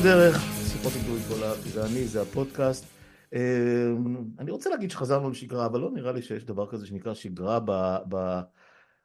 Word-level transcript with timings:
הדרך, 0.00 0.36
שיחות 0.72 0.92
עם 0.96 1.02
דורית 1.02 1.22
גולאב, 1.28 1.56
זה 1.56 1.84
אני, 1.86 2.04
זה 2.04 2.22
הפודקאסט. 2.22 2.84
אה, 3.34 3.40
אני 4.38 4.50
רוצה 4.50 4.70
להגיד 4.70 4.90
שחזרנו 4.90 5.30
לשגרה, 5.30 5.66
אבל 5.66 5.80
לא 5.80 5.90
נראה 5.90 6.12
לי 6.12 6.22
שיש 6.22 6.44
דבר 6.44 6.70
כזה 6.70 6.86
שנקרא 6.86 7.14
שגרה 7.14 7.60
ב, 7.64 7.96
ב, 8.08 8.40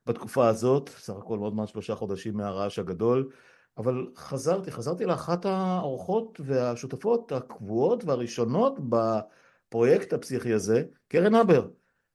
בתקופה 0.05 0.47
הזאת, 0.47 0.89
סך 0.89 1.13
הכל 1.13 1.39
עוד 1.39 1.55
מעט 1.55 1.67
שלושה 1.67 1.95
חודשים 1.95 2.37
מהרעש 2.37 2.79
הגדול, 2.79 3.29
אבל 3.77 4.07
חזרתי, 4.15 4.71
חזרתי 4.71 5.05
לאחת 5.05 5.45
האורחות 5.45 6.41
והשותפות 6.45 7.31
הקבועות 7.31 8.03
והראשונות 8.03 8.79
בפרויקט 8.89 10.13
הפסיכי 10.13 10.53
הזה, 10.53 10.83
קרן 11.07 11.35
הבר. 11.35 11.69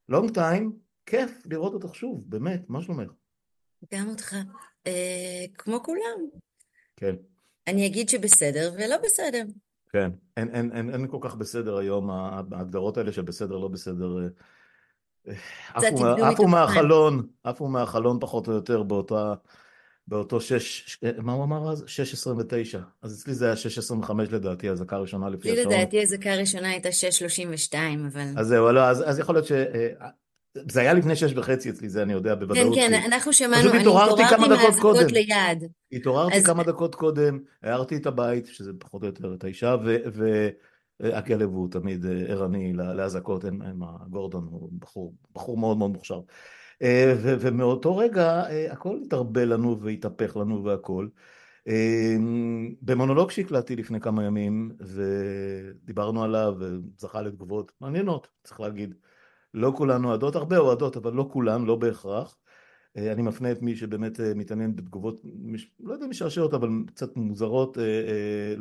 long 0.08 0.34
time, 0.34 0.72
כיף 1.06 1.42
לראות 1.46 1.72
אותך 1.72 1.94
שוב, 1.94 2.24
באמת, 2.26 2.70
מה 2.70 2.82
שלומך? 2.82 3.10
גם 3.94 4.08
אותך. 4.08 4.36
אה, 4.86 5.44
כמו 5.58 5.82
כולם. 5.82 6.18
כן. 6.96 7.14
אני 7.70 7.86
אגיד 7.86 8.08
שבסדר 8.08 8.72
ולא 8.76 8.96
בסדר. 9.04 9.42
כן, 9.92 10.10
אין, 10.36 10.48
אין, 10.54 10.70
אין, 10.72 10.90
אין 10.90 11.06
כל 11.10 11.18
כך 11.20 11.34
בסדר 11.34 11.76
היום, 11.76 12.10
ההגדרות 12.10 12.98
האלה 12.98 13.12
של 13.12 13.22
בסדר, 13.22 13.56
לא 13.56 13.68
בסדר, 13.68 14.28
אה, 15.28 15.34
עפו 16.30 16.48
מהחלון, 16.48 17.26
עפו 17.44 17.68
מהחלון 17.68 18.18
פחות 18.20 18.48
או 18.48 18.52
יותר 18.52 18.82
באותה, 18.82 19.34
באותו 20.06 20.40
שש, 20.40 20.98
מה 21.18 21.32
הוא 21.32 21.44
אמר 21.44 21.72
אז? 21.72 21.84
שש 21.86 22.12
עשרים 22.12 22.38
ותשע. 22.38 22.80
אז 23.02 23.20
אצלי 23.20 23.34
זה 23.34 23.46
היה 23.46 23.56
שש 23.56 23.78
עשרים 23.78 24.00
וחמש 24.00 24.28
לדעתי, 24.28 24.68
הזעקה 24.68 24.96
הראשונה 24.96 25.28
לפי 25.28 25.52
השעון. 25.52 25.72
לדעתי 25.72 26.02
הזעקה 26.02 26.32
הראשונה 26.32 26.68
הייתה 26.68 26.92
שש 26.92 27.18
שלושים 27.18 27.48
ושתיים, 27.52 28.06
אבל... 28.06 28.26
אז 28.36 28.46
זהו, 28.46 28.72
לא, 28.72 28.80
אז, 28.80 29.10
אז 29.10 29.18
יכול 29.18 29.34
להיות 29.34 29.46
ש... 29.46 29.52
זה 30.54 30.80
היה 30.80 30.94
לפני 30.94 31.16
שש 31.16 31.32
וחצי 31.36 31.70
אצלי, 31.70 31.88
זה 31.88 32.02
אני 32.02 32.12
יודע 32.12 32.34
בוודאות. 32.34 32.74
כן, 32.74 32.90
כן, 32.90 33.02
אנחנו 33.06 33.32
שמענו, 33.32 33.70
אני 33.70 33.78
התעוררתי 33.80 34.22
מהאזעקות 34.48 35.12
ליד. 35.12 35.64
התעוררתי 35.92 36.36
אז... 36.36 36.46
כמה 36.46 36.62
דקות 36.62 36.94
קודם, 36.94 37.38
הערתי 37.62 37.96
את 37.96 38.06
הבית, 38.06 38.46
שזה 38.46 38.72
פחות 38.78 39.02
או 39.02 39.06
יותר 39.06 39.34
את 39.34 39.44
האישה, 39.44 39.76
והכלב 41.00 41.50
הוא 41.50 41.68
תמיד 41.70 42.06
אה, 42.06 42.10
ערני 42.28 42.72
לאזעקות, 42.72 43.44
גורדון 44.10 44.48
הוא 44.50 44.70
בחור, 44.78 45.14
בחור 45.34 45.58
מאוד 45.58 45.76
מאוד 45.78 45.90
מוכשר. 45.90 46.20
אה, 46.82 47.14
ומאותו 47.20 47.96
רגע 47.96 48.42
אה, 48.50 48.72
הכל 48.72 48.98
התערבל 49.04 49.52
לנו 49.52 49.80
והתהפך 49.80 50.36
לנו 50.36 50.64
והכל. 50.64 51.08
במונולוג 52.82 53.30
שהקלטתי 53.30 53.76
לפני 53.76 54.00
כמה 54.00 54.24
ימים, 54.24 54.70
ודיברנו 54.80 56.24
עליו, 56.24 56.54
וזכה 56.58 57.22
לתגובות 57.22 57.72
מעניינות, 57.80 58.28
צריך 58.44 58.60
להגיד. 58.60 58.94
לא 59.54 59.72
כולן 59.76 60.04
אוהדות, 60.04 60.36
הרבה 60.36 60.58
אוהדות, 60.58 60.96
אבל 60.96 61.12
לא 61.12 61.28
כולן, 61.32 61.64
לא 61.64 61.76
בהכרח. 61.76 62.36
אה, 62.96 63.12
אני 63.12 63.22
מפנה 63.22 63.52
את 63.52 63.62
מי 63.62 63.76
שבאמת 63.76 64.20
אה, 64.20 64.34
מתעניין 64.34 64.76
בתגובות, 64.76 65.20
לא 65.80 65.92
יודע 65.92 66.06
משעשעות, 66.06 66.54
אבל 66.54 66.68
קצת 66.86 67.16
מוזרות 67.16 67.78
אה, 67.78 68.54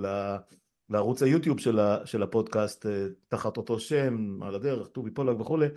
לערוץ 0.90 1.23
היוטיוב 1.23 1.60
של 2.06 2.23
הפודקאסט, 2.23 2.86
תחת 3.28 3.58
אותו 3.58 3.80
שם, 3.80 4.44
על 4.44 4.56
הדרך, 4.56 4.88
טובי 4.88 5.12
פולק 5.12 5.40
וכולי, 5.40 5.67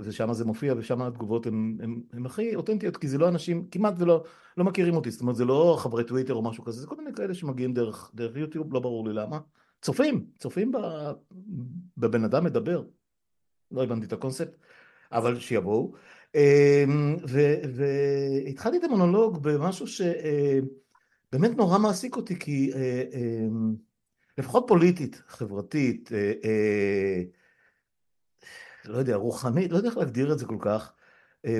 ושם 0.00 0.32
זה 0.32 0.44
מופיע, 0.44 0.74
ושם 0.78 1.02
התגובות 1.02 1.46
הן 1.46 2.26
הכי 2.26 2.56
אותנטיות, 2.56 2.96
כי 2.96 3.08
זה 3.08 3.18
לא 3.18 3.28
אנשים, 3.28 3.66
כמעט 3.70 3.94
ולא 3.98 4.24
לא 4.56 4.64
מכירים 4.64 4.94
אותי, 4.94 5.10
זאת 5.10 5.20
אומרת, 5.20 5.36
זה 5.36 5.44
לא 5.44 5.76
חברי 5.78 6.04
טוויטר 6.04 6.34
או 6.34 6.42
משהו 6.42 6.64
כזה, 6.64 6.80
זה 6.80 6.86
כל 6.86 6.96
מיני 6.96 7.14
כאלה 7.14 7.34
שמגיעים 7.34 7.74
דרך, 7.74 8.10
דרך 8.14 8.36
יוטיוב, 8.36 8.74
לא 8.74 8.80
ברור 8.80 9.08
לי 9.08 9.14
למה. 9.14 9.38
צופים, 9.82 10.26
צופים 10.38 10.72
בבן 11.96 12.24
אדם 12.24 12.44
מדבר. 12.44 12.82
לא 13.72 13.82
הבנתי 13.82 14.06
את 14.06 14.12
הקונספט, 14.12 14.56
אבל 15.12 15.40
שיבואו. 15.40 15.94
אמ, 16.34 17.16
והתחלתי 17.74 18.76
את 18.76 18.84
המונולוג 18.84 19.42
במשהו 19.42 19.86
שבאמת 19.86 21.56
נורא 21.56 21.78
מעסיק 21.78 22.16
אותי, 22.16 22.38
כי 22.38 22.72
אה, 22.74 23.04
אמ, 23.12 23.74
לפחות 24.38 24.64
פוליטית, 24.68 25.22
חברתית, 25.26 26.12
אה, 26.12 26.32
אה, 26.44 27.22
לא 28.84 28.98
יודע, 28.98 29.16
רוחנית, 29.16 29.72
לא 29.72 29.76
יודע 29.76 29.88
איך 29.88 29.96
להגדיר 29.96 30.32
את 30.32 30.38
זה 30.38 30.46
כל 30.46 30.58
כך, 30.60 30.92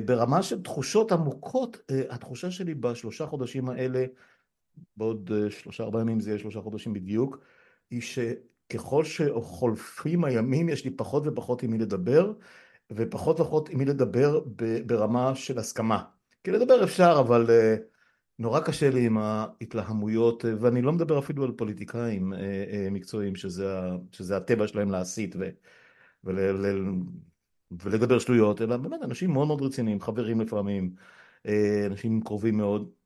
ברמה 0.04 0.42
של 0.42 0.62
תחושות 0.62 1.12
עמוקות, 1.12 1.78
התחושה 2.10 2.50
שלי 2.50 2.74
בשלושה 2.74 3.26
חודשים 3.26 3.68
האלה, 3.68 4.04
בעוד 4.96 5.30
שלושה 5.50 5.84
ארבעה 5.84 6.02
ימים 6.02 6.20
זה 6.20 6.30
יהיה 6.30 6.38
שלושה 6.38 6.60
חודשים 6.60 6.92
בדיוק, 6.92 7.38
היא 7.90 8.00
ש... 8.00 8.18
ככל 8.70 9.04
שחולפים 9.04 10.24
הימים 10.24 10.68
יש 10.68 10.84
לי 10.84 10.90
פחות 10.90 11.22
ופחות 11.26 11.62
עם 11.62 11.70
מי 11.70 11.78
לדבר, 11.78 12.32
ופחות 12.90 13.40
ופחות 13.40 13.68
עם 13.68 13.78
מי 13.78 13.84
לדבר 13.84 14.40
ברמה 14.86 15.34
של 15.34 15.58
הסכמה. 15.58 16.02
כי 16.44 16.50
לדבר 16.50 16.84
אפשר, 16.84 17.16
אבל 17.20 17.46
uh, 17.46 17.80
נורא 18.38 18.60
קשה 18.60 18.90
לי 18.90 19.06
עם 19.06 19.18
ההתלהמויות, 19.18 20.44
ואני 20.60 20.82
לא 20.82 20.92
מדבר 20.92 21.18
אפילו 21.18 21.44
על 21.44 21.52
פוליטיקאים 21.52 22.32
uh, 22.32 22.36
מקצועיים, 22.90 23.36
שזה, 23.36 23.78
שזה 24.12 24.36
הטבע 24.36 24.68
שלהם 24.68 24.90
להסית 24.90 25.36
ו, 25.38 25.48
ול, 26.24 26.38
ול, 26.38 26.94
ולדבר 27.82 28.18
שטויות, 28.18 28.62
אלא 28.62 28.76
באמת 28.76 29.00
אנשים 29.04 29.30
מאוד 29.30 29.46
מאוד 29.46 29.62
רציניים, 29.62 30.00
חברים 30.00 30.40
לפעמים, 30.40 30.94
אנשים 31.86 32.20
קרובים 32.20 32.56
מאוד. 32.56 32.99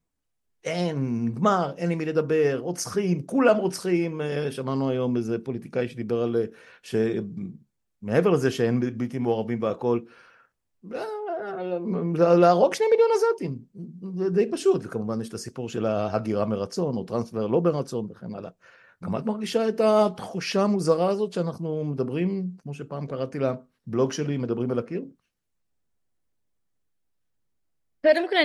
אין, 0.64 1.24
נגמר, 1.24 1.72
אין 1.76 1.90
עם 1.90 1.98
מי 1.98 2.04
לדבר, 2.04 2.58
רוצחים, 2.58 3.26
כולם 3.26 3.56
רוצחים, 3.56 4.20
אה, 4.20 4.52
שמענו 4.52 4.90
היום 4.90 5.16
איזה 5.16 5.38
פוליטיקאי 5.38 5.88
שדיבר 5.88 6.22
על, 6.22 6.36
אה, 6.36 6.44
שמעבר 8.02 8.30
לזה 8.30 8.50
שאין 8.50 8.80
בלתי 8.80 9.18
מעורבים 9.18 9.62
והכל, 9.62 10.00
אה, 10.94 12.36
להרוג 12.36 12.74
שני 12.74 12.86
מיליון 12.90 13.08
עזתים, 13.14 13.58
זה 14.16 14.30
די 14.30 14.50
פשוט, 14.50 14.82
וכמובן 14.84 15.20
יש 15.20 15.28
את 15.28 15.34
הסיפור 15.34 15.68
של 15.68 15.86
ההגירה 15.86 16.44
מרצון, 16.44 16.96
או 16.96 17.04
טרנספר 17.04 17.46
לא 17.46 17.60
ברצון 17.60 18.06
וכן 18.10 18.34
הלאה. 18.34 18.50
גם 19.04 19.16
את 19.16 19.24
מרגישה 19.24 19.68
את 19.68 19.80
התחושה 19.80 20.62
המוזרה 20.62 21.08
הזאת 21.08 21.32
שאנחנו 21.32 21.84
מדברים, 21.84 22.46
כמו 22.62 22.74
שפעם 22.74 23.06
קראתי 23.06 23.38
לבלוג 23.38 24.12
שלי, 24.12 24.36
מדברים 24.36 24.72
אל 24.72 24.78
הקיר? 24.78 25.04
קודם 28.02 28.28
כל 28.28 28.36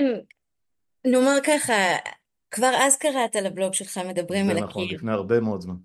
נאמר 1.04 1.38
ככה, 1.46 1.74
כבר 2.50 2.72
אז 2.80 2.96
קראת 2.96 3.36
לבלוג 3.36 3.74
שלך 3.74 3.98
מדברים 3.98 4.50
על 4.50 4.56
הקיר. 4.56 4.66
זה 4.66 4.70
נכון, 4.70 4.88
לפני 4.94 5.12
הרבה 5.12 5.40
מאוד 5.40 5.60
זמן. 5.60 5.76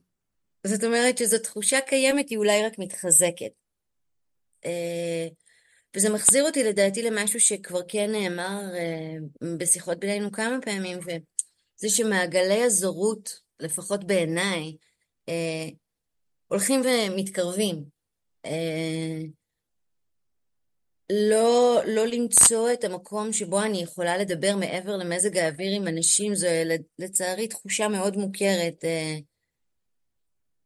זאת 0.67 0.83
אומרת 0.83 1.17
שזו 1.17 1.37
תחושה 1.39 1.81
קיימת, 1.81 2.29
היא 2.29 2.37
אולי 2.37 2.63
רק 2.65 2.79
מתחזקת. 2.79 3.51
אה, 4.65 5.27
וזה 5.95 6.13
מחזיר 6.13 6.43
אותי 6.43 6.63
לדעתי 6.63 7.01
למשהו 7.03 7.39
שכבר 7.39 7.79
כן 7.87 8.11
נאמר 8.11 8.61
אה, 8.75 9.15
בשיחות 9.57 9.99
בינינו 9.99 10.31
כמה 10.31 10.57
פעמים, 10.61 10.97
וזה 10.99 11.89
שמעגלי 11.89 12.63
הזורות, 12.63 13.39
לפחות 13.59 14.03
בעיניי, 14.03 14.75
אה, 15.29 15.69
הולכים 16.47 16.81
ומתקרבים. 16.81 17.83
לא, 21.09 21.81
לא 21.85 22.05
למצוא 22.07 22.73
את 22.73 22.83
המקום 22.83 23.33
שבו 23.33 23.61
אני 23.61 23.81
יכולה 23.81 24.17
לדבר 24.17 24.55
מעבר 24.55 24.97
למזג 24.97 25.37
האוויר 25.37 25.75
עם 25.75 25.87
אנשים, 25.87 26.35
זו 26.35 26.47
לצערי 26.99 27.47
תחושה 27.47 27.87
מאוד 27.87 28.17
מוכרת. 28.17 28.85
אה, 28.85 29.17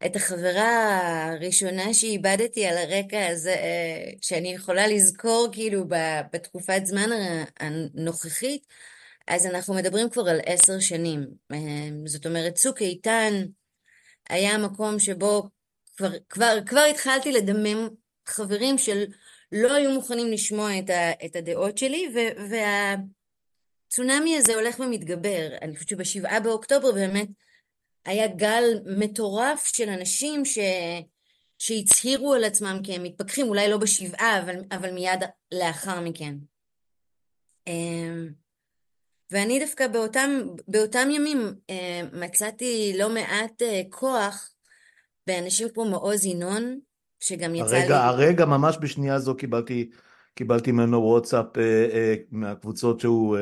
את 0.06 0.16
החברה 0.16 1.26
הראשונה 1.32 1.94
שאיבדתי 1.94 2.66
על 2.66 2.78
הרקע 2.78 3.28
הזה, 3.28 3.54
אה, 3.54 4.12
שאני 4.22 4.54
יכולה 4.54 4.88
לזכור 4.88 5.48
כאילו 5.52 5.84
בתקופת 6.34 6.82
זמן 6.86 7.10
הנוכחית, 7.60 8.68
אז 9.28 9.46
אנחנו 9.46 9.74
מדברים 9.74 10.10
כבר 10.10 10.30
על 10.30 10.40
עשר 10.46 10.80
שנים. 10.80 11.28
אה, 11.52 11.58
זאת 12.06 12.26
אומרת, 12.26 12.56
צוק 12.56 12.82
איתן 12.82 13.34
היה 14.30 14.58
מקום 14.58 15.00
שבו 15.00 15.50
כבר, 15.98 16.12
כבר, 16.30 16.58
כבר 16.66 16.86
התחלתי 16.90 17.32
לדמם 17.32 17.90
חברים 18.26 18.78
של 18.78 19.06
לא 19.52 19.74
היו 19.74 19.92
מוכנים 19.92 20.32
לשמוע 20.32 20.80
את, 20.80 20.90
ה, 20.90 21.26
את 21.26 21.36
הדעות 21.36 21.78
שלי, 21.78 22.10
ו, 22.16 22.20
והצונאמי 23.90 24.38
הזה 24.38 24.56
הולך 24.56 24.80
ומתגבר. 24.80 25.48
אני 25.62 25.76
חושבת 25.76 25.90
שבשבעה 25.90 26.40
באוקטובר 26.40 26.92
באמת 26.92 27.28
היה 28.06 28.28
גל 28.28 28.64
מטורף 28.86 29.66
של 29.66 29.90
אנשים 29.90 30.46
ש, 30.46 30.58
שהצהירו 31.60 32.34
על 32.34 32.44
עצמם 32.44 32.80
כי 32.84 32.94
הם 32.94 33.04
מתפכחים, 33.04 33.48
אולי 33.48 33.70
לא 33.70 33.78
בשבעה, 33.78 34.42
אבל, 34.42 34.56
אבל 34.72 34.92
מיד 34.92 35.24
לאחר 35.52 36.02
מכן. 36.02 36.36
אמ, 37.68 38.30
ואני 39.32 39.60
דווקא 39.60 39.88
באותם, 39.88 40.30
באותם 40.68 41.10
ימים 41.12 41.56
אה, 41.70 42.02
מצאתי 42.14 42.94
לא 42.98 43.10
מעט 43.10 43.62
אה, 43.62 43.82
כוח 43.90 44.54
באנשים 45.28 45.70
כמו 45.70 45.86
מעוז 45.86 46.26
ינון, 46.26 46.80
שגם 47.20 47.56
יצא 47.56 47.76
הרגע, 47.76 47.88
לי... 47.88 47.94
הרגע, 47.96 48.46
ממש 48.46 48.78
בשנייה 48.82 49.20
זו 49.20 49.36
קיבלתי, 49.36 49.90
קיבלתי 50.36 50.72
ממנו 50.72 50.98
וואטסאפ 50.98 51.58
אה, 51.58 51.64
אה, 51.94 52.16
מהקבוצות 52.32 53.00
שהוא, 53.00 53.38
אה, 53.38 53.42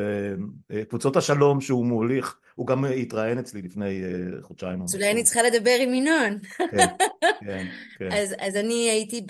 אה, 0.71 0.85
קבוצות 0.85 1.15
השלום 1.15 1.62
שהוא 1.62 1.85
מוליך, 1.85 2.39
הוא 2.56 2.68
גם 2.68 2.85
התראיין 2.85 3.39
אצלי 3.39 3.62
לפני 3.62 4.03
אה, 4.03 4.41
חודשיים. 4.41 4.81
אז 4.81 4.95
אולי 4.95 5.12
אני 5.12 5.24
צריכה 5.24 5.44
לדבר 5.44 5.77
עם 5.81 5.94
ינון. 5.94 6.39
כן, 6.57 6.68
כן, 7.45 7.68
כן. 7.97 8.12
אז, 8.12 8.35
אז 8.39 8.56
אני 8.56 8.89
הייתי 8.89 9.25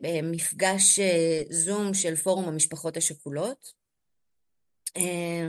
במפגש 0.00 0.98
אה, 0.98 1.42
זום 1.50 1.94
של 1.94 2.16
פורום 2.16 2.48
המשפחות 2.48 2.96
השכולות. 2.96 3.72
אה, 4.96 5.48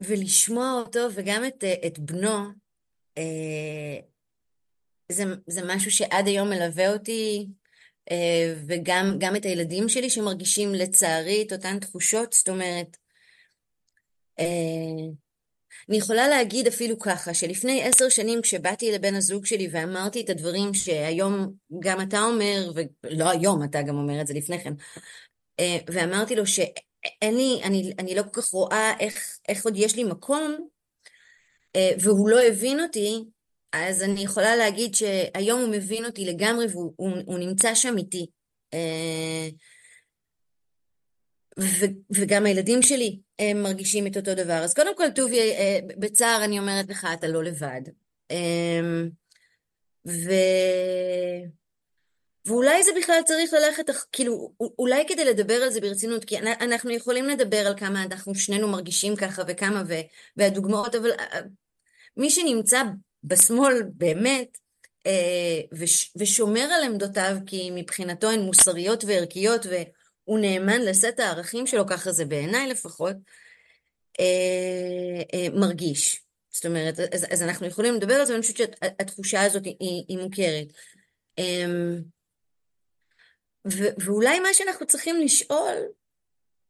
ולשמוע 0.00 0.72
אותו 0.72 1.08
וגם 1.14 1.44
את, 1.44 1.64
אה, 1.64 1.74
את 1.86 1.98
בנו, 1.98 2.48
זה, 5.12 5.24
זה 5.46 5.60
משהו 5.64 5.90
שעד 5.90 6.26
היום 6.26 6.50
מלווה 6.50 6.92
אותי, 6.92 7.46
וגם 8.66 9.16
גם 9.18 9.36
את 9.36 9.44
הילדים 9.44 9.88
שלי 9.88 10.10
שמרגישים 10.10 10.74
לצערי 10.74 11.44
את 11.46 11.52
אותן 11.52 11.78
תחושות, 11.78 12.32
זאת 12.32 12.48
אומרת, 12.48 12.96
אני 15.88 15.96
יכולה 15.96 16.28
להגיד 16.28 16.66
אפילו 16.66 16.98
ככה, 16.98 17.34
שלפני 17.34 17.82
עשר 17.82 18.08
שנים 18.08 18.42
כשבאתי 18.42 18.92
לבן 18.92 19.14
הזוג 19.14 19.46
שלי 19.46 19.68
ואמרתי 19.72 20.20
את 20.20 20.30
הדברים 20.30 20.74
שהיום 20.74 21.52
גם 21.80 22.00
אתה 22.00 22.20
אומר, 22.20 22.70
ולא 22.74 23.30
היום, 23.30 23.64
אתה 23.64 23.82
גם 23.82 23.96
אומר 23.96 24.20
את 24.20 24.26
זה 24.26 24.34
לפני 24.34 24.60
כן, 24.60 24.72
אה, 25.60 25.78
ואמרתי 25.86 26.36
לו 26.36 26.46
שאין 26.46 27.36
לי, 27.36 27.60
אני, 27.64 27.92
אני 27.98 28.14
לא 28.14 28.22
כל 28.22 28.42
כך 28.42 28.48
רואה 28.48 28.92
איך, 29.00 29.38
איך 29.48 29.64
עוד 29.64 29.76
יש 29.76 29.96
לי 29.96 30.04
מקום, 30.04 30.68
אה, 31.76 31.90
והוא 32.00 32.28
לא 32.28 32.40
הבין 32.42 32.80
אותי, 32.80 33.24
אז 33.72 34.02
אני 34.02 34.20
יכולה 34.20 34.56
להגיד 34.56 34.94
שהיום 34.94 35.60
הוא 35.60 35.68
מבין 35.68 36.04
אותי 36.04 36.24
לגמרי 36.24 36.66
והוא 36.66 36.92
הוא, 36.96 37.10
הוא 37.26 37.38
נמצא 37.38 37.74
שם 37.74 37.98
איתי. 37.98 38.26
אה, 38.74 39.48
ו- 41.60 42.14
וגם 42.14 42.46
הילדים 42.46 42.82
שלי 42.82 43.18
הם 43.38 43.62
מרגישים 43.62 44.06
את 44.06 44.16
אותו 44.16 44.34
דבר. 44.34 44.64
אז 44.64 44.74
קודם 44.74 44.96
כל, 44.96 45.10
טובי, 45.10 45.40
אה, 45.40 45.78
בצער 45.98 46.44
אני 46.44 46.58
אומרת 46.58 46.88
לך, 46.88 47.06
אתה 47.14 47.28
לא 47.28 47.44
לבד. 47.44 47.80
אמ, 48.30 49.08
ו... 50.08 50.30
ואולי 52.46 52.82
זה 52.82 52.90
בכלל 52.98 53.20
צריך 53.26 53.52
ללכת, 53.52 53.84
כאילו, 54.12 54.52
אולי 54.78 55.04
כדי 55.08 55.24
לדבר 55.24 55.54
על 55.54 55.70
זה 55.70 55.80
ברצינות, 55.80 56.24
כי 56.24 56.38
אנחנו 56.38 56.90
יכולים 56.90 57.28
לדבר 57.28 57.66
על 57.66 57.78
כמה 57.78 58.02
אנחנו 58.02 58.34
שנינו 58.34 58.68
מרגישים 58.68 59.16
ככה 59.16 59.42
וכמה, 59.48 59.82
ו... 59.88 59.94
והדוגמאות, 60.36 60.94
אבל 60.94 61.10
אה, 61.12 61.40
מי 62.16 62.30
שנמצא 62.30 62.82
בשמאל 63.24 63.82
באמת, 63.94 64.58
אה, 65.06 65.60
וש... 65.72 66.12
ושומר 66.16 66.60
על 66.60 66.82
עמדותיו, 66.84 67.36
כי 67.46 67.70
מבחינתו 67.70 68.30
הן 68.30 68.40
מוסריות 68.40 69.04
וערכיות, 69.04 69.66
ו... 69.66 69.74
הוא 70.28 70.38
נאמן 70.38 70.80
לסט 70.80 71.20
הערכים 71.20 71.66
שלו, 71.66 71.86
ככה 71.86 72.12
זה 72.12 72.24
בעיניי 72.24 72.66
לפחות, 72.66 73.16
אה, 74.20 75.22
אה, 75.34 75.46
מרגיש. 75.54 76.22
זאת 76.50 76.66
אומרת, 76.66 77.00
אז, 77.00 77.26
אז 77.30 77.42
אנחנו 77.42 77.66
יכולים 77.66 77.94
לדבר 77.94 78.14
על 78.14 78.26
זה, 78.26 78.32
ואני 78.32 78.42
חושבת 78.42 78.56
שהתחושה 78.56 79.42
הזאת 79.42 79.64
היא, 79.64 80.04
היא 80.08 80.18
מוכרת. 80.18 80.66
ו, 83.72 83.84
ואולי 84.04 84.40
מה 84.40 84.48
שאנחנו 84.52 84.86
צריכים 84.86 85.20
לשאול 85.20 85.74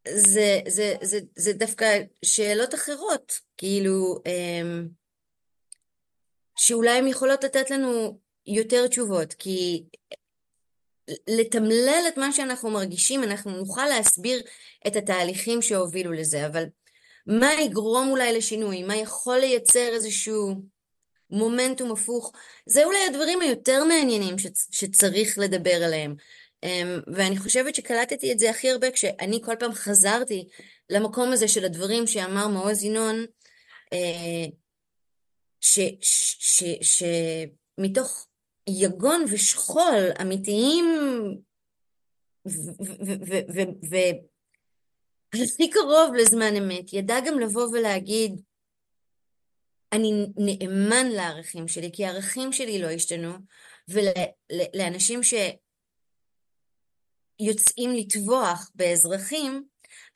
זה, 0.08 0.60
זה, 0.68 0.94
זה, 1.02 1.18
זה 1.36 1.52
דווקא 1.52 1.98
שאלות 2.24 2.74
אחרות, 2.74 3.32
כאילו, 3.56 4.22
אה, 4.26 4.82
שאולי 6.58 6.90
הן 6.90 7.06
יכולות 7.06 7.44
לתת 7.44 7.70
לנו 7.70 8.18
יותר 8.46 8.86
תשובות, 8.86 9.34
כי 9.34 9.84
לתמלל 11.28 12.04
את 12.08 12.16
מה 12.16 12.32
שאנחנו 12.32 12.70
מרגישים, 12.70 13.22
אנחנו 13.22 13.50
נוכל 13.50 13.86
להסביר 13.86 14.42
את 14.86 14.96
התהליכים 14.96 15.62
שהובילו 15.62 16.12
לזה, 16.12 16.46
אבל 16.46 16.64
מה 17.26 17.54
יגרום 17.54 18.08
אולי 18.10 18.32
לשינוי? 18.32 18.82
מה 18.82 18.96
יכול 18.96 19.38
לייצר 19.38 19.88
איזשהו 19.88 20.54
מומנטום 21.30 21.92
הפוך? 21.92 22.32
זה 22.66 22.84
אולי 22.84 22.98
הדברים 23.10 23.40
היותר 23.40 23.84
מעניינים 23.84 24.34
שצ- 24.38 24.68
שצריך 24.70 25.38
לדבר 25.38 25.84
עליהם. 25.84 26.14
אמ, 26.62 27.00
ואני 27.14 27.38
חושבת 27.38 27.74
שקלטתי 27.74 28.32
את 28.32 28.38
זה 28.38 28.50
הכי 28.50 28.70
הרבה 28.70 28.90
כשאני 28.90 29.40
כל 29.44 29.54
פעם 29.58 29.72
חזרתי 29.72 30.48
למקום 30.90 31.32
הזה 31.32 31.48
של 31.48 31.64
הדברים 31.64 32.06
שאמר 32.06 32.48
מעוז 32.48 32.84
ינון, 32.84 33.24
אה, 33.92 34.46
שמתוך 36.82 38.26
יגון 38.68 39.24
ושכול 39.30 40.10
אמיתיים 40.22 40.84
והכי 45.34 45.70
קרוב 45.70 46.14
לזמן 46.14 46.56
אמת, 46.56 46.92
ידע 46.92 47.16
גם 47.26 47.38
לבוא 47.38 47.68
ולהגיד, 47.72 48.40
אני 49.92 50.26
נאמן 50.36 51.06
לערכים 51.06 51.68
שלי, 51.68 51.90
כי 51.92 52.04
הערכים 52.04 52.52
שלי 52.52 52.82
לא 52.82 52.90
השתנו, 52.90 53.32
ולאנשים 53.88 55.20
שיוצאים 57.40 57.94
לטבוח 57.94 58.70
באזרחים, 58.74 59.64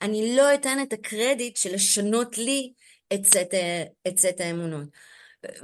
אני 0.02 0.36
לא 0.36 0.54
אתן 0.54 0.78
את 0.82 0.92
הקרדיט 0.92 1.56
של 1.56 1.74
לשנות 1.74 2.38
לי 2.38 2.72
את 4.08 4.18
סט 4.18 4.40
האמונות. 4.40 4.88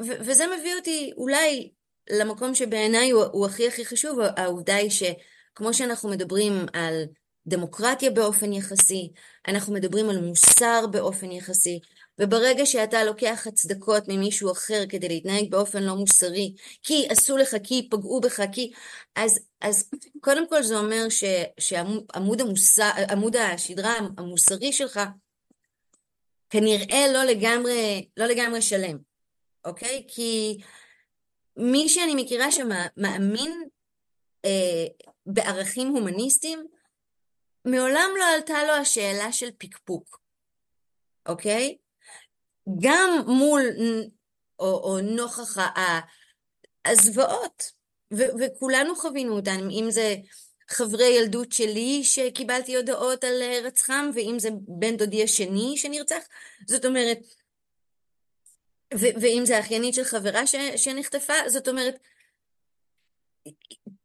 וזה 0.00 0.44
מביא 0.46 0.74
אותי 0.76 1.10
אולי 1.16 1.70
למקום 2.10 2.54
שבעיניי 2.54 3.10
הוא, 3.10 3.24
הוא 3.24 3.46
הכי 3.46 3.68
הכי 3.68 3.84
חשוב, 3.84 4.18
העובדה 4.36 4.76
היא 4.76 4.90
שכמו 4.90 5.74
שאנחנו 5.74 6.08
מדברים 6.08 6.66
על 6.72 7.04
דמוקרטיה 7.46 8.10
באופן 8.10 8.52
יחסי, 8.52 9.12
אנחנו 9.48 9.72
מדברים 9.72 10.08
על 10.08 10.20
מוסר 10.20 10.86
באופן 10.90 11.30
יחסי, 11.30 11.80
וברגע 12.18 12.66
שאתה 12.66 13.04
לוקח 13.04 13.46
הצדקות 13.46 14.02
ממישהו 14.08 14.52
אחר 14.52 14.84
כדי 14.88 15.08
להתנהג 15.08 15.50
באופן 15.50 15.82
לא 15.82 15.94
מוסרי, 15.94 16.54
כי 16.82 17.06
עשו 17.10 17.36
לך, 17.36 17.56
כי 17.64 17.88
פגעו 17.90 18.20
בך, 18.20 18.40
כי... 18.52 18.72
אז, 19.16 19.40
אז 19.60 19.90
קודם 20.20 20.48
כל 20.48 20.62
זה 20.62 20.78
אומר 20.78 21.08
ש, 21.08 21.24
שעמוד 21.60 22.40
המוסר, 22.40 22.90
עמוד 23.10 23.36
השדרה 23.36 23.94
המוסרי 24.18 24.72
שלך 24.72 25.00
כנראה 26.50 27.12
לא 27.12 27.24
לגמרי, 27.24 28.08
לא 28.16 28.26
לגמרי 28.26 28.62
שלם, 28.62 29.07
אוקיי? 29.68 30.04
כי 30.08 30.58
מי 31.56 31.88
שאני 31.88 32.22
מכירה 32.22 32.52
שמאמין 32.52 33.68
אה, 34.44 34.84
בערכים 35.26 35.88
הומניסטיים, 35.88 36.66
מעולם 37.64 38.10
לא 38.18 38.24
עלתה 38.24 38.64
לו 38.64 38.72
השאלה 38.72 39.32
של 39.32 39.50
פקפוק, 39.58 40.20
אוקיי? 41.28 41.76
גם 42.80 43.10
מול 43.26 43.62
או, 44.58 44.66
או 44.66 45.00
נוכח 45.00 45.56
הזוועות, 46.84 47.62
ו- 48.14 48.32
וכולנו 48.40 48.96
חווינו 48.96 49.36
אותן, 49.36 49.70
אם 49.70 49.86
זה 49.90 50.16
חברי 50.68 51.06
ילדות 51.06 51.52
שלי 51.52 52.04
שקיבלתי 52.04 52.76
הודעות 52.76 53.24
על 53.24 53.42
רצחם, 53.64 54.10
ואם 54.14 54.38
זה 54.38 54.48
בן 54.68 54.96
דודי 54.96 55.22
השני 55.22 55.76
שנרצח, 55.76 56.22
זאת 56.66 56.84
אומרת, 56.84 57.18
ואם 58.94 59.42
זה 59.44 59.60
אחיינית 59.60 59.94
של 59.94 60.04
חברה 60.04 60.46
ש- 60.46 60.54
שנחטפה, 60.76 61.32
זאת 61.46 61.68
אומרת, 61.68 61.98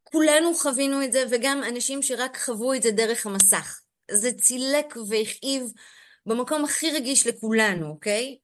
כולנו 0.02 0.54
חווינו 0.54 1.04
את 1.04 1.12
זה, 1.12 1.24
וגם 1.30 1.62
אנשים 1.68 2.02
שרק 2.02 2.36
חוו 2.36 2.74
את 2.74 2.82
זה 2.82 2.90
דרך 2.90 3.26
המסך. 3.26 3.80
זה 4.10 4.32
צילק 4.32 4.94
והכאיב 5.08 5.72
במקום 6.26 6.64
הכי 6.64 6.90
רגיש 6.90 7.26
לכולנו, 7.26 7.86
אוקיי? 7.86 8.38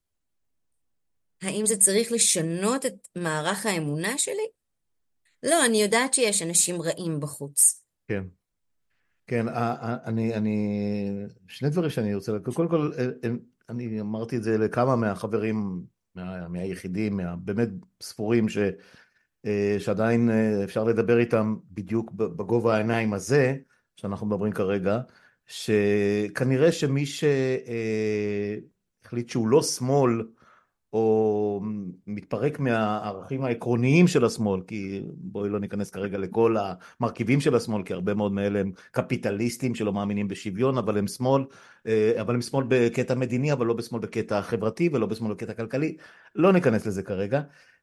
האם 1.43 1.67
זה 1.67 1.77
צריך 1.77 2.13
לשנות 2.13 2.87
את 2.87 3.09
מערך 3.17 3.67
האמונה 3.67 4.19
שלי? 4.19 4.47
לא, 5.43 5.65
אני 5.65 5.83
יודעת 5.83 6.15
שיש 6.15 6.43
אנשים 6.43 6.83
רעים 6.83 7.21
בחוץ. 7.21 7.83
כן. 8.09 8.25
כן, 9.27 9.47
אני, 10.07 10.35
אני, 10.35 10.87
שני 11.49 11.71
דברים 11.71 11.91
שאני 11.91 12.15
רוצה, 12.15 12.33
קודם 12.55 12.69
כל, 12.69 12.93
אה, 12.99 13.05
אה, 13.05 13.31
אני 13.69 14.01
אמרתי 14.01 14.37
את 14.37 14.43
זה 14.43 14.59
לכמה 14.59 14.97
מהחברים 14.97 15.85
מה, 16.15 16.49
מהיחידים, 16.49 17.17
מה, 17.17 17.37
באמת 17.37 17.69
ספורים 18.03 18.49
ש, 18.49 18.59
אה, 19.47 19.77
שעדיין 19.79 20.31
אה, 20.31 20.65
אפשר 20.65 20.85
לדבר 20.85 21.19
איתם 21.19 21.57
בדיוק 21.71 22.11
בגובה 22.13 22.75
העיניים 22.75 23.13
הזה, 23.15 23.57
שאנחנו 23.97 24.27
מדברים 24.27 24.53
כרגע, 24.53 25.01
שכנראה 25.47 26.73
שמי 26.73 27.07
שהחליט 27.07 27.37
אה, 29.27 29.33
שהוא 29.33 29.49
לא 29.49 29.63
שמאל, 29.63 30.23
או 30.93 31.61
מתפרק 32.07 32.61
מהערכים 32.61 33.45
העקרוניים 33.45 34.09
של 34.09 34.25
השמאל, 34.25 34.61
כי 34.67 35.03
בואי 35.07 35.49
לא 35.49 35.61
ניכנס 35.61 35.91
כרגע 35.91 36.19
לכל 36.19 36.57
המרכיבים 37.01 37.41
של 37.41 37.55
השמאל, 37.55 37.83
כי 37.83 37.93
הרבה 37.93 38.15
מאוד 38.15 38.33
מאלה 38.33 38.61
הם 38.61 38.73
קפיטליסטים 38.91 39.75
שלא 39.75 39.93
מאמינים 39.93 40.29
בשוויון, 40.29 40.79
אבל 40.79 40.99
הם 40.99 41.07
שמאל, 41.07 41.45
אה, 41.87 42.13
אבל 42.21 42.35
הם 42.35 42.43
שמאל 42.43 42.65
בקטע 42.69 43.15
מדיני, 43.15 43.53
אבל 43.53 43.67
לא 43.67 43.75
בשמאל 43.75 44.03
בקטע 44.03 44.43
חברתי 44.43 44.91
ולא 44.93 45.07
בשמאל 45.07 45.33
בקטע 45.33 45.53
כלכלי, 45.53 45.97
לא 46.35 46.53
ניכנס 46.53 46.87
לזה 46.87 47.03
כרגע. 47.03 47.41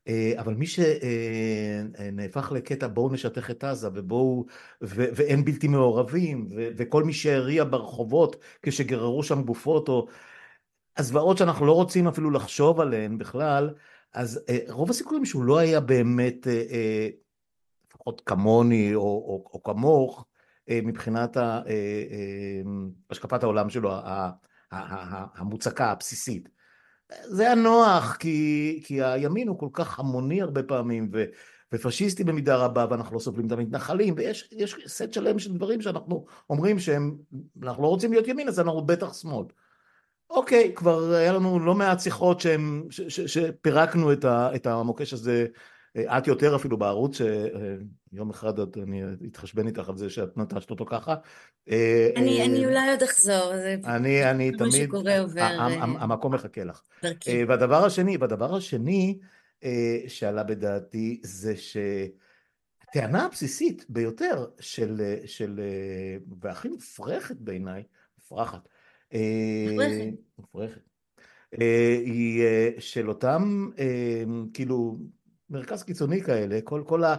אה, 0.07 0.33
אבל 0.37 0.53
מי 0.53 0.65
שנהפך 0.67 2.51
אה, 2.51 2.57
לקטע 2.57 2.87
בואו 2.87 3.13
נשטח 3.13 3.51
את 3.51 3.63
עזה 3.63 3.89
ובואו 3.93 4.45
ואין 4.81 5.45
בלתי 5.45 5.67
מעורבים 5.67 6.49
וכל 6.51 7.03
מי 7.03 7.13
שהריע 7.13 7.63
ברחובות 7.63 8.35
כשגררו 8.61 9.23
שם 9.23 9.41
גופות 9.41 9.89
או 9.89 10.07
הזוועות 10.97 11.37
שאנחנו 11.37 11.65
לא 11.65 11.71
רוצים 11.71 12.07
אפילו 12.07 12.31
לחשוב 12.31 12.79
עליהן 12.79 13.17
בכלל, 13.17 13.69
אז 14.13 14.43
אה, 14.49 14.57
רוב 14.69 14.89
הסיכויים 14.89 15.25
שהוא 15.25 15.43
לא 15.43 15.57
היה 15.57 15.79
באמת, 15.79 16.47
אה, 16.47 16.63
אה, 16.71 17.09
לפחות 17.87 18.21
כמוני 18.25 18.95
או, 18.95 19.01
או, 19.01 19.49
או 19.53 19.63
כמוך, 19.63 20.25
מבחינת 20.69 21.37
השקפת 23.09 23.43
העולם 23.43 23.69
שלו 23.69 23.91
המוצקה, 24.71 25.91
הבסיסית. 25.91 26.49
זה 27.23 27.43
היה 27.43 27.55
נוח, 27.55 28.15
כי, 28.19 28.81
כי 28.85 29.03
הימין 29.03 29.47
הוא 29.47 29.59
כל 29.59 29.69
כך 29.73 29.99
המוני 29.99 30.41
הרבה 30.41 30.63
פעמים, 30.63 31.09
ו, 31.13 31.23
ופשיסטי 31.73 32.23
במידה 32.23 32.55
רבה, 32.55 32.85
ואנחנו 32.89 33.15
לא 33.15 33.19
סובלים 33.19 33.47
את 33.47 33.51
המתנחלים, 33.51 34.13
ויש 34.17 34.75
סט 34.87 35.13
שלם 35.13 35.39
של 35.39 35.53
דברים 35.53 35.81
שאנחנו 35.81 36.25
אומרים 36.49 36.79
שהם, 36.79 37.17
אנחנו 37.63 37.83
לא 37.83 37.87
רוצים 37.87 38.11
להיות 38.11 38.27
ימין, 38.27 38.47
אז 38.47 38.59
אנחנו 38.59 38.85
בטח 38.85 39.13
שמאל. 39.13 39.45
אוקיי, 40.29 40.71
כבר 40.75 41.13
היה 41.13 41.33
לנו 41.33 41.59
לא 41.59 41.75
מעט 41.75 41.99
שיחות 41.99 42.41
שהם, 42.41 42.83
ש, 42.89 43.01
ש, 43.01 43.19
שפירקנו 43.19 44.13
את, 44.13 44.25
ה, 44.25 44.55
את 44.55 44.67
המוקש 44.67 45.13
הזה, 45.13 45.45
את 45.97 46.27
יותר 46.27 46.55
אפילו 46.55 46.77
בערוץ, 46.77 47.17
שיום 47.17 48.29
אחד 48.29 48.59
אני 48.59 49.03
אתחשבן 49.27 49.67
איתך 49.67 49.89
על 49.89 49.97
זה 49.97 50.09
שאת 50.09 50.37
נטשת 50.37 50.69
אותו 50.69 50.85
ככה. 50.85 51.15
אני, 52.15 52.45
אני 52.45 52.65
אולי 52.65 52.89
עוד 52.89 53.03
אחזור, 53.03 53.51
זה 53.55 53.75
אני, 53.85 54.31
אני 54.31 54.51
תמיד, 54.51 54.87
שקורה 54.87 55.19
עובר. 55.19 55.57
המקום 55.79 56.33
מחכה 56.33 56.63
לך. 56.63 56.81
דרכי. 57.03 57.43
והדבר 57.43 57.85
השני, 57.85 58.17
והדבר 58.17 58.55
השני 58.55 59.19
שעלה 60.07 60.43
בדעתי 60.43 61.21
זה 61.23 61.53
שהטענה 61.57 63.25
הבסיסית 63.25 63.85
ביותר 63.89 64.45
של, 64.59 65.15
של 65.25 65.59
והכי 66.41 66.67
מופרכת 66.67 67.35
בעיניי, 67.35 67.83
מופרכת, 68.17 68.59
מופרכת. 69.13 70.13
מופרכת. 70.39 70.81
היא 72.05 72.43
של 72.79 73.09
אותם, 73.09 73.69
כאילו, 74.53 74.97
מרכז 75.49 75.83
קיצוני 75.83 76.21
כאלה, 76.21 76.61
כל, 76.63 76.83
כל 76.85 77.03
ה... 77.03 77.15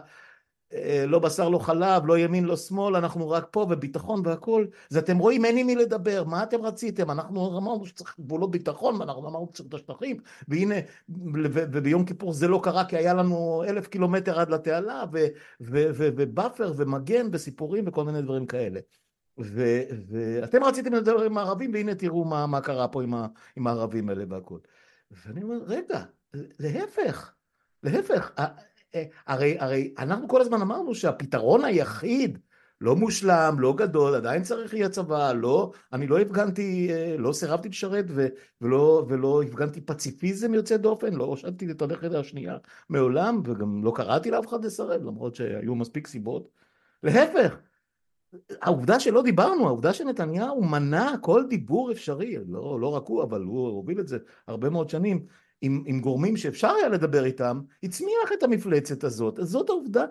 לא 1.07 1.19
בשר 1.19 1.49
לא 1.49 1.59
חלב, 1.59 2.07
לא 2.07 2.19
ימין 2.19 2.45
לא 2.45 2.57
שמאל, 2.57 2.97
אנחנו 2.97 3.31
רק 3.31 3.47
פה 3.51 3.67
וביטחון 3.71 4.23
והכל, 4.25 4.67
אז 4.91 4.97
אתם 4.97 5.19
רואים 5.19 5.45
אין 5.45 5.57
עם 5.57 5.67
מי 5.67 5.77
לדבר, 5.77 6.25
מה 6.25 6.43
אתם 6.43 6.63
רציתם? 6.63 7.11
אנחנו 7.11 7.59
אמרנו 7.59 7.87
שצריך 7.87 8.17
גבולות 8.21 8.51
ביטחון, 8.51 9.01
ואנחנו 9.01 9.29
אמרנו 9.29 9.49
שצריך 9.55 9.69
את 9.69 9.75
השטחים, 9.75 10.17
והנה, 10.49 10.75
וביום 11.53 12.05
כיפור 12.05 12.33
זה 12.33 12.49
לא 12.49 12.61
קרה 12.63 12.85
כי 12.85 12.97
היה 12.97 13.15
לנו 13.15 13.65
אלף 13.69 13.87
קילומטר 13.87 14.41
עד 14.41 14.51
לתעלה, 14.51 15.05
ובאפר 15.61 16.73
ומגן 16.77 17.27
וסיפורים 17.33 17.85
וכל 17.87 18.05
מיני 18.05 18.23
דברים 18.23 18.47
כאלה. 18.47 18.81
ואתם 19.39 20.65
רציתם 20.65 20.95
לדבר 20.95 21.23
עם 21.23 21.39
הערבים, 21.39 21.73
והנה 21.73 21.95
תראו 21.95 22.25
מה, 22.25 22.47
מה 22.47 22.61
קרה 22.61 22.89
פה 22.89 23.03
עם, 23.03 23.15
ה, 23.15 23.27
עם 23.57 23.67
הערבים 23.67 24.09
האלה 24.09 24.25
והכל. 24.29 24.59
ואני 25.11 25.43
אומר, 25.43 25.59
רגע, 25.67 26.03
להפך, 26.35 27.33
להפך, 27.83 28.31
הרי, 29.27 29.57
הרי 29.59 29.95
אנחנו 29.99 30.29
כל 30.29 30.41
הזמן 30.41 30.61
אמרנו 30.61 30.95
שהפתרון 30.95 31.65
היחיד, 31.65 32.39
לא 32.81 32.97
מושלם, 32.97 33.57
לא 33.59 33.75
גדול, 33.77 34.15
עדיין 34.15 34.43
צריך 34.43 34.75
יהיה 34.75 34.89
צבא, 34.89 35.33
לא, 35.33 35.73
אני 35.93 36.07
לא 36.07 36.21
הפגנתי, 36.21 36.91
לא 37.19 37.33
סירבתי 37.33 37.69
לשרת 37.69 38.05
ולא, 38.61 39.07
ולא 39.09 39.43
הפגנתי 39.43 39.81
פציפיזם 39.81 40.55
יוצא 40.55 40.77
דופן, 40.77 41.15
לא 41.15 41.25
הושטתי 41.25 41.71
את 41.71 41.83
הנכד 41.83 42.15
השנייה 42.15 42.57
מעולם, 42.89 43.43
וגם 43.45 43.85
לא 43.85 43.93
קראתי 43.95 44.31
לאף 44.31 44.47
אחד 44.47 44.65
לסרב, 44.65 45.03
למרות 45.03 45.35
שהיו 45.35 45.75
מספיק 45.75 46.07
סיבות. 46.07 46.49
להפך, 47.03 47.57
העובדה 48.63 49.01
שלא 49.01 49.23
דיברנו, 49.23 49.67
העובדה 49.67 49.93
שנתניהו 49.93 50.65
מנע 50.65 51.13
כל 51.21 51.45
דיבור 51.49 51.93
אפשרי, 51.93 52.37
לא, 52.49 52.81
לא 52.81 52.95
רק 52.95 53.07
הוא, 53.07 53.23
אבל 53.23 53.43
הוא 53.43 53.69
הוביל 53.69 54.01
את 54.01 54.09
זה 54.09 54.19
הרבה 54.47 54.71
מאוד 54.71 54.91
שנים, 54.91 55.27
עם, 55.61 55.85
עם 55.87 56.01
גורמים 56.01 56.37
שאפשר 56.37 56.71
היה 56.71 56.89
לדבר 56.89 57.25
איתם, 57.25 57.61
הצמיח 57.83 58.33
את 58.39 58.43
המפלצת 58.43 59.05
הזאת. 59.05 59.39
אז 59.39 59.49
זאת 59.49 59.71
העובדה, 59.71 60.05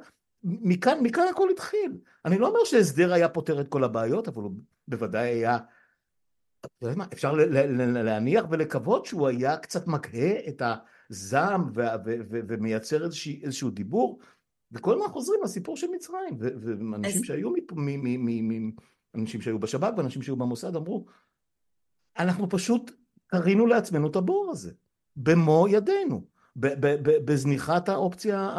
מכאן, 0.44 1.00
מכאן 1.04 1.24
הכל 1.32 1.50
התחיל. 1.50 1.98
אני 2.26 2.38
לא 2.38 2.48
אומר 2.48 2.60
שהסדר 2.64 3.14
היה 3.14 3.30
פותר 3.30 3.62
את 3.62 3.68
כל 3.68 3.84
הבעיות, 3.84 4.28
אבל 4.28 4.44
הוא 4.44 4.52
בוודאי 4.88 5.28
היה... 5.28 5.58
אפשר 7.14 7.34
להניח 8.04 8.46
ולקוות 8.50 9.06
שהוא 9.06 9.28
היה 9.28 9.58
קצת 9.58 9.88
מקהה 9.88 10.32
את 10.48 10.62
הזעם 11.10 11.72
ומייצר 12.30 13.06
איזשהו, 13.06 13.34
איזשהו 13.44 13.70
דיבור, 13.70 14.20
וכל 14.72 14.94
הזמן 14.94 15.08
חוזרים 15.08 15.40
לסיפור 15.44 15.78
של 15.78 15.88
מצרים, 15.96 16.38
ואנשים 16.40 17.24
שהיו, 17.24 17.52
אנשים 19.16 19.42
שהיו 19.42 19.60
בשב"כ 19.60 19.94
ואנשים 19.98 20.22
שהיו 20.22 20.36
במוסד 20.36 20.76
אמרו, 20.76 21.06
אנחנו 22.20 22.50
פשוט 22.50 22.92
קרינו 23.28 23.66
לעצמנו 23.66 24.08
את 24.08 24.16
הבור 24.16 24.50
הזה. 24.52 24.72
במו 25.16 25.68
ידינו, 25.70 26.22
בזניחת 27.26 27.90
האופציה 27.90 28.54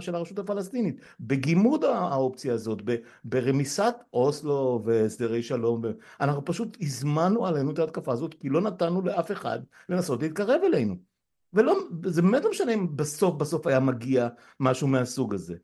של 0.00 0.14
הרשות 0.14 0.38
הפלסטינית, 0.38 1.00
בגימוד 1.20 1.84
האופציה 1.84 2.54
הזאת, 2.54 2.82
ברמיסת 3.24 3.94
אוסלו 4.12 4.82
והסדרי 4.84 5.42
שלום, 5.42 5.82
אנחנו 6.20 6.44
פשוט 6.44 6.76
הזמנו 6.80 7.46
עלינו 7.46 7.70
את 7.70 7.78
ההתקפה 7.78 8.12
הזאת 8.12 8.34
כי 8.34 8.48
לא 8.48 8.60
נתנו 8.60 9.02
לאף 9.02 9.32
אחד 9.32 9.58
לנסות 9.88 10.22
להתקרב 10.22 10.60
אלינו. 10.64 11.09
ולא, 11.54 11.74
זה 12.04 12.22
באמת 12.22 12.44
לא 12.44 12.50
משנה 12.50 12.74
אם 12.74 12.96
בסוף 12.96 13.34
בסוף 13.34 13.66
היה 13.66 13.80
מגיע 13.80 14.28
משהו 14.60 14.88
מהסוג 14.88 15.34
הזה. 15.34 15.54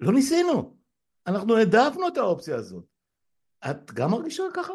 לא 0.00 0.12
ניסינו, 0.12 0.74
אנחנו 1.26 1.56
העדפנו 1.56 2.08
את 2.08 2.16
האופציה 2.16 2.56
הזאת. 2.56 2.84
את 3.70 3.92
גם 3.92 4.10
מרגישה 4.10 4.42
ככה? 4.54 4.72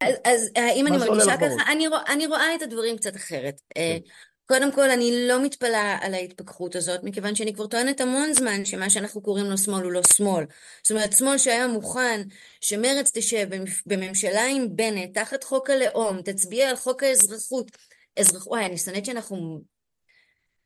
אז, 0.00 0.14
אז 0.24 0.50
האם 0.56 0.86
אני 0.86 0.96
מרגישה 0.96 1.36
ככה? 1.36 1.72
אני, 1.72 1.88
רוא, 1.88 1.98
אני 2.08 2.26
רואה 2.26 2.54
את 2.54 2.62
הדברים 2.62 2.96
קצת 2.96 3.16
אחרת. 3.16 3.60
אה, 3.76 3.96
כן. 4.04 4.10
קודם 4.46 4.72
כל, 4.72 4.90
אני 4.90 5.28
לא 5.28 5.42
מתפלאה 5.42 5.98
על 6.00 6.14
ההתפכחות 6.14 6.76
הזאת, 6.76 7.00
מכיוון 7.02 7.34
שאני 7.34 7.54
כבר 7.54 7.66
טוענת 7.66 8.00
המון 8.00 8.32
זמן 8.32 8.64
שמה 8.64 8.90
שאנחנו 8.90 9.20
קוראים 9.22 9.46
לו 9.46 9.58
שמאל 9.58 9.84
הוא 9.84 9.92
לא 9.92 10.00
שמאל. 10.16 10.44
זאת 10.82 10.90
אומרת, 10.90 11.12
שמאל 11.12 11.38
שהיה 11.38 11.66
מוכן 11.66 12.22
שמרץ 12.60 13.10
תשב 13.14 13.48
בממשלה 13.86 14.44
עם 14.44 14.76
בנט, 14.76 15.14
תחת 15.14 15.44
חוק 15.44 15.70
הלאום, 15.70 16.22
תצביע 16.22 16.68
על 16.70 16.76
חוק 16.76 17.02
האזרחות. 17.02 17.70
אזרח... 18.18 18.46
וואי, 18.46 18.66
אני 18.66 18.78
שונאת 18.78 19.04
שאנחנו 19.04 19.60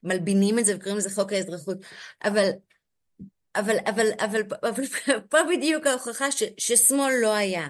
מלבינים 0.03 0.59
את 0.59 0.65
זה 0.65 0.77
וקוראים 0.77 0.99
לזה 0.99 1.11
חוק 1.11 1.33
האזרחות. 1.33 1.79
אבל, 2.25 2.51
אבל, 3.57 3.77
אבל, 3.87 4.07
אבל, 4.21 4.43
אבל 4.63 4.85
פה 5.31 5.39
בדיוק 5.51 5.87
ההוכחה 5.87 6.31
ש, 6.31 6.43
ששמאל 6.59 7.13
לא 7.23 7.35
היה. 7.35 7.69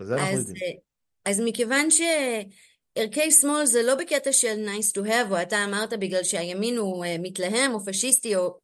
זה 0.00 0.14
אנחנו 0.14 0.38
יודעים. 0.38 0.76
אז 1.24 1.40
מכיוון 1.44 1.88
שערכי 1.90 3.30
שמאל 3.30 3.66
זה 3.66 3.82
לא 3.82 3.94
בקטע 3.94 4.32
של 4.32 4.68
nice 4.68 4.98
to 4.98 5.08
have, 5.08 5.30
או 5.30 5.42
אתה 5.42 5.64
אמרת 5.64 5.92
בגלל 5.92 6.24
שהימין 6.24 6.76
הוא 6.76 7.04
אה, 7.04 7.16
מתלהם 7.18 7.74
או 7.74 7.84
פשיסטי, 7.84 8.36
או... 8.36 8.58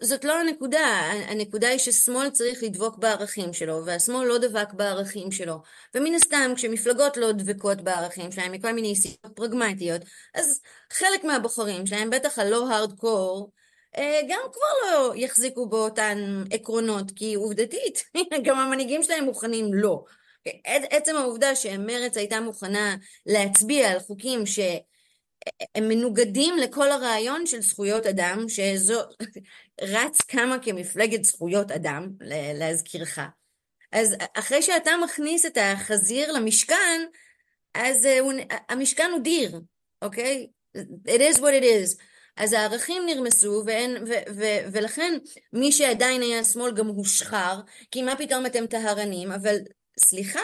זאת 0.00 0.24
לא 0.24 0.40
הנקודה, 0.40 1.10
הנקודה 1.28 1.68
היא 1.68 1.78
ששמאל 1.78 2.30
צריך 2.30 2.62
לדבוק 2.62 2.98
בערכים 2.98 3.52
שלו, 3.52 3.86
והשמאל 3.86 4.26
לא 4.26 4.38
דבק 4.38 4.72
בערכים 4.72 5.32
שלו. 5.32 5.62
ומן 5.94 6.14
הסתם, 6.14 6.52
כשמפלגות 6.56 7.16
לא 7.16 7.32
דבקות 7.32 7.80
בערכים 7.80 8.32
שלהם 8.32 8.52
מכל 8.52 8.72
מיני 8.72 8.96
סיבות 8.96 9.32
פרגמטיות, 9.34 10.02
אז 10.34 10.60
חלק 10.92 11.24
מהבוחרים 11.24 11.86
שלהם, 11.86 12.10
בטח 12.10 12.38
הלא 12.38 12.68
הארדקור, 12.68 13.50
אה, 13.96 14.20
גם 14.28 14.40
כבר 14.52 14.90
לא 14.90 15.12
יחזיקו 15.16 15.68
באותן 15.68 16.44
עקרונות, 16.50 17.10
כי 17.16 17.34
עובדתית, 17.34 18.04
גם 18.44 18.58
המנהיגים 18.58 19.02
שלהם 19.02 19.24
מוכנים 19.24 19.74
לא. 19.74 20.04
עצם 20.66 21.16
העובדה 21.16 21.56
שמרצ 21.56 22.16
הייתה 22.16 22.40
מוכנה 22.40 22.96
להצביע 23.26 23.90
על 23.90 23.98
חוקים 23.98 24.46
שהם 25.48 25.88
מנוגדים 25.88 26.56
לכל 26.56 26.90
הרעיון 26.90 27.46
של 27.46 27.60
זכויות 27.62 28.06
אדם, 28.06 28.48
שזו 28.48 29.00
רץ 29.80 30.20
כמה 30.20 30.58
כמפלגת 30.62 31.24
זכויות 31.24 31.70
אדם, 31.70 32.10
להזכירך. 32.54 33.18
אז 33.92 34.14
אחרי 34.34 34.62
שאתה 34.62 34.90
מכניס 35.04 35.46
את 35.46 35.58
החזיר 35.60 36.32
למשכן, 36.32 37.02
אז 37.74 38.04
הוא, 38.20 38.32
המשכן 38.68 39.10
הוא 39.12 39.20
דיר, 39.20 39.60
אוקיי? 40.02 40.46
It 41.08 41.20
is 41.20 41.38
what 41.38 41.54
it 41.60 41.64
is. 41.64 42.02
אז 42.36 42.52
הערכים 42.52 43.02
נרמסו, 43.06 43.62
ואין, 43.66 43.96
ו, 43.96 44.10
ו, 44.36 44.44
ולכן 44.72 45.18
מי 45.52 45.72
שעדיין 45.72 46.22
היה 46.22 46.44
שמאל 46.44 46.74
גם 46.74 46.86
הושחר, 46.86 47.60
כי 47.90 48.02
מה 48.02 48.16
פתאום 48.16 48.46
אתם 48.46 48.66
טהרנים, 48.66 49.32
אבל 49.32 49.56
סליחה, 50.00 50.40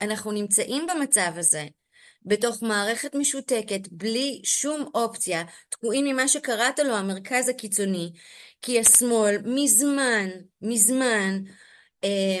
אנחנו 0.00 0.32
נמצאים 0.32 0.86
במצב 0.86 1.32
הזה, 1.36 1.64
בתוך 2.24 2.62
מערכת 2.62 3.14
משותקת, 3.14 3.88
בלי 3.90 4.40
שום 4.44 4.90
אופציה, 4.94 5.42
תקועים 5.68 6.04
ממה 6.04 6.28
שקראת 6.28 6.78
לו 6.78 6.96
המרכז 6.96 7.48
הקיצוני, 7.48 8.12
כי 8.62 8.80
השמאל 8.80 9.36
מזמן, 9.44 10.28
מזמן, 10.62 11.38
אה, 12.04 12.40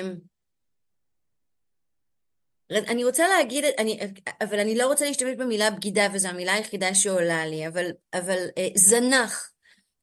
אני 2.70 3.04
רוצה 3.04 3.28
להגיד, 3.28 3.64
אני, 3.64 4.00
אבל 4.42 4.60
אני 4.60 4.78
לא 4.78 4.86
רוצה 4.86 5.04
להשתמש 5.04 5.36
במילה 5.38 5.70
בגידה, 5.70 6.06
וזו 6.12 6.28
המילה 6.28 6.52
היחידה 6.52 6.94
שעולה 6.94 7.46
לי, 7.46 7.66
אבל, 7.66 7.90
אבל 8.14 8.46
אה, 8.58 8.68
זנח, 8.74 9.50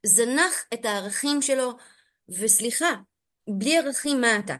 זנח 0.06 0.66
את 0.74 0.86
הערכים 0.86 1.42
שלו, 1.42 1.72
וסליחה, 2.30 2.94
בלי 3.50 3.78
ערכים 3.78 4.22
מה 4.22 4.40
אתה? 4.40 4.56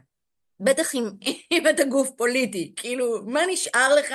בטח 0.60 0.94
אם, 0.94 1.04
אם 1.52 1.68
אתה 1.68 1.84
גוף 1.84 2.10
פוליטי, 2.16 2.72
כאילו, 2.76 3.22
מה 3.26 3.40
נשאר 3.52 3.94
לך 3.94 4.14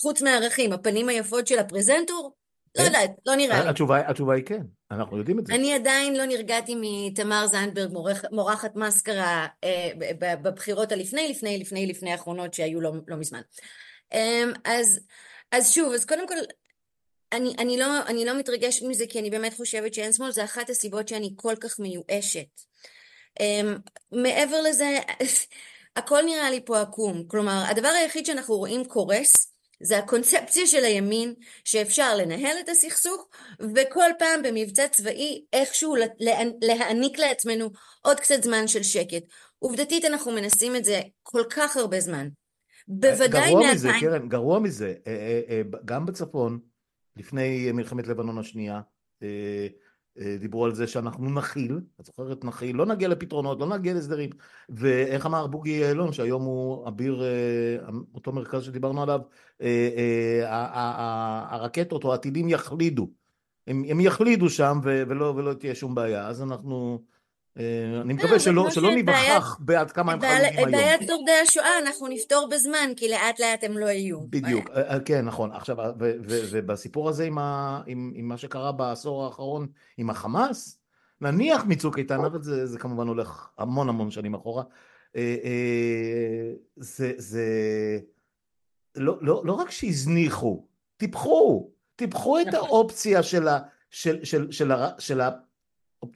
חוץ 0.00 0.22
מהערכים? 0.22 0.72
הפנים 0.72 1.08
היפות 1.08 1.46
של 1.46 1.58
הפרזנטור? 1.58 2.34
לא 2.78 2.82
כן. 2.82 2.86
יודעת, 2.86 3.10
לא 3.26 3.34
נראה 3.34 3.64
לי. 3.64 3.70
התשובה 3.70 4.34
היא 4.34 4.44
כן, 4.44 4.60
אנחנו 4.90 5.18
יודעים 5.18 5.38
את 5.38 5.46
זה. 5.46 5.54
אני 5.54 5.74
עדיין 5.74 6.16
לא 6.16 6.24
נרגעתי 6.24 6.74
מתמר 6.80 7.46
זנדברג, 7.46 8.16
מורחת 8.32 8.76
מסקרה 8.76 9.46
אה, 9.64 9.90
בבחירות 10.18 10.92
הלפני, 10.92 11.28
לפני, 11.28 11.58
לפני, 11.58 11.86
לפני 11.86 12.12
האחרונות 12.12 12.54
שהיו 12.54 12.80
לא, 12.80 12.92
לא 13.08 13.16
מזמן. 13.16 13.40
אמ, 14.12 14.52
אז, 14.64 15.00
אז 15.52 15.72
שוב, 15.72 15.92
אז 15.92 16.04
קודם 16.04 16.28
כל, 16.28 16.34
אני, 17.32 17.54
אני, 17.58 17.78
לא, 17.78 17.86
אני 18.06 18.24
לא 18.24 18.38
מתרגשת 18.38 18.86
מזה 18.88 19.04
כי 19.08 19.18
אני 19.20 19.30
באמת 19.30 19.54
חושבת 19.54 19.94
שאין 19.94 20.12
שמאל, 20.12 20.30
זה 20.30 20.44
אחת 20.44 20.70
הסיבות 20.70 21.08
שאני 21.08 21.32
כל 21.36 21.54
כך 21.60 21.80
מיואשת. 21.80 22.60
Um, 23.40 23.90
מעבר 24.12 24.60
לזה, 24.60 24.98
הכל 25.96 26.22
נראה 26.22 26.50
לי 26.50 26.60
פה 26.64 26.80
עקום. 26.80 27.24
כלומר, 27.28 27.64
הדבר 27.70 27.88
היחיד 27.88 28.26
שאנחנו 28.26 28.54
רואים 28.54 28.84
קורס, 28.84 29.53
זה 29.82 29.98
הקונספציה 29.98 30.66
של 30.66 30.84
הימין, 30.84 31.34
שאפשר 31.64 32.16
לנהל 32.16 32.56
את 32.64 32.68
הסכסוך, 32.68 33.28
וכל 33.60 34.10
פעם 34.18 34.42
במבצע 34.42 34.88
צבאי 34.88 35.44
איכשהו 35.52 35.94
להעניק 36.62 37.18
לעצמנו 37.18 37.70
עוד 38.02 38.20
קצת 38.20 38.42
זמן 38.42 38.66
של 38.66 38.82
שקט. 38.82 39.22
עובדתית 39.58 40.04
אנחנו 40.04 40.32
מנסים 40.32 40.76
את 40.76 40.84
זה 40.84 41.00
כל 41.22 41.42
כך 41.50 41.76
הרבה 41.76 42.00
זמן. 42.00 42.28
בוודאי... 42.88 43.50
גרוע 43.50 43.72
מזה, 43.72 43.90
קרן, 44.00 44.28
גרוע 44.28 44.58
מזה. 44.58 44.94
אה, 45.06 45.40
אה, 45.48 45.62
גם 45.84 46.06
בצפון, 46.06 46.58
לפני 47.16 47.72
מלחמת 47.72 48.06
לבנון 48.06 48.38
השנייה, 48.38 48.80
אה, 49.22 49.28
אה, 49.28 49.66
דיברו 50.40 50.64
על 50.64 50.74
זה 50.74 50.86
שאנחנו 50.86 51.30
נכיל, 51.30 51.80
את 52.00 52.06
זוכרת? 52.06 52.44
נכיל, 52.44 52.76
לא 52.76 52.86
נגיע 52.86 53.08
לפתרונות, 53.08 53.60
לא 53.60 53.66
נגיע 53.66 53.94
להסדרים, 53.94 54.30
ואיך 54.68 55.26
אמר 55.26 55.46
בוגי 55.46 55.70
יעלון 55.70 56.12
שהיום 56.12 56.42
הוא 56.42 56.88
אביר 56.88 57.22
אה, 57.22 57.76
אותו 58.14 58.32
מרכז 58.32 58.62
שדיברנו 58.64 59.02
עליו, 59.02 59.20
הרקטות 61.50 62.04
או 62.04 62.14
הטילים 62.14 62.48
יחלידו, 62.48 63.10
הם, 63.66 64.00
יחלידו 64.00 64.50
שם 64.50 64.80
ולא, 64.82 65.54
תהיה 65.54 65.74
שום 65.74 65.94
בעיה, 65.94 66.26
אז 66.26 66.42
אנחנו 66.42 66.98
אה, 67.00 67.23
אני 68.00 68.12
מקווה 68.12 68.40
שלא, 68.40 68.70
שלא 68.70 68.94
ניווכח 68.94 69.56
בעד 69.60 69.90
כמה 69.90 70.12
הם 70.12 70.20
חלודים 70.20 70.58
היום. 70.58 70.70
בעיית 70.70 71.00
שורדי 71.06 71.32
השואה 71.42 71.78
אנחנו 71.78 72.08
נפתור 72.08 72.48
בזמן, 72.50 72.90
כי 72.96 73.08
לאט 73.08 73.40
לאט 73.40 73.64
הם 73.64 73.78
לא 73.78 73.86
יהיו. 73.86 74.20
בדיוק, 74.20 74.70
אה, 74.70 74.94
אה, 74.94 75.00
כן, 75.00 75.24
נכון. 75.24 75.52
עכשיו, 75.52 75.76
ובסיפור 75.98 77.08
הזה 77.08 77.24
עם, 77.24 78.28
מה 78.28 78.36
שקרה 78.36 78.72
בעשור 78.72 79.24
האחרון 79.24 79.66
עם 79.96 80.10
החמאס, 80.10 80.78
נניח 81.20 81.64
מצוק 81.64 81.98
איתן, 81.98 82.24
אבל 82.24 82.42
זה, 82.42 82.66
זה 82.66 82.78
כמובן 82.78 83.08
הולך 83.08 83.48
המון 83.58 83.88
המון 83.88 84.10
שנים 84.10 84.34
אחורה, 84.34 84.62
זה, 86.76 87.12
זה 87.16 87.44
לא, 88.96 89.18
לא, 89.20 89.42
לא 89.44 89.52
רק 89.52 89.70
שהזניחו, 89.70 90.66
טיפחו, 90.96 91.70
טיפחו 91.96 92.40
את 92.40 92.46
נכון. 92.46 92.58
האופציה 92.60 93.22
של 93.22 93.48
ה... 93.48 93.58
של, 93.90 94.24
של, 94.24 94.52
של, 94.52 94.68
של, 94.68 94.74
של 94.98 95.20
ה... 95.20 95.30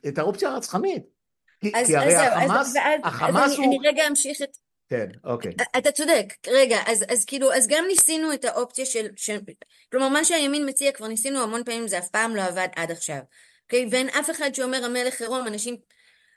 את 0.09 0.19
האופציה 0.19 0.51
הרצחנית. 0.51 1.18
כי, 1.61 1.73
אז, 1.75 1.87
כי 1.87 1.97
הרי 1.97 2.17
אז, 2.17 2.33
החמאס, 2.33 2.67
אז, 2.69 2.77
אז, 2.77 3.01
החמאס 3.05 3.45
אז 3.45 3.57
הוא... 3.57 3.67
אני, 3.67 3.79
אני 3.79 3.89
רגע 3.89 4.07
אמשיך 4.09 4.43
את... 4.43 4.57
כן, 4.89 5.07
אוקיי. 5.25 5.53
אתה 5.79 5.93
צודק, 5.93 6.27
רגע, 6.47 6.79
אז, 6.87 7.05
אז 7.09 7.25
כאילו, 7.25 7.53
אז 7.53 7.67
גם 7.69 7.85
ניסינו 7.89 8.33
את 8.33 8.45
האופציה 8.45 8.87
של, 8.87 9.07
של... 9.17 9.39
כלומר, 9.93 10.09
מה 10.09 10.25
שהימין 10.25 10.69
מציע 10.69 10.93
כבר 10.93 11.09
ניסינו 11.09 11.43
המון 11.43 11.65
פעמים, 11.65 11.89
זה 11.89 11.99
אף 11.99 12.09
פעם 12.09 12.37
לא 12.37 12.43
עבד 12.43 12.69
עד 12.77 12.91
עכשיו. 12.91 13.19
אוקיי? 13.65 13.87
ואין 13.91 14.09
אף 14.09 14.31
אחד 14.31 14.55
שאומר 14.55 14.85
המלך 14.85 15.21
עירום, 15.21 15.47
אנשים... 15.47 15.77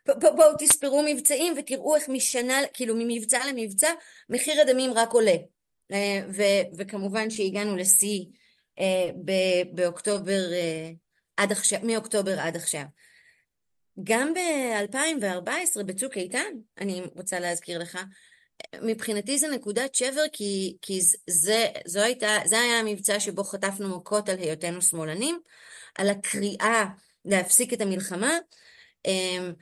בואו 0.08 0.36
בוא, 0.36 0.46
תספרו 0.60 1.04
מבצעים 1.06 1.54
ותראו 1.58 1.96
איך 1.96 2.10
משנה, 2.10 2.58
כאילו 2.74 2.96
ממבצע 2.98 3.40
למבצע, 3.50 3.90
מחיר 4.30 4.62
הדמים 4.62 4.94
רק 4.94 5.12
עולה. 5.12 5.36
אה, 5.92 6.22
ו, 6.30 6.44
וכמובן 6.78 7.30
שהגענו 7.30 7.78
לשיא 7.78 8.26
אה, 8.80 9.10
באוקטובר 9.74 10.54
אה, 10.54 10.90
עד 11.38 11.52
עכשיו, 11.52 11.80
מאוקטובר 11.84 12.40
עד 12.40 12.56
עכשיו. 12.56 12.84
גם 14.04 14.34
ב-2014 14.34 15.84
בצוק 15.84 16.18
איתן, 16.18 16.54
אני 16.78 17.02
רוצה 17.16 17.40
להזכיר 17.40 17.80
לך, 17.80 18.00
מבחינתי 18.82 19.38
זה 19.38 19.48
נקודת 19.48 19.96
שבר 19.96 20.24
כי, 20.34 20.78
כי 20.82 21.00
זה, 21.30 21.68
זו 21.86 22.00
הייתה, 22.00 22.38
זה 22.46 22.60
היה 22.60 22.80
המבצע 22.80 23.20
שבו 23.20 23.44
חטפנו 23.44 23.98
מכות 23.98 24.30
על 24.30 24.38
היותנו 24.38 24.82
שמאלנים, 24.82 25.40
על 25.96 26.10
הקריאה 26.10 26.86
להפסיק 27.26 27.74
את 27.74 27.82
המלחמה. 27.82 28.38
אמ, 29.06 29.54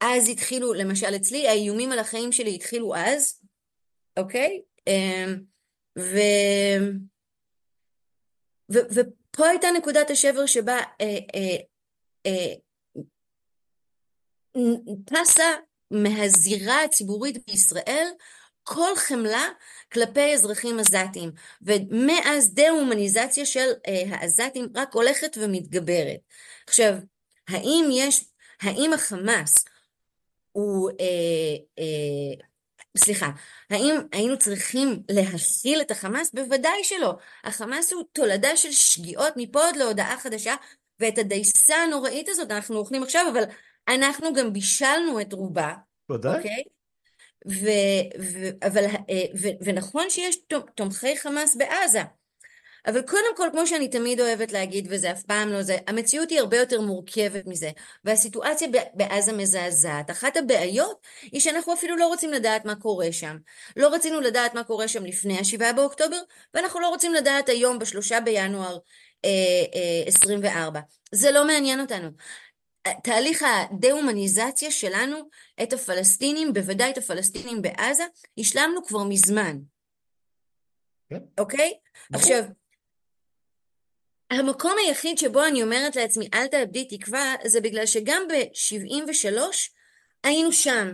אז 0.00 0.28
התחילו, 0.28 0.72
למשל 0.72 1.16
אצלי, 1.16 1.48
האיומים 1.48 1.92
על 1.92 1.98
החיים 1.98 2.32
שלי 2.32 2.54
התחילו 2.54 2.94
אז, 2.96 3.40
אוקיי? 4.16 4.60
אמ, 4.86 5.40
ו... 5.98 6.18
ו... 8.72 8.78
ופה 8.94 9.46
הייתה 9.46 9.68
נקודת 9.78 10.10
השבר 10.10 10.46
שבה 10.46 10.78
אה, 11.00 11.18
אה, 11.34 11.56
אה, 12.26 12.54
טסה 15.06 15.50
מהזירה 15.90 16.84
הציבורית 16.84 17.46
בישראל 17.46 18.08
כל 18.62 18.96
חמלה 18.96 19.48
כלפי 19.92 20.34
אזרחים 20.34 20.78
עזתים, 20.78 21.30
ומאז 21.62 22.54
דה-הומניזציה 22.54 23.46
של 23.46 23.68
אה, 23.86 24.02
העזתים 24.10 24.68
רק 24.74 24.94
הולכת 24.94 25.38
ומתגברת. 25.40 26.18
עכשיו, 26.66 26.94
האם 27.48 27.88
יש, 27.92 28.24
האם 28.62 28.92
החמאס 28.92 29.54
הוא, 30.52 30.90
אה, 30.90 31.56
אה, 31.78 32.46
סליחה, 32.96 33.30
האם 33.70 33.96
היינו 34.12 34.38
צריכים 34.38 35.02
להכיל 35.10 35.80
את 35.80 35.90
החמאס? 35.90 36.30
בוודאי 36.34 36.84
שלא. 36.84 37.14
החמאס 37.44 37.92
הוא 37.92 38.04
תולדה 38.12 38.56
של 38.56 38.72
שגיאות 38.72 39.32
מפה 39.36 39.68
עד 39.68 39.76
להודעה 39.76 40.18
חדשה, 40.20 40.54
ואת 41.00 41.18
הדייסה 41.18 41.76
הנוראית 41.76 42.28
הזאת 42.28 42.50
אנחנו 42.50 42.76
אוכלים 42.76 43.02
עכשיו, 43.02 43.26
אבל 43.32 43.42
אנחנו 43.88 44.32
גם 44.34 44.52
בישלנו 44.52 45.20
את 45.20 45.32
רובה. 45.32 45.74
ודאי. 46.10 46.36
אוקיי? 46.36 46.62
ו, 47.48 47.66
ו, 48.20 48.66
אבל, 48.66 48.84
אה, 48.84 49.24
ו, 49.40 49.48
ונכון 49.60 50.10
שיש 50.10 50.36
תומכי 50.74 51.16
חמאס 51.16 51.56
בעזה. 51.56 52.02
אבל 52.86 53.02
קודם 53.02 53.36
כל, 53.36 53.48
כמו 53.52 53.66
שאני 53.66 53.88
תמיד 53.88 54.20
אוהבת 54.20 54.52
להגיד, 54.52 54.88
וזה 54.90 55.12
אף 55.12 55.22
פעם 55.22 55.48
לא 55.48 55.62
זה, 55.62 55.76
המציאות 55.86 56.30
היא 56.30 56.40
הרבה 56.40 56.56
יותר 56.56 56.80
מורכבת 56.80 57.46
מזה, 57.46 57.70
והסיטואציה 58.04 58.68
בעזה 58.94 59.32
מזעזעת. 59.32 60.10
אחת 60.10 60.36
הבעיות 60.36 61.00
היא 61.22 61.40
שאנחנו 61.40 61.72
אפילו 61.72 61.96
לא 61.96 62.06
רוצים 62.06 62.32
לדעת 62.32 62.64
מה 62.64 62.74
קורה 62.74 63.12
שם. 63.12 63.36
לא 63.76 63.94
רצינו 63.94 64.20
לדעת 64.20 64.54
מה 64.54 64.64
קורה 64.64 64.88
שם 64.88 65.04
לפני 65.04 65.38
השבעה 65.38 65.72
באוקטובר, 65.72 66.16
ואנחנו 66.54 66.80
לא 66.80 66.88
רוצים 66.88 67.14
לדעת 67.14 67.48
היום, 67.48 67.78
בשלושה 67.78 68.20
בינואר 68.20 68.78
אה, 69.24 69.30
אה, 69.74 70.02
24. 70.06 70.80
זה 71.12 71.30
לא 71.30 71.46
מעניין 71.46 71.80
אותנו. 71.80 72.08
תהליך 73.02 73.42
הדה-הומניזציה 73.42 74.70
שלנו 74.70 75.16
את 75.62 75.72
הפלסטינים, 75.72 76.52
בוודאי 76.52 76.90
את 76.90 76.98
הפלסטינים 76.98 77.62
בעזה, 77.62 78.04
השלמנו 78.38 78.84
כבר 78.84 79.02
מזמן. 79.02 79.58
כן. 81.10 81.18
אוקיי? 81.38 81.72
ברור. 82.10 82.22
עכשיו, 82.22 82.42
המקום 84.30 84.72
היחיד 84.86 85.18
שבו 85.18 85.44
אני 85.44 85.62
אומרת 85.62 85.96
לעצמי, 85.96 86.28
אל 86.34 86.46
תאבדי 86.46 86.98
תקווה, 86.98 87.34
זה 87.44 87.60
בגלל 87.60 87.86
שגם 87.86 88.22
ב-73 88.28 89.38
היינו 90.24 90.52
שם. 90.52 90.88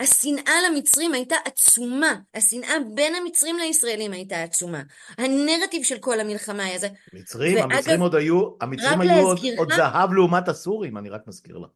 השנאה 0.00 0.54
למצרים 0.68 1.14
הייתה 1.14 1.36
עצומה, 1.44 2.14
השנאה 2.34 2.74
בין 2.94 3.14
המצרים 3.14 3.58
לישראלים 3.58 4.12
הייתה 4.12 4.42
עצומה. 4.42 4.82
הנרטיב 5.18 5.82
של 5.82 5.98
כל 5.98 6.20
המלחמה 6.20 6.64
היה 6.64 6.78
זה. 6.78 6.88
מצרים, 7.12 7.56
ואגב, 7.56 7.72
המצרים 7.72 8.00
עוד 8.00 8.14
היו, 8.14 8.48
המצרים 8.60 9.00
היו 9.00 9.26
עוד, 9.26 9.38
עוד 9.56 9.72
זהב 9.72 10.12
לעומת 10.12 10.48
הסורים, 10.48 10.98
אני 10.98 11.10
רק 11.10 11.22
מזכיר 11.26 11.58
לך. 11.58 11.68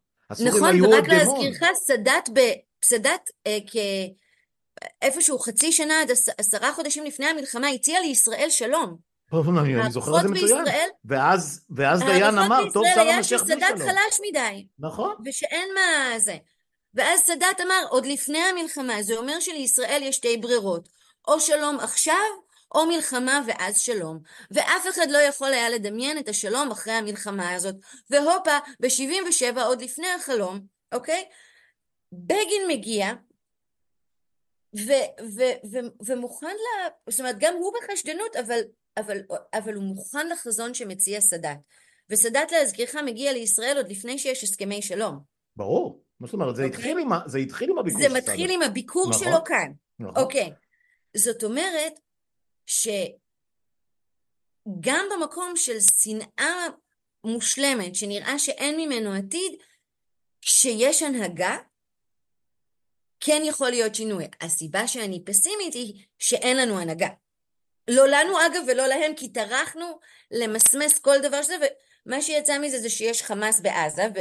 נכון, 0.47 0.83
ורק 0.83 1.09
להזכירך, 1.09 1.63
סאדאת, 1.75 2.29
סאדאת 2.85 3.31
אה, 3.47 3.59
כ... 3.67 3.77
איפשהו 5.03 5.39
חצי 5.39 5.73
שנה 5.73 6.03
עד 6.03 6.11
עשרה 6.39 6.73
חודשים 6.73 7.05
לפני 7.05 7.27
המלחמה 7.27 7.69
הציע 7.69 8.01
לישראל 8.01 8.47
שלום. 8.51 8.97
אני 9.33 9.91
זוכר 9.91 10.17
את 10.17 10.23
זה 10.23 10.29
מצוין. 10.29 10.65
ואז, 11.05 11.67
ואז 11.71 12.01
דיין 12.01 12.39
אמר, 12.39 12.71
טוב 12.73 12.85
שר 12.95 13.01
המשך 13.01 13.43
בלי 13.43 13.55
שלום. 13.55 13.63
היה 13.63 13.69
שסאדאת 13.69 13.89
חלש 13.89 14.21
מדי. 14.29 14.67
נכון. 14.79 15.15
ושאין 15.25 15.69
מה 15.75 16.19
זה. 16.19 16.37
ואז 16.95 17.21
סאדאת 17.21 17.61
אמר, 17.61 17.85
עוד 17.91 18.07
לפני 18.07 18.39
המלחמה, 18.39 19.03
זה 19.03 19.17
אומר 19.17 19.41
שלישראל 19.41 20.03
יש 20.03 20.17
שתי 20.17 20.37
ברירות, 20.37 20.89
או 21.29 21.41
שלום 21.41 21.81
עכשיו, 21.81 22.27
או 22.75 22.87
מלחמה 22.87 23.41
ואז 23.47 23.81
שלום. 23.81 24.19
ואף 24.51 24.89
אחד 24.89 25.11
לא 25.11 25.19
יכול 25.19 25.53
היה 25.53 25.71
לדמיין 25.71 26.19
את 26.19 26.29
השלום 26.29 26.71
אחרי 26.71 26.93
המלחמה 26.93 27.55
הזאת. 27.55 27.75
והופה, 28.11 28.59
ב-77, 28.81 29.61
עוד 29.61 29.83
לפני 29.83 30.09
החלום, 30.09 30.61
אוקיי? 30.93 31.25
בגין 32.13 32.63
מגיע, 32.69 33.13
ו- 34.77 35.23
ו- 35.37 35.71
ו- 35.73 36.05
ומוכן 36.07 36.47
ל... 36.47 36.89
זאת 37.11 37.21
אומרת, 37.21 37.37
גם 37.39 37.55
הוא 37.55 37.73
בחשדנות, 37.81 38.37
אבל, 38.37 38.61
אבל, 38.97 39.19
אבל 39.55 39.75
הוא 39.75 39.85
מוכן 39.85 40.29
לחזון 40.29 40.75
שמציע 40.75 41.21
סאדאת. 41.21 41.59
וסאדאת, 42.11 42.53
להזכירך, 42.53 42.95
מגיע 42.95 43.33
לישראל 43.33 43.77
עוד 43.77 43.91
לפני 43.91 44.19
שיש 44.19 44.45
הסכמי 44.45 44.83
שלום. 44.83 45.19
ברור. 45.57 46.03
מה 46.21 46.27
זאת 46.27 46.35
אומרת? 46.35 46.57
זה. 46.57 46.65
אוקיי. 46.65 46.79
התחיל 46.79 46.99
עם, 46.99 47.09
זה 47.27 47.39
התחיל 47.39 47.71
עם 47.71 47.79
הביקור 47.79 48.03
שלו. 48.03 48.13
זה 48.13 48.19
מתחיל 48.19 48.51
עם 48.51 48.63
הביקור 48.63 49.11
נכון, 49.11 49.25
שלו 49.25 49.45
כאן. 49.45 49.73
נכון. 49.99 50.23
אוקיי. 50.23 50.47
Okay. 50.47 50.53
זאת 51.17 51.45
אומרת 51.45 52.01
שגם 52.67 53.19
במקום 55.15 55.57
של 55.57 55.81
שנאה 55.81 56.67
מושלמת, 57.25 57.95
שנראה 57.95 58.39
שאין 58.39 58.81
ממנו 58.81 59.13
עתיד, 59.13 59.53
כשיש 60.43 61.03
הנהגה, 61.03 61.57
כן 63.21 63.43
יכול 63.45 63.71
להיות 63.71 63.95
שינוי. 63.95 64.25
הסיבה 64.41 64.87
שאני 64.87 65.25
פסימית 65.25 65.75
היא 65.75 66.05
שאין 66.19 66.57
לנו 66.57 66.79
הנהגה. 66.79 67.09
לא 67.89 68.09
לנו 68.09 68.47
אגב 68.47 68.63
ולא 68.67 68.87
להם, 68.87 69.15
כי 69.17 69.33
טרחנו 69.33 69.99
למסמס 70.31 70.99
כל 70.99 71.19
דבר 71.23 71.43
שזה, 71.43 71.55
ומה 72.07 72.23
שיצא 72.23 72.59
מזה 72.59 72.79
זה 72.79 72.91
שיש 72.91 73.23
חמאס 73.23 73.61
בעזה, 73.61 74.07
ו... 74.15 74.19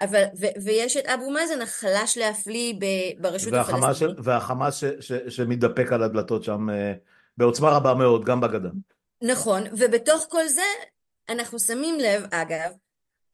אבל, 0.00 0.24
ו, 0.40 0.46
ויש 0.64 0.96
את 0.96 1.06
אבו 1.06 1.30
מאזן 1.30 1.62
החלש 1.62 2.18
להפליא 2.18 2.74
ברשות 3.20 3.52
והחמאס 3.52 3.84
הפלסטינית. 3.84 4.16
והחמאס 4.22 4.76
ש, 4.76 4.84
ש, 5.00 5.12
שמתדפק 5.28 5.92
על 5.92 6.02
הדלתות 6.02 6.44
שם 6.44 6.70
אה, 6.70 6.92
בעוצמה 7.36 7.70
רבה 7.70 7.94
מאוד, 7.94 8.24
גם 8.24 8.40
בגדה. 8.40 8.68
נכון, 9.22 9.62
ובתוך 9.72 10.26
כל 10.28 10.48
זה 10.48 10.62
אנחנו 11.28 11.58
שמים 11.58 12.00
לב, 12.00 12.22
אגב, 12.30 12.70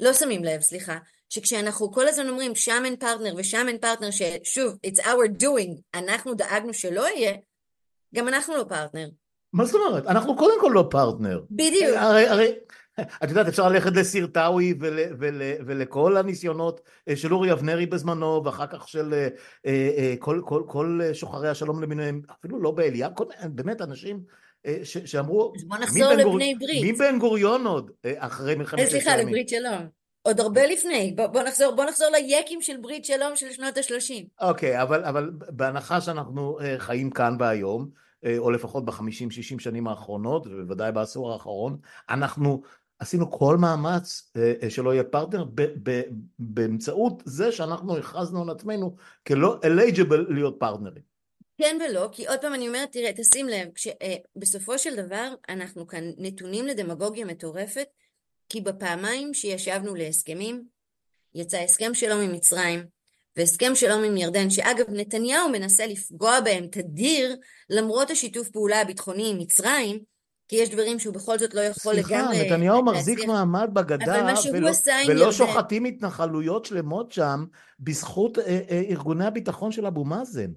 לא 0.00 0.12
שמים 0.12 0.44
לב, 0.44 0.60
סליחה, 0.60 0.98
שכשאנחנו 1.28 1.92
כל 1.92 2.08
הזמן 2.08 2.28
אומרים 2.28 2.54
שם 2.54 2.82
אין 2.84 2.96
פרטנר 2.96 3.34
ושם 3.36 3.64
אין 3.68 3.78
פרטנר, 3.78 4.08
ששוב, 4.10 4.76
it's 4.86 5.00
our 5.00 5.42
doing, 5.42 5.80
אנחנו 5.94 6.34
דאגנו 6.34 6.74
שלא 6.74 7.08
יהיה, 7.08 7.32
גם 8.14 8.28
אנחנו 8.28 8.56
לא 8.56 8.64
פרטנר. 8.68 9.08
מה 9.52 9.64
זאת 9.64 9.74
אומרת? 9.74 10.06
אנחנו 10.06 10.36
קודם 10.36 10.60
כל 10.60 10.70
לא 10.74 10.88
פרטנר. 10.90 11.40
בדיוק. 11.50 11.96
הרי, 11.96 12.28
הרי, 12.28 12.52
את 13.00 13.28
יודעת, 13.28 13.46
אפשר 13.46 13.68
ללכת 13.68 13.96
לסירטאווי 13.96 14.74
ול, 14.80 14.98
ול, 15.18 15.42
ולכל 15.66 16.16
הניסיונות 16.16 16.80
אה, 17.08 17.16
של 17.16 17.34
אורי 17.34 17.52
אבנרי 17.52 17.86
בזמנו, 17.86 18.42
ואחר 18.44 18.66
כך 18.66 18.88
של 18.88 19.14
אה, 19.14 19.28
אה, 19.66 20.14
כל, 20.18 20.40
כל, 20.44 20.62
כל 20.66 21.00
שוחרי 21.12 21.48
השלום 21.48 21.82
למיניהם, 21.82 22.20
אפילו 22.40 22.62
לא 22.62 22.70
באליאב, 22.70 23.12
באמת 23.44 23.82
אנשים 23.82 24.20
ש, 24.82 24.98
שאמרו... 24.98 25.52
בוא 25.66 25.76
נחזור 25.76 26.12
לבני 26.12 26.54
ברית. 26.54 26.82
מי 26.82 26.92
בן 26.92 27.18
גוריון 27.18 27.66
עוד 27.66 27.90
אחרי 28.16 28.54
מלחמת 28.54 28.80
ששת 28.80 28.92
הימים? 28.92 29.02
סליחה, 29.02 29.16
לברית 29.16 29.48
שלום. 29.48 29.86
עוד 30.22 30.40
הרבה 30.40 30.66
לפני, 30.66 31.12
בוא, 31.16 31.26
בוא, 31.26 31.42
נחזור, 31.42 31.74
בוא 31.74 31.84
נחזור 31.84 32.08
ליקים 32.08 32.62
של 32.62 32.76
ברית 32.76 33.04
שלום 33.04 33.36
של 33.36 33.52
שנות 33.52 33.78
השלושים. 33.78 34.26
אוקיי, 34.40 34.78
okay, 34.78 34.82
אבל, 34.82 35.04
אבל 35.04 35.30
בהנחה 35.50 36.00
שאנחנו 36.00 36.58
חיים 36.78 37.10
כאן 37.10 37.36
והיום, 37.38 37.88
או 38.38 38.50
לפחות 38.50 38.84
בחמישים, 38.84 39.30
שישים 39.30 39.58
שנים 39.58 39.88
האחרונות, 39.88 40.46
ובוודאי 40.46 40.92
בעשור 40.92 41.32
האחרון, 41.32 41.76
אנחנו 42.10 42.62
עשינו 42.98 43.30
כל 43.30 43.56
מאמץ 43.56 44.32
שלא 44.68 44.94
יהיה 44.94 45.04
פרטנר 45.04 45.44
באמצעות 46.38 47.22
זה 47.24 47.52
שאנחנו 47.52 47.96
הכרזנו 47.96 48.42
על 48.42 48.50
עצמנו 48.50 48.96
כלא 49.26 49.56
eligible 49.64 50.32
להיות 50.32 50.56
פרטנרים. 50.58 51.16
כן 51.58 51.78
ולא, 51.88 52.08
כי 52.12 52.26
עוד 52.26 52.40
פעם 52.40 52.54
אני 52.54 52.68
אומרת, 52.68 52.92
תראה, 52.92 53.10
תשים 53.12 53.48
לב, 53.48 53.68
בסופו 54.36 54.78
של 54.78 54.96
דבר 54.96 55.34
אנחנו 55.48 55.86
כאן 55.86 56.04
נתונים 56.18 56.66
לדמגוגיה 56.66 57.24
מטורפת, 57.24 57.86
כי 58.48 58.60
בפעמיים 58.60 59.34
שישבנו 59.34 59.94
להסכמים, 59.94 60.64
יצא 61.34 61.58
הסכם 61.58 61.94
שלום 61.94 62.20
עם 62.20 62.32
מצרים, 62.32 62.84
והסכם 63.36 63.74
שלום 63.74 64.04
עם 64.04 64.16
ירדן, 64.16 64.50
שאגב 64.50 64.86
נתניהו 64.88 65.48
מנסה 65.48 65.86
לפגוע 65.86 66.40
בהם 66.40 66.66
תדיר, 66.66 67.36
למרות 67.70 68.10
השיתוף 68.10 68.48
פעולה 68.48 68.80
הביטחוני 68.80 69.30
עם 69.30 69.38
מצרים, 69.38 70.15
כי 70.48 70.56
יש 70.56 70.70
דברים 70.70 70.98
שהוא 70.98 71.14
בכל 71.14 71.38
זאת 71.38 71.54
לא 71.54 71.60
יכול 71.60 71.92
סליחה, 71.92 72.18
לגמרי... 72.18 72.36
סליחה, 72.36 72.54
נתניהו 72.54 72.84
מחזיק 72.84 73.24
מעמד 73.24 73.70
בגדה, 73.72 74.34
ולא, 74.52 74.72
ולא. 75.08 75.32
שוחטים 75.32 75.84
התנחלויות 75.84 76.64
שלמות 76.64 77.12
שם, 77.12 77.44
בזכות 77.80 78.38
אה, 78.38 78.60
אה, 78.70 78.82
ארגוני 78.88 79.26
הביטחון 79.26 79.72
של 79.72 79.86
אבו 79.86 80.04
מאזן. 80.04 80.50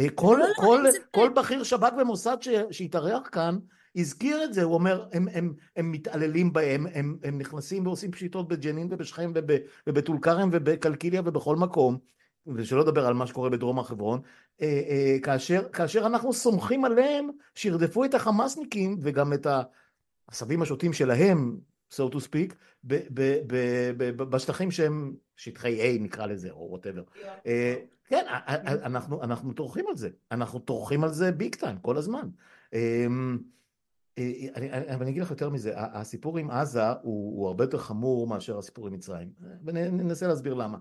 אה, 0.00 0.06
כל, 0.14 0.38
לא, 0.40 0.46
כל, 0.56 0.80
לא, 0.84 0.90
כל 1.10 1.28
בכיר 1.36 1.62
שב"כ 1.62 1.92
ומוסד 2.00 2.36
שהתארח 2.70 3.28
כאן, 3.32 3.58
הזכיר 3.96 4.44
את 4.44 4.54
זה, 4.54 4.62
הוא 4.62 4.74
אומר, 4.74 5.06
הם, 5.12 5.28
הם, 5.32 5.54
הם 5.76 5.92
מתעללים 5.92 6.52
בהם, 6.52 6.86
הם, 6.94 7.18
הם 7.24 7.38
נכנסים 7.38 7.86
ועושים 7.86 8.12
פשיטות 8.12 8.48
בג'נין 8.48 8.88
ובשכם 8.90 9.32
ובטול 9.86 10.18
כרם 10.22 10.48
ובקלקיליה 10.52 11.22
ובכל 11.24 11.56
מקום, 11.56 11.98
ושלא 12.46 12.80
לדבר 12.80 13.06
על 13.06 13.14
מה 13.14 13.26
שקורה 13.26 13.50
בדרום 13.50 13.78
הר 13.78 13.84
חברון, 13.84 14.20
אה, 14.60 14.82
אה, 14.88 15.16
כאשר, 15.22 15.68
כאשר 15.72 16.06
אנחנו 16.06 16.32
סומכים 16.32 16.84
עליהם 16.84 17.30
שירדפו 17.54 18.04
את 18.04 18.14
החמאסניקים 18.14 18.98
וגם 19.02 19.32
את 19.32 19.46
העשבים 20.28 20.62
השוטים 20.62 20.92
שלהם, 20.92 21.58
so 21.92 22.02
to 22.12 22.16
speak, 22.16 22.54
ב, 22.84 22.94
ב, 23.14 23.40
ב, 23.96 24.22
בשטחים 24.22 24.70
שהם 24.70 25.14
שטחי 25.36 25.98
A 25.98 26.02
נקרא 26.02 26.26
לזה, 26.26 26.50
או 26.50 26.66
whatever. 26.70 27.02
אה, 27.46 27.74
כן, 28.06 28.24
אנחנו, 28.66 29.22
אנחנו 29.22 29.52
טורחים 29.52 29.84
על 29.88 29.96
זה, 29.96 30.08
אנחנו 30.30 30.58
טורחים 30.58 31.04
על 31.04 31.12
זה 31.12 31.32
big 31.32 31.54
time 31.54 31.78
כל 31.78 31.96
הזמן. 31.96 32.28
אמ, 32.72 33.38
אני, 34.18 34.50
אני, 34.54 34.70
אני 34.72 35.10
אגיד 35.10 35.22
לך 35.22 35.30
יותר 35.30 35.50
מזה, 35.50 35.72
הסיפור 35.76 36.38
עם 36.38 36.50
עזה 36.50 36.90
הוא, 36.90 37.38
הוא 37.38 37.48
הרבה 37.48 37.64
יותר 37.64 37.78
חמור 37.78 38.26
מאשר 38.26 38.58
הסיפור 38.58 38.86
עם 38.86 38.92
מצרים, 38.92 39.32
וננסה 39.64 40.26
להסביר 40.26 40.54
למה. 40.54 40.78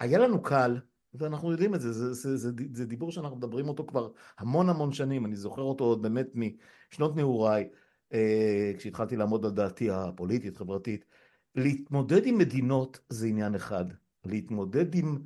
היה 0.00 0.18
לנו 0.18 0.42
קל, 0.42 0.78
ואנחנו 1.14 1.50
יודעים 1.50 1.74
את 1.74 1.80
זה, 1.80 1.92
זה, 1.92 2.12
זה, 2.14 2.36
זה, 2.36 2.50
זה 2.72 2.86
דיבור 2.86 3.12
שאנחנו 3.12 3.36
מדברים 3.36 3.68
אותו 3.68 3.86
כבר 3.86 4.10
המון 4.38 4.68
המון 4.68 4.92
שנים, 4.92 5.26
אני 5.26 5.36
זוכר 5.36 5.62
אותו 5.62 5.84
עוד 5.84 6.02
באמת 6.02 6.26
משנות 6.34 7.16
נעוריי, 7.16 7.68
אה, 8.12 8.72
כשהתחלתי 8.78 9.16
לעמוד 9.16 9.44
על 9.44 9.50
דעתי 9.50 9.90
הפוליטית, 9.90 10.56
חברתית. 10.56 11.04
להתמודד 11.54 12.26
עם 12.26 12.38
מדינות 12.38 13.00
זה 13.08 13.26
עניין 13.26 13.54
אחד, 13.54 13.84
להתמודד 14.24 14.94
עם 14.94 15.18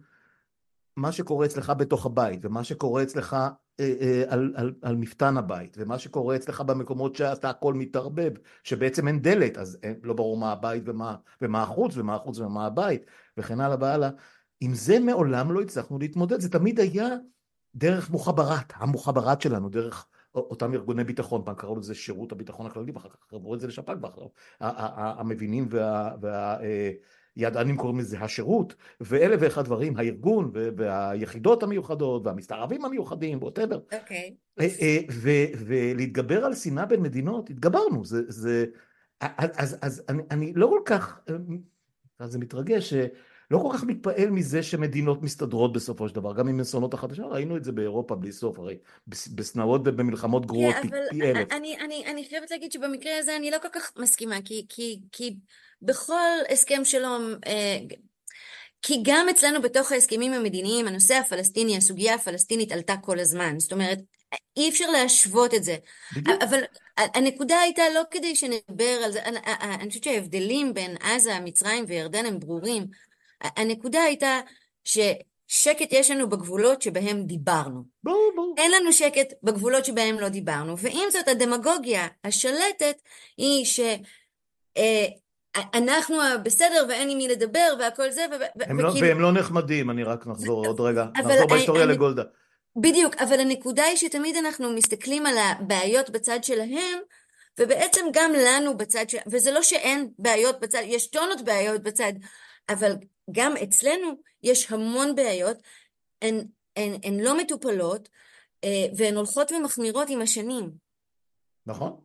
מה 0.97 1.13
שקורה 1.13 1.47
אצלך 1.47 1.73
בתוך 1.79 2.07
הבית, 2.07 2.45
ומה 2.45 2.65
שקורה 2.65 3.03
אצלך 3.03 3.37
אה, 3.81 3.95
אה, 4.01 4.25
על, 4.29 4.53
על, 4.57 4.75
על 4.83 4.97
מפתן 4.97 5.37
הבית, 5.37 5.77
ומה 5.81 5.99
שקורה 5.99 6.37
אצלך 6.37 6.61
במקומות 6.61 7.17
שאתה 7.17 7.51
הכל 7.51 7.75
מתערבב, 7.75 8.33
שבעצם 8.63 9.09
אין 9.09 9.23
דלת, 9.23 9.59
אז 9.59 9.79
אין, 9.83 10.01
לא 10.03 10.15
ברור 10.15 10.37
מה 10.37 10.53
הבית 10.53 10.83
ומה, 10.87 11.17
ומה 11.43 11.63
החוץ, 11.63 11.97
ומה 11.97 12.15
החוץ 12.15 12.39
ומה 12.39 12.67
הבית, 12.67 13.07
וכן 13.37 13.61
הלאה 13.61 13.77
והלאה. 13.81 14.11
עם 14.61 14.75
זה 14.75 14.99
מעולם 14.99 15.53
לא 15.53 15.61
הצלחנו 15.61 15.99
להתמודד, 15.99 16.41
זה 16.41 16.51
תמיד 16.51 16.81
היה 16.81 17.09
דרך 17.75 18.11
מוחבראת, 18.11 18.73
המוחבראת 18.75 19.41
שלנו, 19.41 19.69
דרך 19.69 20.07
אותם 20.35 20.75
ארגוני 20.75 21.05
ביטחון, 21.05 21.43
פעם 21.45 21.55
קראו 21.55 21.77
לזה 21.77 21.95
שירות 21.95 22.33
הביטחון 22.33 22.67
הכללי, 22.67 22.93
ואחר 22.93 23.09
כך 23.09 23.27
קראו 23.29 23.55
את 23.55 23.61
זה 23.61 23.67
לשפ"כ, 23.67 23.93
המבינים 24.61 25.67
וה... 25.71 26.11
וה 26.21 26.57
ידענים 27.39 27.77
קוראים 27.77 27.99
לזה 27.99 28.19
השירות, 28.19 28.75
ואלף 29.01 29.41
ואחד 29.43 29.65
דברים, 29.65 29.97
הארגון 29.97 30.51
והיחידות 30.77 31.63
המיוחדות 31.63 32.27
והמסתערבים 32.27 32.85
המיוחדים, 32.85 33.39
ווטאבר. 33.43 33.81
אוקיי. 34.01 34.35
אה, 34.61 34.69
אה, 34.81 34.99
ולהתגבר 35.59 36.45
על 36.45 36.55
שנאה 36.55 36.87
בין 36.87 37.03
מדינות, 37.03 37.51
התגברנו. 37.51 38.05
זה, 38.05 38.23
זה, 38.29 38.67
אז, 39.21 40.03
אני 40.31 40.53
לא 40.57 40.67
כל 40.67 40.81
כך, 40.85 41.21
אז 42.19 42.33
זה 42.33 42.39
מתרגש, 42.39 42.95
לא 43.51 43.59
כל 43.59 43.69
כך 43.73 43.85
מתפעל 43.85 44.31
מזה 44.31 44.63
שמדינות 44.63 45.23
מסתדרות 45.23 45.73
בסופו 45.73 46.09
של 46.09 46.15
דבר, 46.15 46.35
גם 46.35 46.49
עם 46.49 46.61
אסונות 46.61 46.95
החדשה, 46.95 47.23
ראינו 47.23 47.57
את 47.57 47.65
זה 47.65 47.73
באירופה 47.73 48.15
בלי 48.15 48.33
סוף, 48.33 48.59
הרי 48.59 48.79
בסנאות 49.07 49.81
ובמלחמות 49.85 50.47
גרועות 50.47 50.75
כן, 50.75 50.89
פי 51.11 51.23
אלף. 51.23 51.53
אני, 51.53 51.77
אני, 51.81 52.07
אני 52.07 52.25
חייבת 52.29 52.51
להגיד 52.51 52.73
שבמקרה 52.73 53.19
הזה 53.19 53.37
אני 53.37 53.51
לא 53.51 53.59
כל 53.63 53.69
כך 53.73 53.93
מסכימה, 53.99 54.37
כי, 54.45 54.67
כי, 54.69 55.01
כי 55.13 55.37
בכל 55.83 56.15
הסכם 56.53 56.85
שלום, 56.85 57.35
אה, 57.47 57.79
כי 58.83 59.01
גם 59.03 59.29
אצלנו 59.29 59.63
בתוך 59.63 59.93
ההסכמים 59.93 60.33
המדיניים, 60.33 60.89
הנושא 60.89 61.15
הפלסטיני, 61.15 61.77
הסוגיה 61.77 62.15
הפלסטינית 62.15 62.73
עלתה 62.73 62.97
כל 62.97 63.19
הזמן. 63.19 63.59
זאת 63.59 63.73
אומרת, 63.73 63.99
אי 64.57 64.69
אפשר 64.69 64.91
להשוות 64.91 65.55
את 65.55 65.65
זה. 65.65 65.77
בדיוק. 66.17 66.43
אבל 66.43 66.61
הנקודה 66.97 67.59
הייתה 67.61 67.83
לא 67.95 68.03
כדי 68.11 68.37
שנדבר 68.37 69.01
על 69.05 69.13
זה, 69.13 69.21
אני 69.61 69.89
חושבת 69.89 70.05
שההבדלים 70.05 70.75
בין 70.75 70.97
עזה, 71.01 71.41
מצרים 71.41 71.85
וירדן 71.89 72.27
הם 72.27 72.39
ברורים. 72.39 72.87
הנקודה 73.41 74.03
הייתה 74.03 74.41
ששקט 74.85 75.89
יש 75.91 76.11
לנו 76.11 76.29
בגבולות 76.29 76.83
שבהם 76.83 77.23
דיברנו. 77.23 77.83
ברור, 78.03 78.33
ברור. 78.37 78.55
אין 78.59 78.71
לנו 78.71 78.93
שקט 78.93 79.33
בגבולות 79.43 79.85
שבהם 79.85 80.21
לא 80.21 80.29
דיברנו. 80.29 80.79
ועם 80.79 81.11
זאת, 81.11 81.29
הדמגוגיה 81.29 82.07
השלטת 82.25 83.03
היא 83.37 83.65
ש... 83.65 83.81
אה, 84.77 85.07
אנחנו 85.75 86.17
בסדר 86.43 86.87
ואין 86.89 87.11
עם 87.11 87.19
מי 87.19 87.29
לדבר 87.29 87.75
והכל 87.79 88.11
זה. 88.11 88.27
הם 88.61 88.81
לא, 88.81 88.93
והם 89.01 89.21
לא 89.21 89.33
נחמדים, 89.33 89.91
אני 89.91 90.05
רק 90.05 90.27
נחזור 90.27 90.67
עוד 90.67 90.81
רגע, 90.81 91.05
נחזור 91.19 91.47
בהיסטוריה 91.47 91.85
אני, 91.85 91.93
לגולדה. 91.93 92.23
בדיוק, 92.77 93.15
אבל 93.17 93.41
הנקודה 93.41 93.85
היא 93.85 93.97
שתמיד 93.97 94.37
אנחנו 94.37 94.71
מסתכלים 94.71 95.27
על 95.27 95.35
הבעיות 95.39 96.11
בצד 96.11 96.45
שלהם, 96.45 96.99
ובעצם 97.61 98.01
גם 98.13 98.33
לנו 98.33 98.77
בצד 98.77 99.11
של... 99.11 99.19
וזה 99.27 99.51
לא 99.51 99.63
שאין 99.63 100.09
בעיות 100.19 100.61
בצד, 100.61 100.83
יש 100.85 101.11
טונות 101.11 101.41
בעיות 101.45 101.83
בצד, 101.83 102.13
אבל 102.69 102.93
גם 103.33 103.55
אצלנו 103.57 104.09
יש 104.43 104.73
המון 104.73 105.15
בעיות, 105.15 105.57
הן, 106.23 106.45
הן, 106.77 106.93
הן 107.03 107.21
לא 107.21 107.39
מטופלות, 107.39 108.09
אה, 108.65 108.87
והן 108.97 109.17
הולכות 109.17 109.53
ומחמירות 109.53 110.09
עם 110.11 110.21
השנים. 110.21 110.71
נכון. 111.67 112.01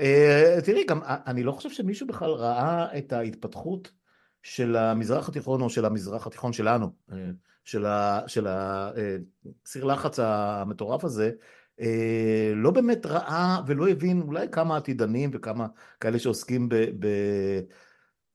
אה, 0.00 0.58
תראי, 0.64 0.84
גם 0.84 1.02
אה, 1.02 1.16
אני 1.26 1.42
לא 1.42 1.52
חושב 1.52 1.70
שמישהו 1.70 2.06
בכלל 2.06 2.30
ראה 2.30 2.98
את 2.98 3.12
ההתפתחות 3.12 3.92
של 4.42 4.76
המזרח 4.76 5.28
התיכון 5.28 5.62
או 5.62 5.70
של 5.70 5.84
המזרח 5.84 6.26
התיכון 6.26 6.52
שלנו, 6.52 6.90
אה, 7.12 7.16
של 7.64 8.46
הסיר 8.48 9.84
לחץ 9.84 10.18
המטורף 10.18 11.04
הזה, 11.04 11.30
לא 12.54 12.70
באמת 12.70 13.06
ראה 13.06 13.60
ולא 13.66 13.88
הבין 13.88 14.20
אולי 14.20 14.46
כמה 14.52 14.76
עתידנים 14.76 15.30
וכמה 15.32 15.66
כאלה 16.00 16.18
שעוסקים 16.18 16.68
ב... 16.68 16.74
ב 16.74 17.06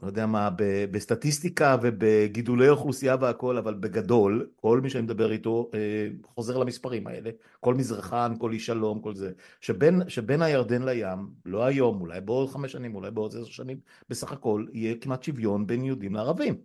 לא 0.01 0.07
יודע 0.07 0.25
מה, 0.25 0.49
בסטטיסטיקה 0.91 1.77
ובגידולי 1.81 2.69
אוכלוסייה 2.69 3.15
והכל, 3.21 3.57
אבל 3.57 3.73
בגדול, 3.73 4.49
כל 4.55 4.81
מי 4.81 4.89
שאני 4.89 5.03
מדבר 5.03 5.31
איתו 5.31 5.71
אה, 5.73 6.07
חוזר 6.25 6.57
למספרים 6.57 7.07
האלה. 7.07 7.29
כל 7.60 7.73
מזרחן, 7.73 8.33
כל 8.39 8.51
איש 8.51 8.65
שלום, 8.65 9.01
כל 9.01 9.15
זה. 9.15 9.31
שבין, 9.62 10.01
שבין 10.07 10.41
הירדן 10.41 10.83
לים, 10.83 11.29
לא 11.45 11.65
היום, 11.65 12.01
אולי 12.01 12.21
בעוד 12.21 12.49
חמש 12.49 12.71
שנים, 12.71 12.95
אולי 12.95 13.12
בעוד 13.12 13.31
עשר 13.31 13.45
שנים, 13.45 13.77
בסך 14.10 14.31
הכל 14.31 14.65
יהיה 14.73 14.95
כמעט 15.01 15.23
שוויון 15.23 15.67
בין 15.67 15.83
יהודים 15.83 16.15
לערבים. 16.15 16.57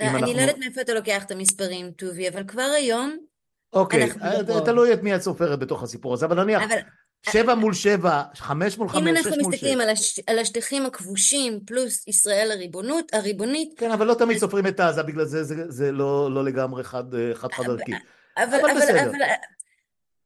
אני 0.00 0.08
אנחנו... 0.08 0.32
לא 0.34 0.40
יודעת 0.40 0.58
מאיפה 0.58 0.80
אתה 0.80 0.94
לוקח 0.94 1.24
את 1.24 1.30
המספרים, 1.30 1.90
טובי, 1.90 2.28
אבל 2.28 2.44
כבר 2.44 2.70
היום... 2.76 3.16
אוקיי, 3.72 4.10
תלוי 4.64 4.92
את 4.92 5.02
מי 5.02 5.16
את 5.16 5.20
סופרת 5.20 5.58
בתוך 5.58 5.82
הסיפור 5.82 6.14
הזה, 6.14 6.26
אבל 6.26 6.42
נניח... 6.44 6.62
אבל... 6.62 6.76
שבע 7.32 7.54
מול 7.54 7.74
שבע, 7.74 8.22
חמש 8.34 8.78
מול 8.78 8.88
חמש, 8.88 9.00
שש 9.00 9.06
מול 9.06 9.16
שש. 9.16 9.26
אם 9.26 9.32
אנחנו 9.32 9.48
מסתכלים 9.50 9.80
על, 9.80 9.88
הש... 9.90 10.20
על 10.26 10.38
השטחים 10.38 10.86
הכבושים 10.86 11.60
פלוס 11.66 12.08
ישראל 12.08 12.50
הריבונות, 12.50 13.14
הריבונית... 13.14 13.74
כן, 13.76 13.90
אבל 13.90 14.06
לא 14.06 14.14
תמיד 14.14 14.38
סופרים 14.38 14.66
את 14.66 14.80
עזה, 14.80 15.02
בגלל 15.02 15.24
זה 15.24 15.44
זה, 15.44 15.54
זה 15.68 15.92
לא, 15.92 16.34
לא 16.34 16.44
לגמרי 16.44 16.84
חד, 16.84 17.04
חד 17.34 17.52
חד 17.52 17.64
ערכי. 17.64 17.92
אבל, 18.36 18.44
אבל, 18.44 18.70
אבל 18.70 18.80
בסדר. 18.80 19.10
אבל, 19.10 19.18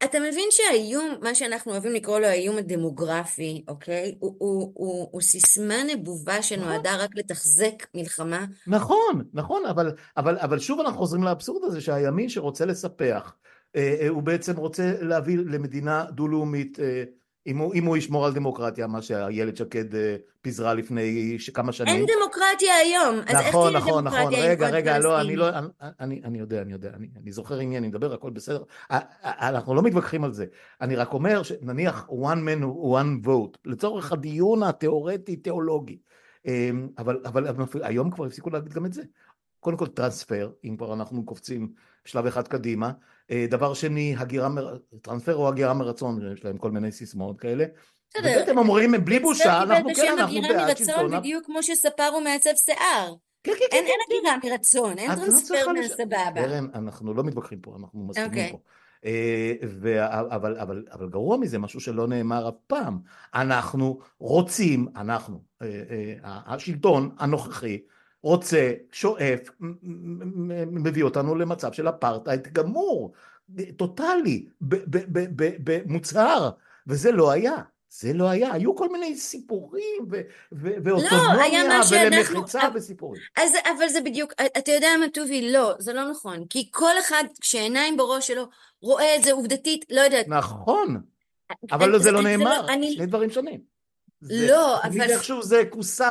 אתה 0.04 0.20
מבין 0.20 0.48
שהאיום, 0.50 1.14
מה 1.22 1.34
שאנחנו 1.34 1.72
אוהבים 1.72 1.92
לקרוא 1.92 2.18
לו 2.18 2.26
האיום 2.26 2.58
הדמוגרפי, 2.58 3.64
אוקיי? 3.68 4.14
הוא, 4.18 4.36
הוא, 4.38 4.72
הוא, 4.74 5.08
הוא 5.12 5.20
סיסמה 5.20 5.82
נבובה 5.82 6.42
שנועדה 6.42 6.90
נכון. 6.90 7.00
רק 7.04 7.10
לתחזק 7.16 7.86
מלחמה. 7.94 8.44
נכון, 8.66 9.24
נכון, 9.32 9.66
אבל, 9.66 9.92
אבל, 10.16 10.38
אבל 10.38 10.58
שוב 10.58 10.80
אנחנו 10.80 10.98
חוזרים 10.98 11.22
לאבסורד 11.22 11.64
הזה 11.64 11.80
שהימין 11.80 12.28
שרוצה 12.28 12.64
לספח 12.64 13.34
הוא 14.08 14.22
בעצם 14.22 14.56
רוצה 14.56 14.94
להביא 15.00 15.38
למדינה 15.38 16.04
דו-לאומית 16.10 16.80
אה, 16.80 17.04
אם 17.46 17.58
הוא, 17.58 17.74
אם 17.74 17.84
הוא 17.84 17.96
ישמור 17.96 18.26
על 18.26 18.32
דמוקרטיה, 18.32 18.86
מה 18.86 19.02
שאיילת 19.02 19.56
שקד 19.56 19.84
פיזרה 20.42 20.74
לפני 20.74 21.38
כמה 21.54 21.72
שנים. 21.72 21.94
אין 21.94 22.06
דמוקרטיה 22.18 22.74
היום, 22.74 23.16
אז 23.26 23.46
נכון, 23.48 23.76
איך 23.76 23.84
נכון, 23.84 24.04
נכון, 24.04 24.34
רגע, 24.34 24.68
רגע, 24.68 24.98
לא, 24.98 25.20
אני 25.20 25.36
לא, 25.36 25.48
אני, 26.00 26.20
אני 26.24 26.38
יודע, 26.38 26.62
אני 26.62 26.72
יודע, 26.72 26.90
אני, 26.94 27.08
אני 27.22 27.32
זוכר 27.32 27.58
מי 27.58 27.78
אני 27.78 27.88
מדבר, 27.88 28.14
הכל 28.14 28.30
בסדר. 28.30 28.62
אנחנו 29.24 29.74
לא 29.74 29.82
מתווכחים 29.82 30.24
על 30.24 30.32
זה. 30.32 30.46
אני 30.80 30.96
רק 30.96 31.12
אומר 31.12 31.42
שנניח 31.42 32.08
one 32.08 32.38
man 32.38 32.64
one 32.82 33.26
vote, 33.26 33.58
לצורך 33.64 34.12
הדיון 34.12 34.62
התיאורטי-תיאולוגי. 34.62 35.98
אבל, 36.98 37.20
אבל 37.26 37.46
היום 37.82 38.10
כבר 38.10 38.24
הפסיקו 38.24 38.50
להגיד 38.50 38.72
גם 38.72 38.86
את 38.86 38.92
זה. 38.92 39.02
קודם 39.60 39.76
כל 39.76 39.86
טרנספר, 39.86 40.50
אם 40.64 40.76
כבר 40.76 40.92
אנחנו 40.92 41.24
קופצים 41.24 41.72
שלב 42.04 42.26
אחד 42.26 42.48
קדימה. 42.48 42.92
אה, 43.30 43.46
דבר 43.48 43.74
שני, 43.74 44.14
הגירה, 44.18 44.48
טרנספר 45.02 45.36
או 45.36 45.48
הגירה 45.48 45.74
מרצון, 45.74 46.32
יש 46.32 46.44
להם 46.44 46.58
כל 46.58 46.70
מיני 46.70 46.92
סיסמאות 46.92 47.40
כאלה. 47.40 47.64
בסדר. 48.10 48.28
ובעצם 48.32 48.58
אומרים, 48.58 49.04
בלי 49.04 49.18
בושה, 49.18 49.62
אנחנו 49.62 49.94
כן, 49.94 50.14
אנחנו 50.18 50.40
בעד 50.42 50.76
שלטון. 50.76 51.18
בדיוק 51.18 51.46
כמו 51.46 51.62
שספר 51.62 52.08
הוא 52.12 52.22
מעצב 52.22 52.50
שיער. 52.64 53.14
כן, 53.44 53.52
כן, 53.58 53.64
כן. 53.70 53.76
אין 53.76 53.98
הגירה 54.06 54.36
מרצון, 54.44 54.98
אין 54.98 55.10
לא 55.10 55.14
טרנספר 55.14 55.72
מהסבבה. 55.72 56.32
קרן, 56.34 56.66
אנחנו 56.74 57.14
לא 57.14 57.24
מתווכחים 57.24 57.60
פה, 57.60 57.76
אנחנו 57.80 58.06
מסכימים 58.06 58.30
אוקיי. 58.30 58.52
פה. 58.52 58.58
אה, 59.04 59.52
אבל, 60.30 61.08
גרוע 61.10 61.36
מזה, 61.36 61.58
משהו 61.58 61.80
שלא 61.80 62.08
נאמר 62.08 62.48
אף 62.48 62.54
פעם. 62.66 62.98
אנחנו 63.34 64.00
רוצים, 64.18 64.88
אנחנו, 64.96 65.42
אה, 65.62 66.14
השלטון 66.22 67.10
הנוכחי, 67.18 67.78
רוצה, 68.22 68.72
שואף, 68.92 69.40
מביא 70.70 71.02
אותנו 71.02 71.34
למצב 71.34 71.72
של 71.72 71.88
אפרטהייד 71.88 72.48
גמור, 72.52 73.12
טוטאלי, 73.76 74.46
במוצהר, 75.64 76.50
וזה 76.86 77.12
לא 77.12 77.30
היה. 77.30 77.56
זה 77.92 78.12
לא 78.12 78.28
היה, 78.28 78.52
היו 78.52 78.76
כל 78.76 78.92
מיני 78.92 79.16
סיפורים 79.16 80.06
ואוטונומיה 80.52 81.68
לא, 81.68 81.74
ולמחיצה 81.90 82.66
אבל, 82.66 82.76
וסיפורים. 82.76 83.22
אז, 83.36 83.52
אבל 83.78 83.88
זה 83.88 84.00
בדיוק, 84.00 84.32
אתה 84.58 84.72
יודע 84.72 84.88
מה 85.00 85.08
טובי? 85.08 85.52
לא, 85.52 85.74
זה 85.78 85.92
לא 85.92 86.10
נכון. 86.10 86.44
כי 86.50 86.68
כל 86.70 86.98
אחד 87.00 87.24
כשעיניים 87.40 87.96
בראש 87.96 88.26
שלו 88.26 88.48
רואה 88.82 89.16
את 89.16 89.24
זה 89.24 89.32
עובדתית, 89.32 89.84
לא 89.90 90.00
יודעת. 90.00 90.28
נכון, 90.28 91.00
אבל 91.72 91.98
זה 91.98 92.10
לא 92.10 92.22
נאמר, 92.22 92.66
שני 92.94 93.06
דברים 93.06 93.30
שונים. 93.30 93.60
לא, 94.22 94.82
אבל... 94.82 95.10
איכשהו 95.10 95.42
זה 95.42 95.62
כוסה 95.70 96.08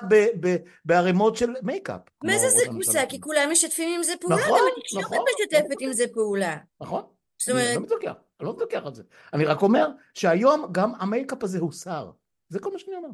בערימות 0.85 1.35
של 1.37 1.53
מייקאפ. 1.61 2.01
מה 2.23 2.37
זה 2.37 2.49
זה 2.49 2.65
כוסה? 2.71 3.05
כי 3.09 3.21
כולם 3.21 3.49
משתפים 3.51 3.95
עם 3.95 4.03
זה 4.03 4.13
פעולה, 4.21 4.35
נכון, 4.35 4.59
גם 4.59 4.65
התקשורת 4.77 5.05
נכון, 5.05 5.17
משתפת 5.41 5.75
עם 5.79 5.93
זה 5.93 6.05
פעולה. 6.13 6.57
נכון, 6.81 7.03
זאת 7.37 7.49
אומרת... 7.49 7.65
אני 7.65 7.75
לא 7.75 7.81
מתווכח, 7.81 8.13
אני 8.39 8.47
לא 8.47 8.53
מתווכח 8.53 8.81
על 8.85 8.93
זה. 8.93 9.03
אני 9.33 9.45
רק 9.45 9.61
אומר 9.61 9.87
שהיום 10.13 10.69
גם 10.71 10.93
המייקאפ 10.99 11.43
הזה 11.43 11.59
הוסר. 11.59 12.11
זה 12.49 12.59
כל 12.59 12.71
מה 12.73 12.79
שאני 12.79 12.95
אומר. 12.95 13.09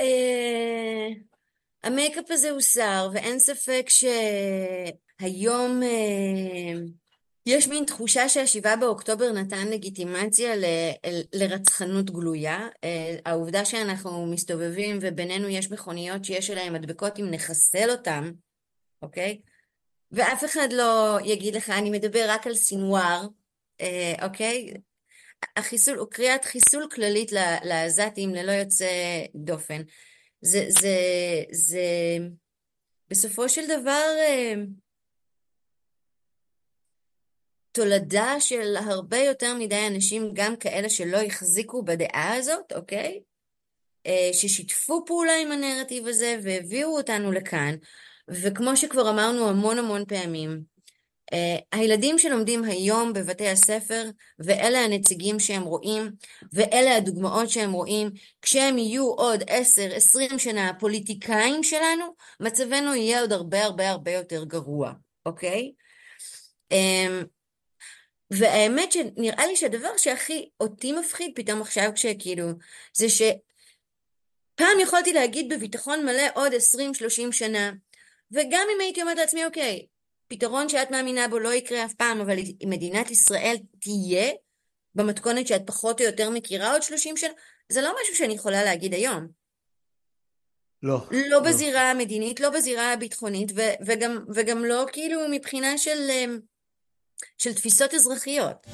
אה, 0.00 1.08
המייקאפ 1.82 2.30
הזה 2.30 2.50
הוסר, 2.50 3.10
ואין 3.12 3.38
ספק 3.38 3.86
שהיום... 3.88 5.80
יש 7.46 7.68
מין 7.68 7.84
תחושה 7.84 8.28
שהשבעה 8.28 8.76
באוקטובר 8.76 9.32
נתן 9.32 9.68
לגיטימציה 9.68 10.54
לרצחנות 11.32 12.10
גלויה. 12.10 12.68
אה, 12.84 13.16
העובדה 13.26 13.64
שאנחנו 13.64 14.26
מסתובבים 14.26 14.98
ובינינו 15.00 15.48
יש 15.48 15.70
מכוניות 15.70 16.24
שיש 16.24 16.50
עליהן 16.50 16.72
מדבקות 16.72 17.18
אם 17.18 17.30
נחסל 17.30 17.90
אותן, 17.90 18.32
אוקיי? 19.02 19.40
ואף 20.12 20.44
אחד 20.44 20.68
לא 20.72 21.18
יגיד 21.24 21.54
לך, 21.54 21.70
אני 21.70 21.90
מדבר 21.90 22.24
רק 22.28 22.46
על 22.46 22.54
סינואר, 22.54 23.26
אה, 23.80 24.14
אוקיי? 24.22 24.74
החיסול, 25.56 25.98
הוא 25.98 26.10
קריאת 26.10 26.44
חיסול 26.44 26.88
כללית 26.94 27.32
לעזתים 27.64 28.34
ללא 28.34 28.52
יוצא 28.52 28.86
דופן. 29.34 29.82
זה, 30.40 30.66
זה, 30.68 30.96
זה, 31.50 31.86
בסופו 33.10 33.48
של 33.48 33.66
דבר, 33.66 34.16
אה, 34.18 34.54
תולדה 37.74 38.36
של 38.40 38.76
הרבה 38.76 39.18
יותר 39.18 39.54
מדי 39.54 39.86
אנשים, 39.86 40.30
גם 40.32 40.56
כאלה 40.56 40.88
שלא 40.88 41.16
החזיקו 41.16 41.82
בדעה 41.82 42.34
הזאת, 42.34 42.72
אוקיי? 42.72 43.20
אה, 44.06 44.30
ששיתפו 44.32 45.04
פעולה 45.06 45.32
עם 45.42 45.52
הנרטיב 45.52 46.06
הזה 46.06 46.38
והביאו 46.42 46.96
אותנו 46.96 47.32
לכאן. 47.32 47.74
וכמו 48.28 48.76
שכבר 48.76 49.10
אמרנו 49.10 49.48
המון 49.48 49.78
המון 49.78 50.04
פעמים, 50.04 50.62
אה, 51.32 51.56
הילדים 51.72 52.18
שלומדים 52.18 52.64
היום 52.64 53.12
בבתי 53.12 53.48
הספר, 53.48 54.10
ואלה 54.38 54.78
הנציגים 54.78 55.40
שהם 55.40 55.62
רואים, 55.62 56.10
ואלה 56.52 56.96
הדוגמאות 56.96 57.50
שהם 57.50 57.72
רואים, 57.72 58.10
כשהם 58.42 58.78
יהיו 58.78 59.06
עוד 59.06 59.42
עשר, 59.46 59.88
עשרים 59.94 60.38
שנה 60.38 60.68
הפוליטיקאים 60.68 61.62
שלנו, 61.62 62.04
מצבנו 62.40 62.94
יהיה 62.94 63.20
עוד 63.20 63.32
הרבה 63.32 63.64
הרבה 63.64 63.90
הרבה 63.90 64.10
יותר 64.10 64.44
גרוע, 64.44 64.92
אוקיי? 65.26 65.72
אמ, 68.34 68.40
והאמת 68.40 68.92
שנראה 68.92 69.46
לי 69.46 69.56
שהדבר 69.56 69.96
שהכי 69.96 70.48
אותי 70.60 70.92
מפחיד 70.92 71.32
פתאום 71.34 71.60
עכשיו 71.60 71.90
כשכאילו, 71.94 72.46
זה 72.94 73.06
שפעם 73.08 74.80
יכולתי 74.80 75.12
להגיד 75.12 75.52
בביטחון 75.52 76.04
מלא 76.04 76.22
עוד 76.34 76.52
20-30 76.52 77.32
שנה, 77.32 77.72
וגם 78.32 78.66
אם 78.74 78.80
הייתי 78.80 79.02
אומרת 79.02 79.16
לעצמי, 79.16 79.44
אוקיי, 79.44 79.86
פתרון 80.28 80.68
שאת 80.68 80.90
מאמינה 80.90 81.28
בו 81.28 81.38
לא 81.38 81.54
יקרה 81.54 81.84
אף 81.84 81.94
פעם, 81.94 82.20
אבל 82.20 82.36
מדינת 82.66 83.10
ישראל 83.10 83.56
תהיה 83.80 84.32
במתכונת 84.94 85.46
שאת 85.46 85.62
פחות 85.66 86.00
או 86.00 86.06
יותר 86.06 86.30
מכירה 86.30 86.72
עוד 86.72 86.82
30 86.82 87.16
שנה, 87.16 87.32
זה 87.68 87.82
לא 87.82 87.94
משהו 88.02 88.16
שאני 88.16 88.34
יכולה 88.34 88.64
להגיד 88.64 88.94
היום. 88.94 89.26
לא. 90.82 91.06
לא 91.10 91.40
בזירה 91.40 91.82
לא. 91.82 91.98
המדינית, 91.98 92.40
לא 92.40 92.50
בזירה 92.50 92.92
הביטחונית, 92.92 93.52
ו- 93.54 93.84
וגם, 93.86 94.24
וגם 94.34 94.64
לא 94.64 94.86
כאילו 94.92 95.20
מבחינה 95.30 95.78
של... 95.78 96.10
של 97.38 97.54
תפיסות 97.54 97.94
אזרחיות. 97.94 98.66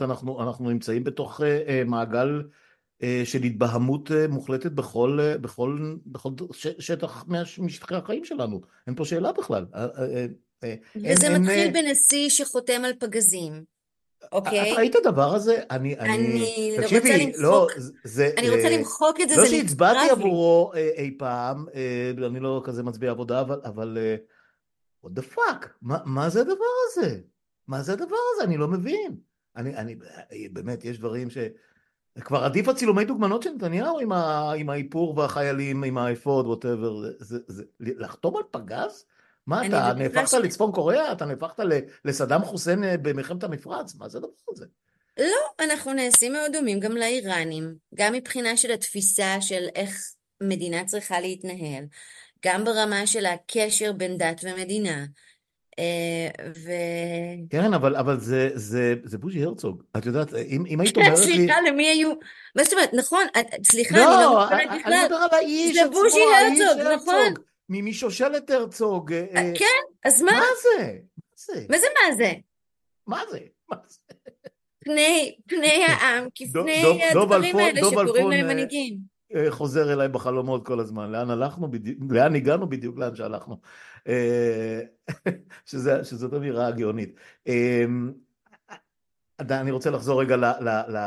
אנחנו, 0.00 0.42
אנחנו 0.42 0.70
נמצאים 0.70 1.04
בתוך 1.04 1.40
uh, 1.40 1.42
uh, 1.42 1.88
מעגל 1.88 2.42
uh, 3.02 3.04
של 3.24 3.42
התבהמות 3.42 4.10
uh, 4.10 4.14
מוחלטת 4.28 4.72
בכל, 4.72 5.18
uh, 5.20 5.38
בכל, 5.38 5.96
בכל 6.06 6.30
ש, 6.52 6.66
שטח 6.78 7.24
משטחי 7.58 7.94
החיים 7.94 8.24
שלנו, 8.24 8.60
אין 8.86 8.94
פה 8.94 9.04
שאלה 9.04 9.32
בכלל. 9.32 9.66
Uh, 9.72 9.76
uh, 9.76 9.78
uh, 10.64 10.66
וזה 10.96 11.26
אין, 11.26 11.42
מתחיל 11.42 11.58
אין, 11.58 11.72
בנשיא 11.72 12.28
שחותם 12.28 12.82
על 12.84 12.92
פגזים. 12.98 13.64
אוקיי. 14.32 14.72
את 14.72 14.78
ראית 14.78 14.96
את 14.96 15.06
הדבר 15.06 15.34
הזה? 15.34 15.56
אני, 15.70 15.98
אני, 15.98 16.14
אני 16.14 16.76
תקשיבי, 16.76 17.00
רוצה 17.00 17.24
למחוק, 17.24 17.40
לא, 17.42 17.66
זה, 18.04 18.30
אני 18.38 18.50
רוצה 18.50 18.64
אה, 18.68 18.76
למחוק 18.76 19.20
את 19.20 19.28
זה, 19.28 19.36
לא 19.36 19.46
שהצבעתי 19.46 20.10
עבורו 20.10 20.72
אה, 20.74 20.90
אי 20.96 21.14
פעם, 21.18 21.66
אה, 21.74 22.26
אני 22.26 22.40
לא 22.40 22.62
כזה 22.64 22.82
מצביע 22.82 23.10
עבודה, 23.10 23.40
אבל, 23.40 23.60
אבל 23.64 23.98
what 25.06 25.08
the 25.08 25.34
fuck, 25.36 25.66
מה, 25.82 25.98
מה 26.04 26.28
זה 26.28 26.40
הדבר 26.40 26.64
הזה? 26.86 27.20
מה 27.68 27.82
זה 27.82 27.92
הדבר 27.92 28.16
הזה? 28.34 28.44
אני 28.44 28.56
לא 28.56 28.68
מבין. 28.68 29.16
אני, 29.56 29.76
אני, 29.76 29.96
באמת, 30.52 30.84
יש 30.84 30.98
דברים 30.98 31.30
ש... 31.30 31.38
כבר 32.20 32.44
עדיף 32.44 32.68
הצילומי 32.68 33.04
דוגמנות 33.04 33.42
של 33.42 33.50
נתניהו 33.50 33.98
עם, 33.98 34.12
ה, 34.12 34.52
עם 34.52 34.70
האיפור 34.70 35.18
והחיילים, 35.18 35.84
עם 35.84 35.98
האפוד, 35.98 36.46
ווטאבר, 36.46 37.02
לחתום 37.80 38.36
על 38.36 38.42
פגז? 38.50 39.04
מה 39.46 39.66
אתה, 39.66 39.92
נהפכת. 39.96 40.38
לצפון 40.38 40.72
קוריאה? 40.72 41.12
אתה 41.12 41.24
נהפכת 41.24 41.62
לסדאם 42.04 42.44
חוסיין 42.44 42.84
אה, 42.84 42.96
במלחמת 42.96 43.44
המפרץ? 43.44 43.94
מה 43.94 44.08
זה 44.08 44.18
הדבר 44.18 44.30
הזה? 44.48 44.64
לא, 45.18 45.64
אנחנו 45.64 45.92
נעשים 45.92 46.32
מאוד 46.32 46.52
דומים 46.52 46.80
גם 46.80 46.96
לאיראנים, 46.96 47.74
גם 47.94 48.12
מבחינה 48.12 48.56
של 48.56 48.72
התפיסה 48.72 49.40
של 49.40 49.66
איך 49.74 50.00
מדינה 50.42 50.84
צריכה 50.84 51.20
להתנהל, 51.20 51.84
גם 52.44 52.64
ברמה 52.64 53.06
של 53.06 53.26
הקשר 53.26 53.92
בין 53.92 54.18
דת 54.18 54.40
ומדינה. 54.42 55.04
אה, 55.78 56.44
ו... 56.56 56.70
כן, 57.50 57.74
אבל, 57.74 57.96
אבל 57.96 58.20
זה, 58.20 58.50
זה, 58.54 58.94
זה 59.04 59.18
בוז'י 59.18 59.44
הרצוג. 59.44 59.82
את 59.96 60.06
יודעת, 60.06 60.34
אם, 60.34 60.64
אם 60.68 60.80
היית 60.80 60.96
אומרת 60.96 61.18
לי... 61.18 61.24
סליחה, 61.24 61.60
למי 61.68 61.86
היו... 61.86 62.12
מה 62.56 62.64
זאת 62.64 62.72
אומרת, 62.72 62.94
נכון, 62.94 63.24
סליחה, 63.64 63.96
לא, 63.96 64.04
אני 64.04 64.24
לא 64.24 64.44
מתכוונת 64.44 64.80
בכלל. 64.80 64.92
אני 64.92 65.04
מדבר 65.04 65.16
על 65.16 65.28
האיש 65.32 65.74
זה 65.74 65.84
עצמו, 65.84 65.94
בוז'י 65.94 66.20
האיש 66.20 66.60
הרצוג, 66.60 66.92
נכון. 66.92 67.34
הרצוג. 67.70 67.88
משושלת 67.88 68.50
הרצוג. 68.50 69.12
אה, 69.12 69.26
אה, 69.36 69.52
כן, 69.58 69.66
אז 70.04 70.22
מה? 70.22 70.32
מה 70.32 70.40
זה? 70.62 70.98
מה 71.16 71.36
זה? 71.36 71.66
מה 71.70 71.78
זה 71.78 71.86
מה 73.08 73.20
זה? 73.30 73.38
מה? 73.68 73.76
פני, 74.84 75.36
פני 75.48 75.84
העם, 75.84 76.28
כפני 76.34 77.02
הדברים 77.10 77.56
האלה 77.56 77.80
שקוראים 77.90 78.30
להם 78.30 78.44
אה, 78.44 78.54
מנהיגים. 78.54 79.12
חוזר 79.48 79.92
אליי 79.92 80.08
בחלומות 80.08 80.66
כל 80.66 80.80
הזמן, 80.80 81.12
לאן 81.12 81.30
הלכנו 81.30 81.70
בדיוק, 81.70 81.98
לאן 82.10 82.34
הגענו 82.34 82.68
בדיוק, 82.68 82.98
לאן 82.98 83.16
שהלכנו. 83.16 83.60
שזאת 85.64 86.34
אמירה 86.34 86.70
גאונית. 86.70 87.14
אני 89.40 89.70
רוצה 89.70 89.90
לחזור 89.90 90.20
רגע 90.20 90.36
ל, 90.36 90.44
ל, 90.44 90.68
ל, 90.68 90.98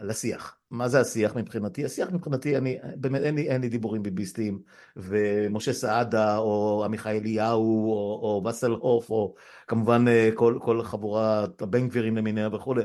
לשיח. 0.00 0.56
מה 0.70 0.88
זה 0.88 1.00
השיח 1.00 1.36
מבחינתי? 1.36 1.84
השיח 1.84 2.10
מבחינתי, 2.10 2.56
אני, 2.56 2.78
באמת 2.96 3.22
אין 3.22 3.34
לי, 3.34 3.48
אין 3.48 3.60
לי 3.60 3.68
דיבורים 3.68 4.02
ביביסטיים, 4.02 4.62
ומשה 4.96 5.72
סעדה, 5.72 6.38
או 6.38 6.82
עמיחי 6.84 7.18
אליהו, 7.18 7.92
או, 8.22 8.40
באסל 8.44 8.70
הוף, 8.70 9.10
או 9.10 9.34
כמובן 9.66 10.08
אה, 10.08 10.30
כל, 10.34 10.58
כל 10.62 10.82
חבורת 10.82 11.62
הבן 11.62 11.88
גבירים 11.88 12.16
למיניהם 12.16 12.54
וכולי. 12.54 12.82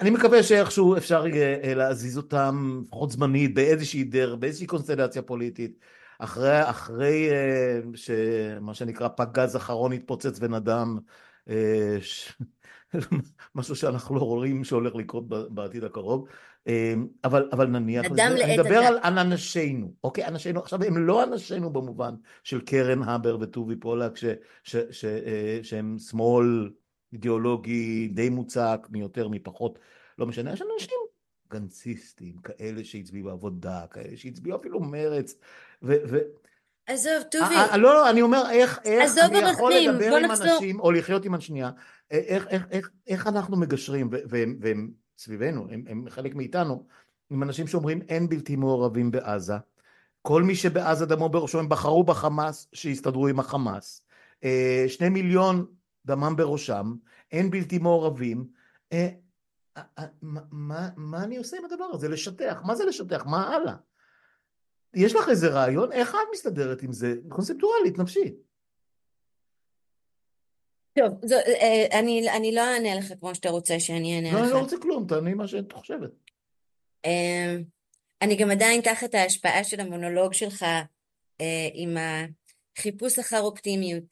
אני 0.00 0.10
מקווה 0.10 0.42
שאיכשהו 0.42 0.96
אפשר 0.96 1.24
אה, 1.34 1.74
להזיז 1.74 2.16
אותם, 2.16 2.82
לפחות 2.84 3.10
זמנית, 3.10 3.54
באיזושהי 3.54 4.04
דרך, 4.04 4.38
באיזושהי 4.38 4.66
קונסטלציה 4.66 5.22
פוליטית, 5.22 5.78
אחרי, 6.18 6.70
אחרי 6.70 7.30
אה, 7.30 7.80
שמה 7.94 8.74
שנקרא 8.74 9.08
פג 9.08 9.26
גז 9.32 9.56
אחרון 9.56 9.92
התפוצץ 9.92 10.38
ונדם. 10.40 10.98
משהו 13.54 13.76
שאנחנו 13.76 14.14
לא 14.14 14.20
רואים 14.20 14.64
שהולך 14.64 14.94
לקרות 14.94 15.28
בעתיד 15.28 15.84
הקרוב, 15.84 16.28
אה, 16.68 16.94
אבל, 17.24 17.48
אבל 17.52 17.66
נניח 17.66 18.04
נדם 18.04 18.14
לזה, 18.14 18.44
אני 18.44 18.58
מדבר 18.58 18.78
על 18.78 19.18
אנשינו, 19.18 19.94
אוקיי? 20.04 20.26
אנשינו, 20.26 20.60
עכשיו 20.60 20.84
הם 20.84 21.06
לא 21.06 21.24
אנשינו 21.24 21.70
במובן 21.70 22.14
של 22.42 22.60
קרן 22.60 23.02
הבר 23.02 23.38
וטובי 23.40 23.76
פולק, 23.76 24.16
ש, 24.16 24.24
ש, 24.62 24.76
ש, 24.90 25.04
אה, 25.04 25.58
שהם 25.62 25.98
שמאל 25.98 26.70
אידיאולוגי 27.12 28.08
די 28.08 28.28
מוצק, 28.28 28.86
מיותר 28.90 29.28
מפחות, 29.28 29.78
לא 30.18 30.26
משנה, 30.26 30.52
יש 30.52 30.62
אנשים 30.74 30.98
גנציסטים, 31.50 32.36
כאלה 32.38 32.84
שהצביעו 32.84 33.30
עבודה, 33.30 33.86
כאלה 33.90 34.16
שהצביעו 34.16 34.60
אפילו 34.60 34.80
מרץ, 34.80 35.34
ו... 35.82 35.94
ו 36.08 36.18
עזוב, 36.86 37.22
טובי, 37.30 37.54
אה, 37.54 37.70
אה, 37.70 37.76
לא, 37.76 37.94
לא, 37.94 38.10
אני 38.10 38.22
אומר, 38.22 38.50
איך, 38.50 38.80
איך 38.84 39.18
אני 39.18 39.38
יכול 39.38 39.72
לדבר 39.74 40.16
עם 40.16 40.24
נחזור. 40.24 40.46
אנשים, 40.54 40.80
או 40.80 40.92
לחיות 40.92 41.24
עם 41.24 41.34
השנייה, 41.34 41.70
אה, 42.12 42.18
איך, 42.18 42.46
איך, 42.46 42.66
איך, 42.70 42.90
איך 43.06 43.26
אנחנו 43.26 43.56
מגשרים, 43.56 44.10
והם, 44.28 44.56
והם 44.60 44.90
סביבנו, 45.18 45.66
הם, 45.70 45.84
הם 45.88 46.04
חלק 46.08 46.34
מאיתנו, 46.34 46.86
עם 47.30 47.42
אנשים 47.42 47.66
שאומרים 47.66 48.02
אין 48.08 48.28
בלתי 48.28 48.56
מעורבים 48.56 49.10
בעזה, 49.10 49.54
כל 50.22 50.42
מי 50.42 50.54
שבעזה 50.54 51.06
דמו 51.06 51.28
בראשו, 51.28 51.58
הם 51.58 51.68
בחרו 51.68 52.04
בחמאס, 52.04 52.68
שיסתדרו 52.72 53.28
עם 53.28 53.40
החמאס, 53.40 54.02
שני 54.88 55.08
מיליון 55.08 55.66
דמם 56.06 56.36
בראשם, 56.36 56.94
אין 57.32 57.50
בלתי 57.50 57.78
מעורבים, 57.78 58.44
מה, 60.22 60.40
מה, 60.50 60.88
מה 60.96 61.24
אני 61.24 61.36
עושה 61.36 61.56
עם 61.56 61.64
הדבר 61.64 61.84
הזה? 61.92 62.08
לשטח, 62.08 62.62
מה 62.64 62.74
זה 62.74 62.84
לשטח? 62.84 63.26
מה 63.26 63.54
הלאה? 63.54 63.74
יש 64.94 65.14
לך 65.14 65.28
איזה 65.28 65.48
רעיון? 65.48 65.92
איך 65.92 66.10
את 66.10 66.28
מסתדרת 66.32 66.82
עם 66.82 66.92
זה? 66.92 67.14
קונספטואלית, 67.28 67.98
נפשית. 67.98 68.34
טוב, 70.98 71.08
זו, 71.24 71.34
אה, 71.34 71.98
אני, 71.98 72.30
אני 72.36 72.54
לא 72.54 72.60
אענה 72.60 72.94
לך 72.94 73.12
כמו 73.20 73.34
שאתה 73.34 73.50
רוצה 73.50 73.80
שאני 73.80 74.16
אענה 74.16 74.32
לא, 74.32 74.38
אני 74.38 74.46
לך. 74.46 74.52
לא 74.54 74.58
רוצה 74.60 74.76
כלום, 74.82 75.06
תעני 75.08 75.34
מה 75.34 75.48
שאת 75.48 75.72
חושבת. 75.72 76.10
אה, 77.04 77.56
אני 78.22 78.36
גם 78.36 78.50
עדיין 78.50 78.80
תחת 78.80 79.14
ההשפעה 79.14 79.64
של 79.64 79.80
המונולוג 79.80 80.32
שלך 80.32 80.62
אה, 81.40 81.68
עם 81.74 81.96
החיפוש 82.76 83.18
אחר 83.18 83.40
אופטימיות. 83.40 84.04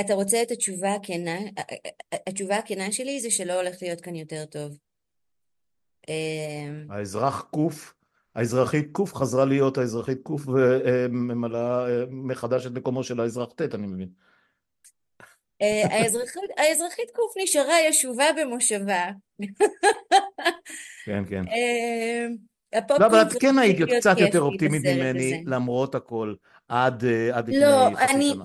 אתה 0.00 0.14
רוצה 0.14 0.42
את 0.42 0.50
התשובה 0.50 0.94
הכנה? 0.94 1.38
ה- 1.56 1.60
ה- 2.14 2.16
התשובה 2.26 2.56
הכנה 2.56 2.92
שלי 2.92 3.20
זה 3.20 3.30
שלא 3.30 3.52
הולך 3.52 3.76
להיות 3.82 4.00
כאן 4.00 4.14
יותר 4.14 4.44
טוב. 4.44 4.78
אה, 6.08 6.94
האזרח 6.96 7.48
קוף, 7.50 7.94
האזרחית 8.36 8.88
קוף 8.92 9.14
חזרה 9.14 9.44
להיות 9.44 9.78
האזרחית 9.78 10.18
קוף 10.22 10.42
וממלאה 10.48 11.88
אה, 11.88 12.04
מחדש 12.10 12.66
את 12.66 12.72
מקומו 12.72 13.04
של 13.04 13.20
האזרח 13.20 13.52
ט', 13.52 13.74
אני 13.74 13.86
מבין. 13.86 14.08
אה, 15.62 15.82
האזרחית, 15.90 16.50
האזרחית 16.56 17.10
קוף 17.14 17.34
נשארה 17.42 17.80
ישובה 17.88 18.24
במושבה. 18.40 19.04
כן, 21.04 21.24
כן. 21.28 21.42
אה, 21.48 22.26
לא, 22.98 23.06
אבל 23.06 23.22
את 23.22 23.32
כן 23.40 23.58
היית 23.58 23.78
קצת 23.96 24.18
יותר 24.18 24.40
אופטימית 24.40 24.82
ממני. 24.86 25.44
למרות 25.46 25.94
הכל, 25.94 26.34
עד 26.68 27.04
אה, 27.04 27.36
עד 27.36 27.48
לא, 27.48 27.88
לפני 27.88 27.96
חצי 27.96 28.14
אני, 28.14 28.30
שנה. 28.34 28.44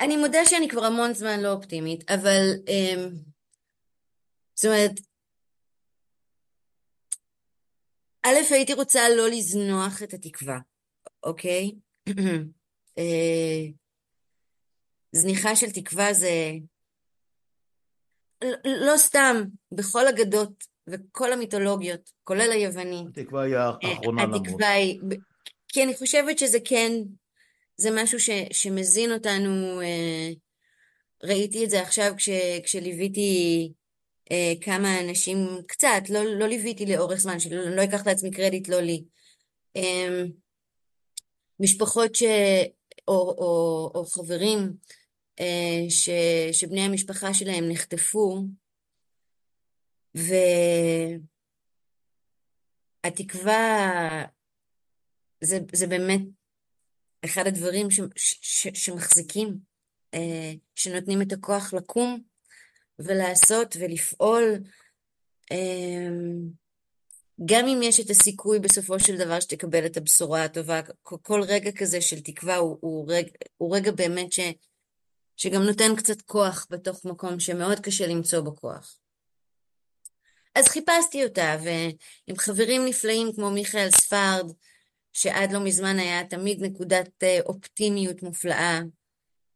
אני 0.00 0.16
מודה 0.16 0.44
שאני 0.44 0.68
כבר 0.68 0.84
המון 0.84 1.14
זמן 1.14 1.40
לא 1.40 1.52
אופטימית, 1.52 2.10
אבל 2.10 2.42
זאת 4.54 4.64
אומרת, 4.64 4.92
א', 8.22 8.36
הייתי 8.50 8.74
רוצה 8.74 9.08
לא 9.08 9.28
לזנוח 9.28 10.02
את 10.02 10.14
התקווה, 10.14 10.58
אוקיי? 11.22 11.72
אה, 12.98 13.64
זניחה 15.12 15.56
של 15.56 15.70
תקווה 15.70 16.12
זה 16.14 16.52
לא, 18.64 18.96
סתם, 18.96 19.42
בכל 19.72 20.08
אגדות 20.08 20.64
וכל 20.86 21.32
המיתולוגיות, 21.32 22.10
כולל 22.24 22.52
היוונית, 22.52 23.18
התקווה 23.18 23.42
היא 23.42 23.56
אה, 23.56 23.72
האחרונה 23.82 24.22
למות. 24.22 24.46
התקווה 24.46 24.68
היא, 24.68 25.00
כי 25.68 25.84
אני 25.84 25.96
חושבת 25.96 26.38
שזה 26.38 26.58
כן, 26.64 26.92
זה 27.76 27.90
משהו 28.02 28.20
ש, 28.20 28.30
שמזין 28.52 29.12
אותנו, 29.12 29.80
אה, 29.80 30.30
ראיתי 31.22 31.64
את 31.64 31.70
זה 31.70 31.82
עכשיו 31.82 32.14
כש, 32.16 32.28
כשליוויתי 32.64 33.72
כמה 34.60 35.00
אנשים, 35.00 35.48
קצת, 35.66 36.02
לא, 36.10 36.24
לא 36.24 36.46
ליוויתי 36.46 36.86
לאורך 36.86 37.18
זמן, 37.18 37.40
שלא 37.40 37.76
לא 37.76 37.84
אקח 37.84 38.06
לעצמי 38.06 38.30
קרדיט, 38.30 38.68
לא 38.68 38.80
לי. 38.80 39.04
אה, 39.76 40.22
משפחות 41.60 42.14
ש... 42.14 42.22
או, 43.08 43.34
או, 43.38 43.90
או 43.94 44.04
חברים 44.06 44.72
אה, 45.40 45.90
ש, 45.90 46.08
שבני 46.52 46.80
המשפחה 46.80 47.34
שלהם 47.34 47.64
נחטפו, 47.68 48.44
והתקווה 53.04 54.24
זה, 55.40 55.58
זה 55.72 55.86
באמת 55.86 56.20
אחד 57.24 57.46
הדברים 57.46 57.90
ש, 57.90 58.00
ש, 58.16 58.38
ש, 58.42 58.68
שמחזיקים, 58.74 59.58
אה, 60.14 60.52
שנותנים 60.74 61.22
את 61.22 61.32
הכוח 61.32 61.74
לקום 61.74 62.22
ולעשות 62.98 63.76
ולפעול, 63.80 64.58
אה, 65.52 66.08
גם 67.44 67.66
אם 67.66 67.80
יש 67.82 68.00
את 68.00 68.10
הסיכוי 68.10 68.58
בסופו 68.58 69.00
של 69.00 69.16
דבר 69.16 69.40
שתקבל 69.40 69.86
את 69.86 69.96
הבשורה 69.96 70.44
הטובה, 70.44 70.80
כל, 71.02 71.16
כל 71.22 71.42
רגע 71.42 71.72
כזה 71.72 72.00
של 72.00 72.20
תקווה 72.20 72.56
הוא, 72.56 72.78
הוא, 72.80 73.12
רגע, 73.12 73.30
הוא 73.56 73.76
רגע 73.76 73.90
באמת 73.90 74.32
ש, 74.32 74.40
שגם 75.36 75.62
נותן 75.62 75.96
קצת 75.96 76.22
כוח 76.22 76.66
בתוך 76.70 77.04
מקום 77.04 77.40
שמאוד 77.40 77.80
קשה 77.80 78.06
למצוא 78.06 78.40
בו 78.40 78.56
כוח. 78.56 78.98
אז 80.54 80.68
חיפשתי 80.68 81.24
אותה, 81.24 81.56
ועם 81.62 82.36
חברים 82.36 82.84
נפלאים 82.84 83.32
כמו 83.34 83.50
מיכאל 83.50 83.90
ספרד, 83.90 84.52
שעד 85.12 85.52
לא 85.52 85.60
מזמן 85.60 85.98
היה 85.98 86.24
תמיד 86.24 86.62
נקודת 86.62 87.22
אה, 87.22 87.38
אופטימיות 87.46 88.22
מופלאה, 88.22 88.80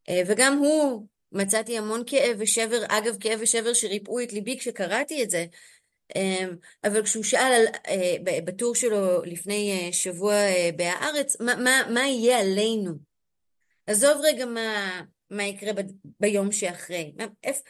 אה, 0.08 0.22
וגם 0.26 0.58
הוא, 0.58 1.06
מצאתי 1.32 1.78
המון 1.78 2.02
כאב 2.06 2.36
ושבר, 2.38 2.82
אגב 2.88 3.16
כאב 3.20 3.38
ושבר 3.42 3.72
שריפאו 3.72 4.20
את 4.20 4.32
ליבי 4.32 4.58
כשקראתי 4.58 5.22
את 5.22 5.30
זה, 5.30 5.46
אה, 6.16 6.44
אבל 6.84 7.02
כשהוא 7.02 7.24
שאל 7.24 7.52
על, 7.52 7.66
אה, 7.86 8.40
בטור 8.44 8.74
שלו 8.74 9.22
לפני 9.24 9.72
אה, 9.72 9.92
שבוע 9.92 10.34
אה, 10.34 10.70
בהארץ, 10.76 11.40
מה, 11.40 11.56
מה, 11.56 11.82
מה 11.94 12.00
יהיה 12.00 12.40
עלינו? 12.40 12.92
עזוב 13.86 14.20
רגע 14.24 14.46
מה, 14.46 15.00
מה 15.30 15.42
יקרה 15.44 15.72
ב, 15.72 15.80
ביום 16.20 16.52
שאחרי, 16.52 17.12
איפ, 17.44 17.60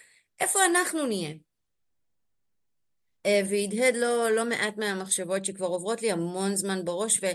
איפה 0.40 0.58
אנחנו 0.64 1.06
נהיה? 1.06 1.34
והדהד 3.26 3.96
לא, 3.96 4.30
לא 4.30 4.44
מעט 4.44 4.76
מהמחשבות 4.76 5.44
שכבר 5.44 5.66
עוברות 5.66 6.02
לי 6.02 6.12
המון 6.12 6.56
זמן 6.56 6.84
בראש, 6.84 7.20
ו, 7.22 7.26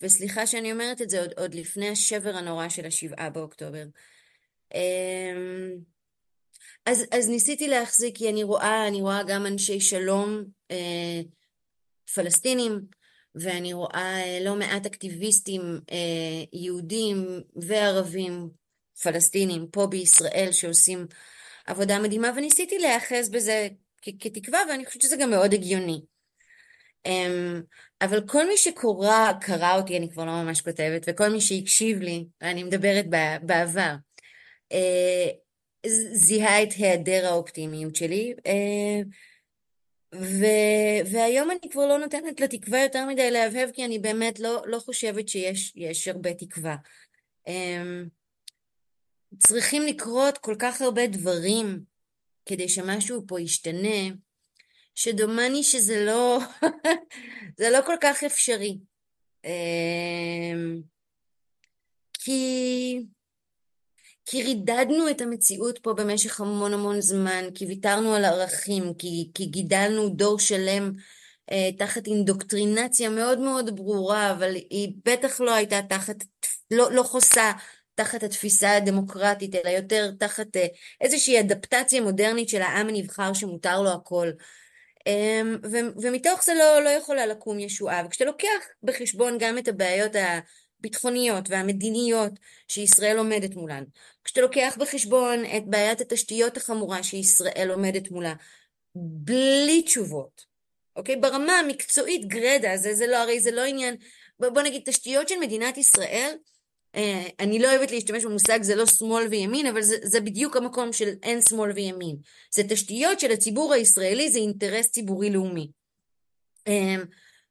וסליחה 0.00 0.46
שאני 0.46 0.72
אומרת 0.72 1.02
את 1.02 1.10
זה 1.10 1.20
עוד, 1.20 1.32
עוד 1.36 1.54
לפני 1.54 1.88
השבר 1.88 2.36
הנורא 2.36 2.68
של 2.68 2.86
השבעה 2.86 3.30
באוקטובר. 3.30 3.84
אמ, 4.74 5.76
אז, 6.86 7.04
אז 7.12 7.28
ניסיתי 7.28 7.68
להחזיק, 7.68 8.18
כי 8.18 8.28
אני 8.28 8.42
רואה, 8.42 8.88
אני 8.88 9.00
רואה 9.00 9.22
גם 9.22 9.46
אנשי 9.46 9.80
שלום 9.80 10.44
אה, 10.70 11.20
פלסטינים, 12.14 12.80
ואני 13.34 13.72
רואה 13.72 14.22
אה, 14.22 14.38
לא 14.44 14.56
מעט 14.56 14.86
אקטיביסטים 14.86 15.80
אה, 15.90 16.44
יהודים 16.52 17.40
וערבים 17.56 18.50
פלסטינים 19.02 19.66
פה 19.66 19.86
בישראל 19.86 20.48
שעושים 20.52 21.06
עבודה 21.66 21.98
מדהימה, 21.98 22.30
וניסיתי 22.36 22.78
להיאחז 22.78 23.28
בזה 23.30 23.68
כתקווה, 24.02 24.60
ואני 24.68 24.86
חושבת 24.86 25.02
שזה 25.02 25.16
גם 25.16 25.30
מאוד 25.30 25.54
הגיוני. 25.54 26.00
Um, 27.08 27.62
אבל 28.02 28.26
כל 28.26 28.48
מי 28.48 28.56
שקורא, 28.56 29.32
קרא 29.40 29.76
אותי, 29.76 29.96
אני 29.96 30.10
כבר 30.10 30.24
לא 30.24 30.42
ממש 30.42 30.60
כותבת, 30.60 31.04
וכל 31.06 31.28
מי 31.28 31.40
שהקשיב 31.40 32.00
לי, 32.00 32.26
אני 32.42 32.64
מדברת 32.64 33.06
בעבר, 33.42 33.94
זיהה 36.12 36.62
את 36.62 36.68
היעדר 36.72 37.26
האופטימיות 37.26 37.96
שלי, 37.96 38.34
uh, 38.38 39.06
ו, 40.14 40.44
והיום 41.12 41.50
אני 41.50 41.70
כבר 41.70 41.86
לא 41.86 41.98
נותנת 41.98 42.40
לתקווה 42.40 42.82
יותר 42.82 43.06
מדי 43.06 43.30
להבהב, 43.30 43.70
כי 43.72 43.84
אני 43.84 43.98
באמת 43.98 44.40
לא, 44.40 44.62
לא 44.66 44.78
חושבת 44.78 45.28
שיש 45.28 46.08
הרבה 46.08 46.34
תקווה. 46.34 46.76
Um, 47.48 47.52
צריכים 49.38 49.82
לקרות 49.82 50.38
כל 50.38 50.54
כך 50.58 50.80
הרבה 50.80 51.06
דברים 51.06 51.80
כדי 52.46 52.68
שמשהו 52.68 53.22
פה 53.26 53.40
ישתנה, 53.40 54.14
שדומני 54.94 55.62
שזה 55.62 56.04
לא, 56.04 56.38
זה 57.58 57.70
לא 57.70 57.78
כל 57.86 57.96
כך 58.00 58.24
אפשרי. 58.24 58.78
כי, 62.12 63.02
כי 64.30 64.42
רידדנו 64.42 65.10
את 65.10 65.20
המציאות 65.20 65.78
פה 65.78 65.92
במשך 65.92 66.40
המון 66.40 66.72
המון 66.72 67.00
זמן, 67.00 67.44
כי 67.54 67.66
ויתרנו 67.66 68.14
על 68.14 68.24
ערכים, 68.24 68.94
כי, 68.98 69.30
כי 69.34 69.46
גידלנו 69.46 70.08
דור 70.08 70.38
שלם 70.38 70.92
אה, 71.52 71.70
תחת 71.78 72.06
אינדוקטרינציה 72.06 73.10
מאוד 73.10 73.38
מאוד 73.38 73.76
ברורה, 73.76 74.32
אבל 74.32 74.54
היא 74.54 74.92
בטח 75.04 75.40
לא 75.40 75.54
הייתה 75.54 75.80
תחת, 75.88 76.16
לא, 76.70 76.92
לא 76.92 77.02
חוסה 77.02 77.52
תחת 77.94 78.22
התפיסה 78.22 78.76
הדמוקרטית, 78.76 79.54
אלא 79.54 79.68
יותר 79.68 80.10
תחת 80.18 80.56
אה, 80.56 80.66
איזושהי 81.00 81.40
אדפטציה 81.40 82.00
מודרנית 82.00 82.48
של 82.48 82.62
העם 82.62 82.88
הנבחר 82.88 83.32
שמותר 83.32 83.82
לו 83.82 83.90
הכל. 83.90 84.30
אמ, 85.06 85.56
ומתוך 86.02 86.44
זה 86.44 86.54
לא, 86.54 86.84
לא 86.84 86.88
יכולה 86.88 87.26
לקום 87.26 87.58
ישועה. 87.58 88.02
וכשאתה 88.06 88.24
לוקח 88.24 88.66
בחשבון 88.82 89.38
גם 89.38 89.58
את 89.58 89.68
הבעיות 89.68 90.12
הביטחוניות 90.80 91.50
והמדיניות 91.50 92.32
שישראל 92.68 93.18
עומדת 93.18 93.54
מולן, 93.54 93.84
כשאתה 94.24 94.40
לוקח 94.40 94.76
בחשבון 94.80 95.44
את 95.56 95.66
בעיית 95.66 96.00
התשתיות 96.00 96.56
החמורה 96.56 97.02
שישראל 97.02 97.70
עומדת 97.70 98.10
מולה, 98.10 98.34
בלי 98.94 99.82
תשובות, 99.82 100.44
אוקיי? 100.96 101.16
ברמה 101.16 101.52
המקצועית 101.52 102.28
גרדה, 102.28 102.76
זה, 102.76 102.94
זה 102.94 103.06
לא, 103.06 103.16
הרי 103.16 103.40
זה 103.40 103.50
לא 103.50 103.64
עניין, 103.64 103.96
בוא 104.40 104.62
נגיד, 104.62 104.82
תשתיות 104.84 105.28
של 105.28 105.38
מדינת 105.40 105.78
ישראל, 105.78 106.34
אה, 106.94 107.22
אני 107.40 107.58
לא 107.58 107.68
אוהבת 107.68 107.90
להשתמש 107.90 108.24
במושג 108.24 108.62
זה 108.62 108.74
לא 108.74 108.86
שמאל 108.86 109.26
וימין, 109.26 109.66
אבל 109.66 109.82
זה, 109.82 109.96
זה 110.02 110.20
בדיוק 110.20 110.56
המקום 110.56 110.92
של 110.92 111.08
אין 111.22 111.40
שמאל 111.48 111.70
וימין. 111.70 112.16
זה 112.54 112.62
תשתיות 112.68 113.20
של 113.20 113.32
הציבור 113.32 113.72
הישראלי, 113.72 114.30
זה 114.30 114.38
אינטרס 114.38 114.90
ציבורי 114.90 115.30
לאומי. 115.30 115.70
אה, 116.68 116.96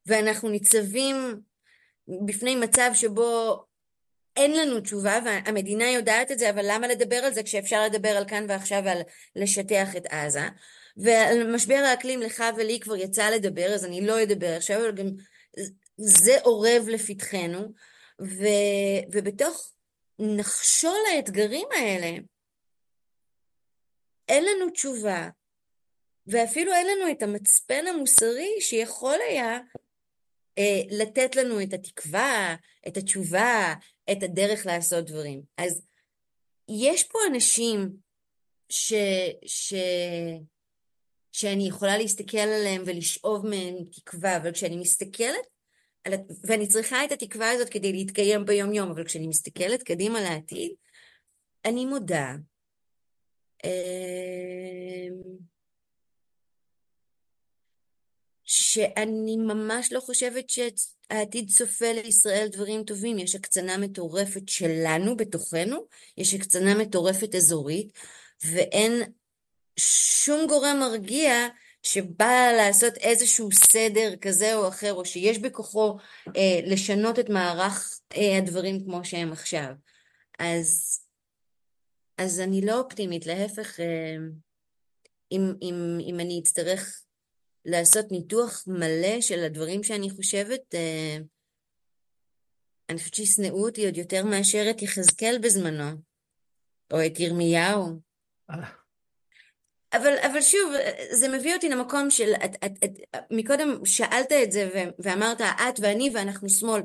ואנחנו 0.05 0.49
ניצבים 0.49 1.15
בפני 2.26 2.55
מצב 2.55 2.91
שבו 2.93 3.64
אין 4.36 4.57
לנו 4.57 4.80
תשובה, 4.80 5.20
והמדינה 5.26 5.91
יודעת 5.91 6.32
את 6.32 6.39
זה, 6.39 6.49
אבל 6.49 6.66
למה 6.68 6.88
לדבר 6.88 7.16
על 7.16 7.34
זה 7.34 7.43
כשאפשר 7.43 7.84
לדבר 7.86 8.10
על 8.10 8.28
כאן 8.28 8.45
ועכשיו 8.49 8.82
ועל 8.86 9.01
לשטח 9.36 9.95
את 9.97 10.05
עזה? 10.05 10.47
ועל 10.97 11.55
משבר 11.55 11.76
האקלים 11.76 12.22
לך 12.22 12.43
ולי 12.57 12.80
כבר 12.80 12.95
יצא 12.95 13.30
לדבר, 13.30 13.74
אז 13.74 13.86
אני 13.86 14.05
לא 14.05 14.24
אדבר 14.24 14.55
עכשיו, 14.57 14.80
אבל 14.80 14.91
גם 14.91 15.07
זה 15.97 16.39
אורב 16.45 16.86
לפתחנו. 16.88 17.74
ו, 18.22 18.43
ובתוך 19.12 19.74
נחשול 20.20 20.97
האתגרים 21.14 21.68
האלה, 21.72 22.18
אין 24.30 24.43
לנו 24.43 24.70
תשובה, 24.70 25.30
ואפילו 26.28 26.74
אין 26.74 26.88
לנו 26.88 27.12
את 27.12 27.24
המצפן 27.24 27.88
המוסרי 27.88 28.62
שיכול 28.62 29.18
היה 29.30 29.60
לתת 30.91 31.36
לנו 31.36 31.62
את 31.64 31.74
התקווה, 31.74 32.55
את 32.88 32.97
התשובה, 32.97 33.74
את 34.12 34.24
הדרך 34.24 34.66
לעשות 34.66 35.05
דברים. 35.05 35.41
אז 35.57 35.82
יש 36.70 37.03
פה 37.03 37.20
אנשים 37.32 37.89
ש, 38.70 38.93
ש, 39.45 39.74
שאני 41.32 41.68
יכולה 41.68 41.97
להסתכל 41.97 42.38
עליהם 42.38 42.84
ולשאוב 42.86 43.47
מהם 43.47 43.76
תקווה, 43.91 44.38
אבל 44.38 44.51
כשאני 44.51 44.78
מסתכלת 44.78 45.47
ואני 46.43 46.68
צריכה 46.68 47.05
את 47.05 47.12
התקווה 47.12 47.51
הזאת 47.51 47.70
כדי 47.70 47.91
להתקיים 47.91 48.45
ביום 48.45 48.74
יום, 48.74 48.91
אבל 48.91 49.03
כשאני 49.03 49.28
מסתכלת 49.28 49.84
קדימה 49.84 50.22
לעתיד, 50.22 50.72
אני 51.66 51.86
מודה. 51.86 52.36
שאני 58.51 59.37
ממש 59.37 59.93
לא 59.93 59.99
חושבת 59.99 60.49
שהעתיד 60.49 61.49
צופה 61.49 61.91
לישראל 61.91 62.47
דברים 62.47 62.83
טובים. 62.83 63.19
יש 63.19 63.35
הקצנה 63.35 63.77
מטורפת 63.77 64.49
שלנו 64.49 65.17
בתוכנו, 65.17 65.85
יש 66.17 66.33
הקצנה 66.33 66.75
מטורפת 66.75 67.35
אזורית, 67.35 67.91
ואין 68.45 69.03
שום 69.79 70.47
גורם 70.47 70.77
מרגיע 70.79 71.47
שבא 71.83 72.51
לעשות 72.57 72.97
איזשהו 72.97 73.49
סדר 73.51 74.15
כזה 74.21 74.55
או 74.55 74.67
אחר, 74.67 74.93
או 74.93 75.05
שיש 75.05 75.39
בכוחו 75.39 75.97
אה, 76.35 76.59
לשנות 76.63 77.19
את 77.19 77.29
מערך 77.29 77.99
אה, 78.17 78.37
הדברים 78.37 78.85
כמו 78.85 79.05
שהם 79.05 79.31
עכשיו. 79.31 79.71
אז, 80.39 80.99
אז 82.17 82.39
אני 82.39 82.65
לא 82.65 82.79
אופטימית, 82.79 83.25
להפך, 83.25 83.79
אה, 83.79 84.15
אם, 85.31 85.53
אם, 85.61 85.97
אם 86.09 86.19
אני 86.19 86.39
אצטרך 86.43 87.03
לעשות 87.66 88.12
ניתוח 88.12 88.64
מלא 88.68 89.22
של 89.22 89.43
הדברים 89.43 89.84
שאני 89.84 90.10
חושבת, 90.10 90.76
אה, 90.76 91.18
אני 92.89 92.97
חושבת 92.97 93.14
שישנאו 93.14 93.66
אותי 93.66 93.86
עוד 93.86 93.97
יותר 93.97 94.26
מאשר 94.26 94.68
את 94.70 94.82
יחזקאל 94.82 95.38
בזמנו, 95.41 95.91
או 96.91 97.05
את 97.05 97.20
ירמיהו. 97.20 97.99
אה. 98.49 98.80
אבל, 99.93 100.18
אבל 100.32 100.41
שוב, 100.41 100.74
זה 101.12 101.28
מביא 101.28 101.55
אותי 101.55 101.70
למקום 101.70 102.10
של, 102.10 102.34
את, 102.45 102.55
את, 102.66 102.72
את, 102.84 103.26
מקודם 103.32 103.86
שאלת 103.86 104.32
את 104.32 104.51
זה 104.51 104.70
ו, 104.74 104.78
ואמרת, 104.99 105.41
את 105.41 105.80
ואני 105.80 106.10
ואנחנו 106.14 106.49
שמאל. 106.49 106.82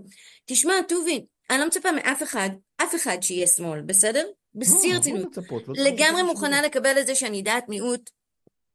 תשמע, 0.46 0.74
טובי, 0.88 1.26
אני 1.50 1.58
לא 1.58 1.66
מצפה 1.66 1.92
מאף 1.92 2.22
אחד, 2.22 2.48
אף 2.76 2.94
אחד 2.94 3.16
שיהיה 3.20 3.46
שמאל, 3.46 3.80
בסדר? 3.80 4.26
בשיא 4.54 4.92
לא, 4.92 4.98
רצינות. 4.98 5.36
לא 5.36 5.84
לגמרי 5.84 6.22
מוכנה 6.22 6.62
לקבל 6.62 6.98
את 7.00 7.06
זה 7.06 7.14
שאני 7.14 7.42
דעת 7.42 7.68
מיעוט, 7.68 8.10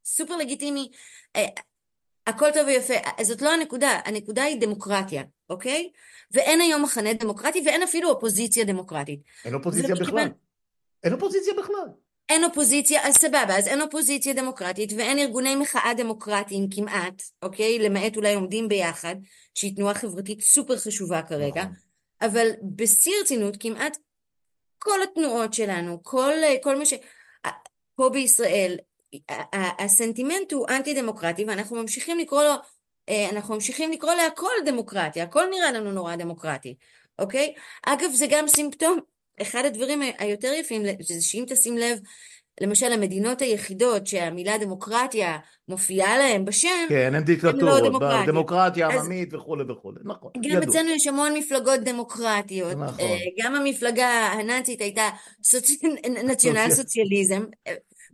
סופר 0.06 0.38
לגיטימי, 0.38 0.90
אה, 1.36 1.46
הכל 2.30 2.52
טוב 2.54 2.68
ויפה. 2.68 2.94
זאת 3.22 3.42
לא 3.42 3.54
הנקודה, 3.54 4.00
הנקודה 4.06 4.44
היא 4.44 4.62
דמוקרטיה, 4.62 5.24
אוקיי? 5.50 5.90
ואין 6.32 6.62
היום 6.62 6.84
מחנה 6.84 7.14
דמוקרטי 7.14 7.62
ואין 7.66 7.84
אפילו 7.84 8.10
אופוזיציה 8.10 8.66
דמוקרטית. 8.66 9.20
אין 9.46 9.54
אופוזיציה 9.54 9.96
בכלל. 9.96 10.30
אין 11.04 11.14
אופוזיציה 11.14 11.54
בכלל. 11.54 11.86
אין 12.30 12.44
אופוזיציה, 12.44 13.08
אז 13.08 13.16
סבבה, 13.16 13.58
אז 13.58 13.68
אין 13.68 13.82
אופוזיציה 13.82 14.34
דמוקרטית 14.34 14.94
ואין 14.98 15.20
ארגוני 15.20 15.56
מחאה 15.56 15.94
דמוקרטיים 15.98 16.68
כמעט, 16.76 17.22
אוקיי? 17.42 17.80
למעט 17.80 18.18
אולי 18.18 18.34
עומדים 18.34 18.68
ביחד, 18.68 19.16
שהיא 19.56 19.76
תנועה 19.76 19.94
חברתית 19.94 20.42
סופר 20.42 20.78
חשובה 20.78 21.22
כרגע, 21.22 21.62
נכון. 21.62 21.74
אבל 22.22 22.50
בשיא 22.76 23.12
רצינות 23.22 23.56
כמעט 23.60 23.98
כל 24.78 25.04
התנועות 25.04 25.54
שלנו, 25.54 26.04
כל, 26.04 26.34
כל 26.62 26.76
מה 26.76 26.86
ש... 26.86 26.94
פה 27.96 28.10
בישראל, 28.10 28.78
הסנטימנט 29.80 30.54
הוא 30.54 30.68
אנטי 30.70 30.94
דמוקרטי 30.94 31.46
ואנחנו 31.46 31.76
ממשיכים 31.82 32.20
לקרוא 32.20 32.44
לו, 32.44 32.54
אה, 33.10 33.30
אנחנו 33.30 33.54
ממשיכים 33.54 33.92
לקרוא 33.92 34.14
להכל 34.14 34.52
דמוקרטיה, 34.66 35.24
הכל 35.24 35.44
נראה 35.52 35.72
לנו 35.72 35.92
נורא 35.92 36.16
דמוקרטי, 36.16 36.76
אוקיי? 37.20 37.54
אגב 37.86 38.12
זה 38.14 38.26
גם 38.30 38.48
סימפטום 38.48 39.00
אחד 39.42 39.66
הדברים 39.66 40.02
היותר 40.18 40.54
יפים 40.54 40.82
זה 41.02 41.22
שאם 41.22 41.44
תשים 41.48 41.78
לב, 41.78 42.00
למשל 42.62 42.94
המדינות 42.94 43.42
היחידות 43.42 44.08
שהמילה 44.08 44.58
דמוקרטיה 44.58 45.38
מופיעה 45.68 46.18
להם 46.18 46.46
בשם, 46.46 46.86
כן, 46.90 47.16
הן 47.16 47.24
דיקטטורות, 47.24 47.82
לא 48.02 48.26
דמוקרטיה 48.26 48.88
עממית 48.88 49.34
וכולי 49.34 49.64
וכולי, 49.72 50.00
נכון, 50.04 50.32
גם 50.36 50.44
ידוע. 50.44 50.64
אצלנו 50.64 50.90
יש 50.90 51.08
המון 51.08 51.34
מפלגות 51.34 51.80
דמוקרטיות, 51.80 52.78
נכון. 52.78 53.00
אה, 53.00 53.18
גם 53.44 53.56
המפלגה 53.56 54.08
הנאצית 54.08 54.82
הייתה 54.82 55.10
סוצ... 55.44 55.72
נציונל 56.26 56.70
סוציאליזם, 56.70 57.44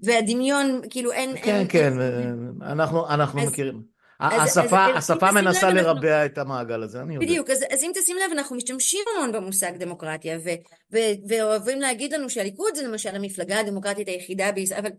והדמיון, 0.04 0.82
כאילו 0.89 1.12
אין... 1.12 1.36
כן, 1.43 1.56
אין, 1.56 1.68
כן, 1.70 2.02
אין... 2.02 2.52
אנחנו, 2.62 3.10
אנחנו 3.10 3.41
אז... 3.41 3.48
מכירים. 3.48 3.96
השפה, 4.20 4.86
השפה 4.86 5.32
מנסה 5.32 5.70
לרבע 5.70 6.26
את 6.26 6.38
המעגל 6.38 6.84
הזה, 6.84 7.02
אני 7.02 7.16
יודע. 7.16 7.26
בדיוק, 7.28 7.50
אז, 7.50 7.66
אז 7.70 7.84
אם 7.84 7.91
תשים 7.96 8.18
לב, 8.18 8.32
אנחנו 8.32 8.56
משתמשים 8.56 9.00
המון 9.16 9.32
במושג 9.32 9.78
דמוקרטיה, 9.78 10.38
ו, 10.46 10.50
ו, 10.93 10.98
ואוהבים 11.28 11.82
להגיד 11.82 12.14
לנו 12.14 12.30
שהליכוד 12.30 12.76
זה 12.76 12.84
למשל 12.84 13.16
המפלגה 13.16 13.60
הדמוקרטית 13.60 14.08
היחידה 14.08 14.52
בישראל, 14.52 14.80
אבל 14.80 14.89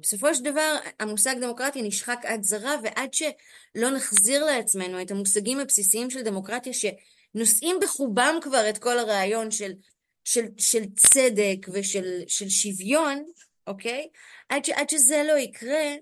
בסופו 0.00 0.34
של 0.34 0.44
דבר 0.44 0.76
המושג 1.00 1.34
דמוקרטיה 1.40 1.82
נשחק 1.82 2.18
עד 2.24 2.42
זרה, 2.42 2.74
ועד 2.82 3.14
שלא 3.14 3.90
נחזיר 3.90 4.44
לעצמנו 4.44 5.02
את 5.02 5.10
המושגים 5.10 5.60
הבסיסיים 5.60 6.10
של 6.10 6.22
דמוקרטיה, 6.22 6.72
שנושאים 6.72 7.76
בחובם 7.82 8.34
כבר 8.42 8.68
את 8.68 8.78
כל 8.78 8.98
הרעיון 8.98 9.50
של, 9.50 9.72
של, 10.24 10.44
של 10.58 10.82
צדק 10.96 11.66
ושל 11.72 12.22
של 12.26 12.48
שוויון, 12.48 13.24
אוקיי? 13.66 14.08
עד, 14.48 14.64
ש, 14.64 14.70
עד 14.70 14.90
שזה 14.90 15.22
לא 15.28 15.38
יקרה, 15.38 15.94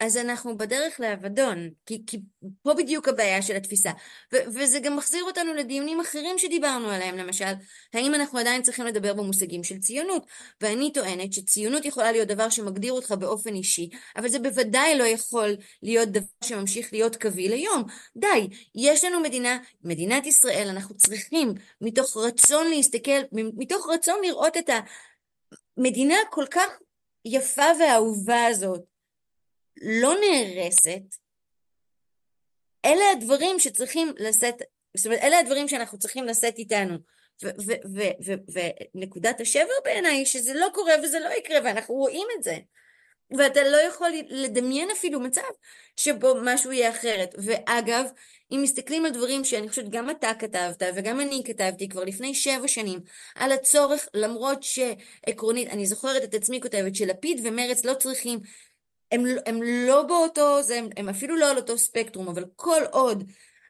אז 0.00 0.16
אנחנו 0.16 0.58
בדרך 0.58 1.00
לאבדון, 1.00 1.70
כי, 1.86 2.02
כי 2.06 2.20
פה 2.62 2.74
בדיוק 2.74 3.08
הבעיה 3.08 3.42
של 3.42 3.56
התפיסה. 3.56 3.90
ו- 4.32 4.44
וזה 4.54 4.80
גם 4.80 4.96
מחזיר 4.96 5.24
אותנו 5.24 5.54
לדיונים 5.54 6.00
אחרים 6.00 6.38
שדיברנו 6.38 6.90
עליהם, 6.90 7.16
למשל, 7.16 7.52
האם 7.94 8.14
אנחנו 8.14 8.38
עדיין 8.38 8.62
צריכים 8.62 8.86
לדבר 8.86 9.14
במושגים 9.14 9.64
של 9.64 9.78
ציונות? 9.78 10.26
ואני 10.60 10.92
טוענת 10.92 11.32
שציונות 11.32 11.84
יכולה 11.84 12.12
להיות 12.12 12.28
דבר 12.28 12.48
שמגדיר 12.48 12.92
אותך 12.92 13.12
באופן 13.12 13.54
אישי, 13.54 13.88
אבל 14.16 14.28
זה 14.28 14.38
בוודאי 14.38 14.98
לא 14.98 15.04
יכול 15.04 15.56
להיות 15.82 16.08
דבר 16.08 16.26
שממשיך 16.44 16.92
להיות 16.92 17.16
קביל 17.16 17.52
היום. 17.52 17.84
די, 18.16 18.48
יש 18.74 19.04
לנו 19.04 19.20
מדינה, 19.20 19.58
מדינת 19.84 20.26
ישראל, 20.26 20.68
אנחנו 20.68 20.96
צריכים, 20.96 21.54
מתוך 21.80 22.16
רצון 22.16 22.66
להסתכל, 22.66 23.20
מתוך 23.32 23.88
רצון 23.88 24.18
לראות 24.22 24.56
את 24.56 24.70
המדינה 25.76 26.14
הכל 26.28 26.44
כך 26.50 26.78
יפה 27.24 27.66
ואהובה 27.80 28.46
הזאת, 28.46 28.82
לא 29.82 30.14
נהרסת, 30.20 31.02
אלה 32.84 33.04
הדברים 33.12 33.58
שצריכים 33.58 34.12
לשאת, 34.18 34.62
זאת 34.96 35.06
אומרת, 35.06 35.20
אלה 35.22 35.38
הדברים 35.38 35.68
שאנחנו 35.68 35.98
צריכים 35.98 36.24
לשאת 36.24 36.58
איתנו. 36.58 36.98
ונקודת 38.94 39.40
השבר 39.40 39.72
בעיניי 39.84 40.12
היא 40.12 40.26
שזה 40.26 40.54
לא 40.54 40.68
קורה 40.74 40.92
וזה 41.04 41.20
לא 41.20 41.28
יקרה, 41.28 41.58
ואנחנו 41.64 41.94
רואים 41.94 42.26
את 42.38 42.42
זה. 42.42 42.58
ואתה 43.38 43.62
לא 43.62 43.76
יכול 43.76 44.08
לדמיין 44.28 44.90
אפילו 44.90 45.20
מצב 45.20 45.40
שבו 45.96 46.34
משהו 46.42 46.72
יהיה 46.72 46.90
אחרת. 46.90 47.34
ואגב, 47.38 48.04
אם 48.52 48.60
מסתכלים 48.62 49.04
על 49.04 49.12
דברים 49.12 49.44
שאני 49.44 49.68
חושבת 49.68 49.88
גם 49.88 50.10
אתה 50.10 50.32
כתבת 50.38 50.82
וגם 50.94 51.20
אני 51.20 51.42
כתבתי 51.46 51.88
כבר 51.88 52.04
לפני 52.04 52.34
שבע 52.34 52.68
שנים, 52.68 53.00
על 53.34 53.52
הצורך, 53.52 54.08
למרות 54.14 54.62
שעקרונית, 54.62 55.68
אני 55.68 55.86
זוכרת 55.86 56.24
את 56.24 56.34
עצמי 56.34 56.60
כותבת 56.60 56.94
שלפיד 56.94 57.40
ומרץ 57.44 57.84
לא 57.84 57.94
צריכים 57.94 58.40
הם, 59.12 59.24
הם 59.46 59.62
לא 59.62 60.02
באותו, 60.02 60.58
הם, 60.74 60.88
הם 60.96 61.08
אפילו 61.08 61.36
לא 61.36 61.50
על 61.50 61.56
אותו 61.56 61.78
ספקטרום, 61.78 62.28
אבל 62.28 62.44
כל 62.56 62.82
עוד 62.90 63.24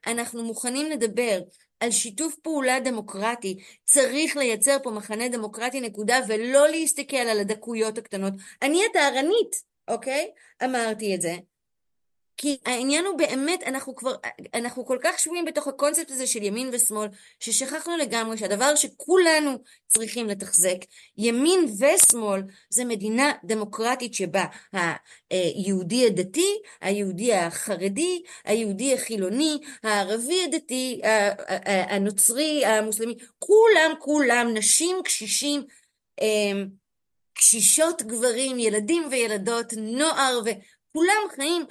אנחנו 0.06 0.44
מוכנים 0.44 0.90
לדבר 0.90 1.40
על 1.80 1.90
שיתוף 1.90 2.36
פעולה 2.36 2.80
דמוקרטי, 2.80 3.58
צריך 3.84 4.36
לייצר 4.36 4.76
פה 4.82 4.90
מחנה 4.90 5.28
דמוקרטי 5.28 5.80
נקודה, 5.80 6.18
ולא 6.28 6.68
להסתכל 6.68 7.16
על 7.16 7.40
הדקויות 7.40 7.98
הקטנות. 7.98 8.32
אני 8.62 8.82
הטהרנית, 8.90 9.56
אוקיי? 9.88 10.30
אמרתי 10.64 11.14
את 11.14 11.20
זה. 11.20 11.36
כי 12.36 12.58
העניין 12.66 13.06
הוא 13.06 13.18
באמת, 13.18 13.62
אנחנו 13.62 13.96
כבר, 13.96 14.14
אנחנו 14.54 14.86
כל 14.86 14.98
כך 15.02 15.18
שבויים 15.18 15.44
בתוך 15.44 15.68
הקונספט 15.68 16.10
הזה 16.10 16.26
של 16.26 16.42
ימין 16.42 16.70
ושמאל, 16.72 17.08
ששכחנו 17.40 17.96
לגמרי 17.96 18.38
שהדבר 18.38 18.74
שכולנו 18.74 19.58
צריכים 19.88 20.26
לתחזק, 20.26 20.76
ימין 21.18 21.66
ושמאל, 21.78 22.42
זה 22.70 22.84
מדינה 22.84 23.32
דמוקרטית 23.44 24.14
שבה 24.14 24.44
היהודי 25.30 26.06
הדתי, 26.06 26.58
היהודי 26.80 27.34
החרדי, 27.34 28.22
היהודי 28.44 28.94
החילוני, 28.94 29.58
הערבי 29.82 30.44
הדתי, 30.44 31.00
הנוצרי, 31.64 32.66
המוסלמי, 32.66 33.14
כולם 33.38 33.90
כולם, 33.98 34.50
נשים, 34.54 34.96
קשישים, 35.04 35.62
אמ, 36.20 36.66
קשישות 37.34 38.02
גברים, 38.02 38.58
ילדים 38.58 39.02
וילדות, 39.10 39.72
נוער, 39.76 40.40
וכולם 40.44 41.22
חיים 41.36 41.64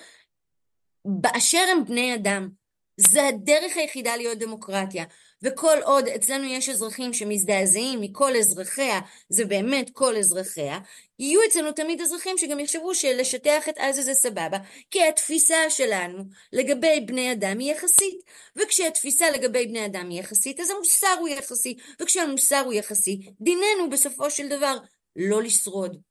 באשר 1.06 1.66
הם 1.72 1.86
בני 1.86 2.16
אדם. 2.16 2.50
זה 2.98 3.28
הדרך 3.28 3.78
היחידה 3.78 4.16
להיות 4.16 4.38
דמוקרטיה. 4.38 5.06
וכל 5.44 5.78
עוד 5.84 6.08
אצלנו 6.08 6.46
יש 6.46 6.70
אזרחים 6.70 7.14
שמזדעזעים 7.14 8.02
מכל 8.02 8.36
אזרחיה, 8.36 9.00
זה 9.30 9.46
באמת 9.46 9.90
כל 9.94 10.18
אזרחיה, 10.18 10.80
יהיו 11.20 11.40
אצלנו 11.48 11.72
תמיד 11.72 12.02
אזרחים 12.02 12.38
שגם 12.38 12.60
יחשבו 12.60 12.96
שלשטח 12.96 13.70
את 13.70 13.78
עזה 13.78 14.02
זה 14.02 14.14
סבבה, 14.14 14.58
כי 14.92 15.08
התפיסה 15.08 15.70
שלנו 15.70 16.24
לגבי 16.54 17.00
בני 17.00 17.32
אדם 17.32 17.60
היא 17.60 17.72
יחסית. 17.72 18.24
וכשהתפיסה 18.56 19.30
לגבי 19.32 19.68
בני 19.68 19.86
אדם 19.86 20.10
היא 20.10 20.20
יחסית, 20.20 20.60
אז 20.60 20.70
המוסר 20.70 21.16
הוא 21.20 21.28
יחסי, 21.28 21.78
וכשהמוסר 22.02 22.62
הוא 22.66 22.74
יחסי, 22.74 23.20
דיננו 23.42 23.90
בסופו 23.92 24.32
של 24.32 24.48
דבר 24.48 24.78
לא 25.16 25.44
לשרוד. 25.44 26.02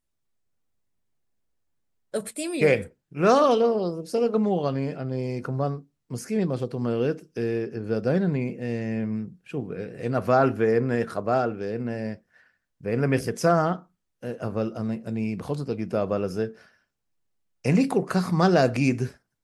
אופטימיות. 2.16 2.70
כן. 2.70 2.97
לא, 3.12 3.58
לא, 3.58 3.90
זה 3.96 4.02
בסדר 4.02 4.28
גמור, 4.32 4.68
אני, 4.68 4.96
אני 4.96 5.40
כמובן 5.44 5.72
מסכים 6.10 6.40
עם 6.40 6.48
מה 6.48 6.58
שאת 6.58 6.74
אומרת, 6.74 7.22
אה, 7.36 7.64
ועדיין 7.86 8.22
אני, 8.22 8.56
אה, 8.60 9.04
שוב, 9.44 9.72
אין 9.72 10.14
אבל 10.14 10.52
ואין 10.56 10.90
חבל 11.06 11.56
ואין, 11.58 11.88
ואין 12.80 13.00
למחצה, 13.00 13.72
אבל 14.22 14.72
אני, 14.76 15.02
אני 15.04 15.36
בכל 15.36 15.54
זאת 15.54 15.68
אגיד 15.68 15.88
את 15.88 15.94
האבל 15.94 16.24
הזה. 16.24 16.46
אין 17.64 17.76
לי 17.76 17.86
כל 17.90 18.02
כך 18.06 18.34
מה 18.34 18.48
להגיד 18.48 19.02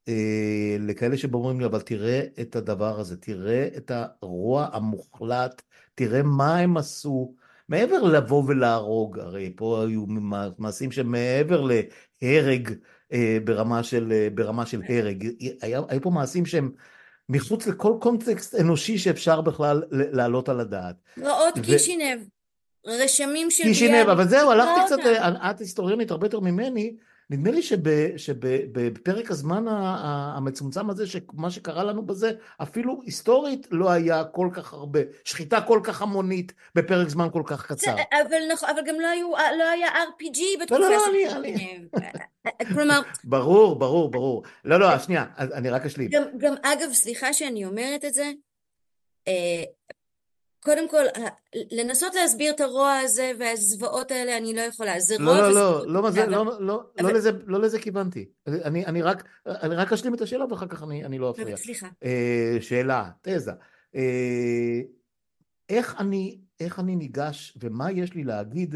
אה, 0.09 0.77
לכאלה 0.81 1.17
שאומרים 1.17 1.61
לי, 1.61 1.67
אבל 1.67 1.81
תראה 1.81 2.23
את 2.41 2.57
הדבר 2.57 3.01
הזה, 3.01 3.17
תראה 3.17 3.69
את 3.77 3.91
הרוע 3.95 4.69
המוחלט, 4.73 5.63
תראה 5.95 6.23
מה 6.23 6.59
הם 6.59 6.77
עשו. 6.77 7.35
מעבר 7.69 8.03
לבוא 8.03 8.45
ולהרוג, 8.47 9.19
הרי 9.19 9.53
פה 9.57 9.85
היו 9.87 10.05
מעשים 10.59 10.93
שמעבר 10.93 11.69
להרג 12.23 12.71
אה, 12.71 12.75
ברמה 13.45 13.83
של, 13.83 14.13
אה, 14.13 14.29
ברמה 14.35 14.67
של 14.67 14.83
הרג. 14.89 15.29
היה, 15.63 15.81
היו 15.89 16.01
פה 16.01 16.11
מעשים 16.11 16.47
שהם 16.47 16.71
מחוץ 17.29 17.67
לכל 17.67 17.93
קונטקסט 18.01 18.55
אנושי 18.55 18.99
שאפשר 18.99 19.41
בכלל 19.41 19.83
להעלות 19.91 20.49
על 20.49 20.61
הדעת. 20.61 20.97
רעות 21.21 21.55
ו... 21.59 21.63
קישינב, 21.63 22.21
רשמים 22.87 23.51
של... 23.51 23.65
קישינב, 23.65 24.09
אבל 24.09 24.29
זהו, 24.29 24.51
הלכתי 24.51 24.81
קצת, 24.87 24.99
אה, 25.07 25.51
את 25.51 25.61
היסטוריונית 25.61 26.11
הרבה 26.11 26.27
יותר 26.27 26.41
ממני, 26.41 26.97
נדמה 27.37 27.51
לי 27.51 27.63
שבפרק 28.17 29.31
הזמן 29.31 29.65
המצומצם 29.69 30.91
הזה, 30.91 31.07
שמה 31.07 31.51
שקרה 31.51 31.85
לנו 31.85 32.07
בזה, 32.07 32.33
אפילו 32.63 33.01
היסטורית 33.05 33.67
לא 33.71 33.91
היה 33.91 34.25
כל 34.25 34.49
כך 34.53 34.73
הרבה, 34.73 35.01
שחיטה 35.25 35.61
כל 35.61 35.81
כך 35.85 36.03
המונית 36.03 36.53
בפרק 36.75 37.09
זמן 37.09 37.29
כל 37.33 37.43
כך 37.47 37.67
קצר. 37.67 37.93
אבל, 37.93 38.39
נכון, 38.53 38.69
אבל 38.69 38.81
גם 38.87 39.01
לא, 39.01 39.07
היו, 39.07 39.31
לא 39.59 39.71
היה 39.71 39.89
RPG 39.89 40.61
בתקופה 40.61 40.79
לא, 40.79 40.91
לא, 40.91 40.97
לא, 40.97 41.37
אני... 41.37 41.87
כלומר... 42.75 43.01
ברור, 43.25 43.79
ברור, 43.79 44.11
ברור. 44.11 44.43
לא, 44.65 44.81
לא, 44.81 44.99
שנייה, 44.99 45.25
אני 45.39 45.71
רק 45.71 45.85
אשלים. 45.85 46.11
גם, 46.11 46.23
גם 46.39 46.55
אגב, 46.63 46.93
סליחה 46.93 47.33
שאני 47.33 47.65
אומרת 47.65 48.05
את 48.05 48.15
זה, 48.15 48.33
אה, 49.29 49.65
קודם 50.65 50.89
כל, 50.89 51.05
לנסות 51.71 52.15
להסביר 52.15 52.53
את 52.53 52.61
הרוע 52.61 52.93
הזה 52.93 53.33
והזוועות 53.39 54.11
האלה, 54.11 54.37
אני 54.37 54.55
לא 54.55 54.61
יכולה. 54.61 55.01
זה 55.01 55.15
לא, 55.19 55.31
רוע 55.31 55.41
לא, 55.41 55.51
לא, 55.51 55.87
לא, 55.87 56.03
לא, 56.03 56.27
לא, 56.27 56.61
לא, 56.61 56.85
לא, 57.01 57.13
לזה, 57.13 57.31
לא 57.47 57.61
לזה 57.61 57.79
כיוונתי. 57.79 58.29
אני, 58.47 58.87
אני, 58.87 59.03
רק, 59.03 59.25
אני 59.47 59.75
רק 59.75 59.93
אשלים 59.93 60.15
את 60.15 60.21
השאלה 60.21 60.45
ואחר 60.51 60.67
כך 60.67 60.83
אני, 60.83 61.05
אני 61.05 61.19
לא 61.19 61.31
אפריע. 61.31 61.57
סליחה. 61.57 61.89
אה, 62.05 62.57
שאלה, 62.61 63.11
תזה. 63.23 63.53
אה, 63.95 64.81
איך 65.69 65.95
אני, 65.99 66.41
איך 66.61 66.79
אני 66.79 66.97
ניגש 66.97 67.59
ומה 67.61 67.93
יש 67.93 68.15
לי 68.15 68.25
להגיד 68.25 68.75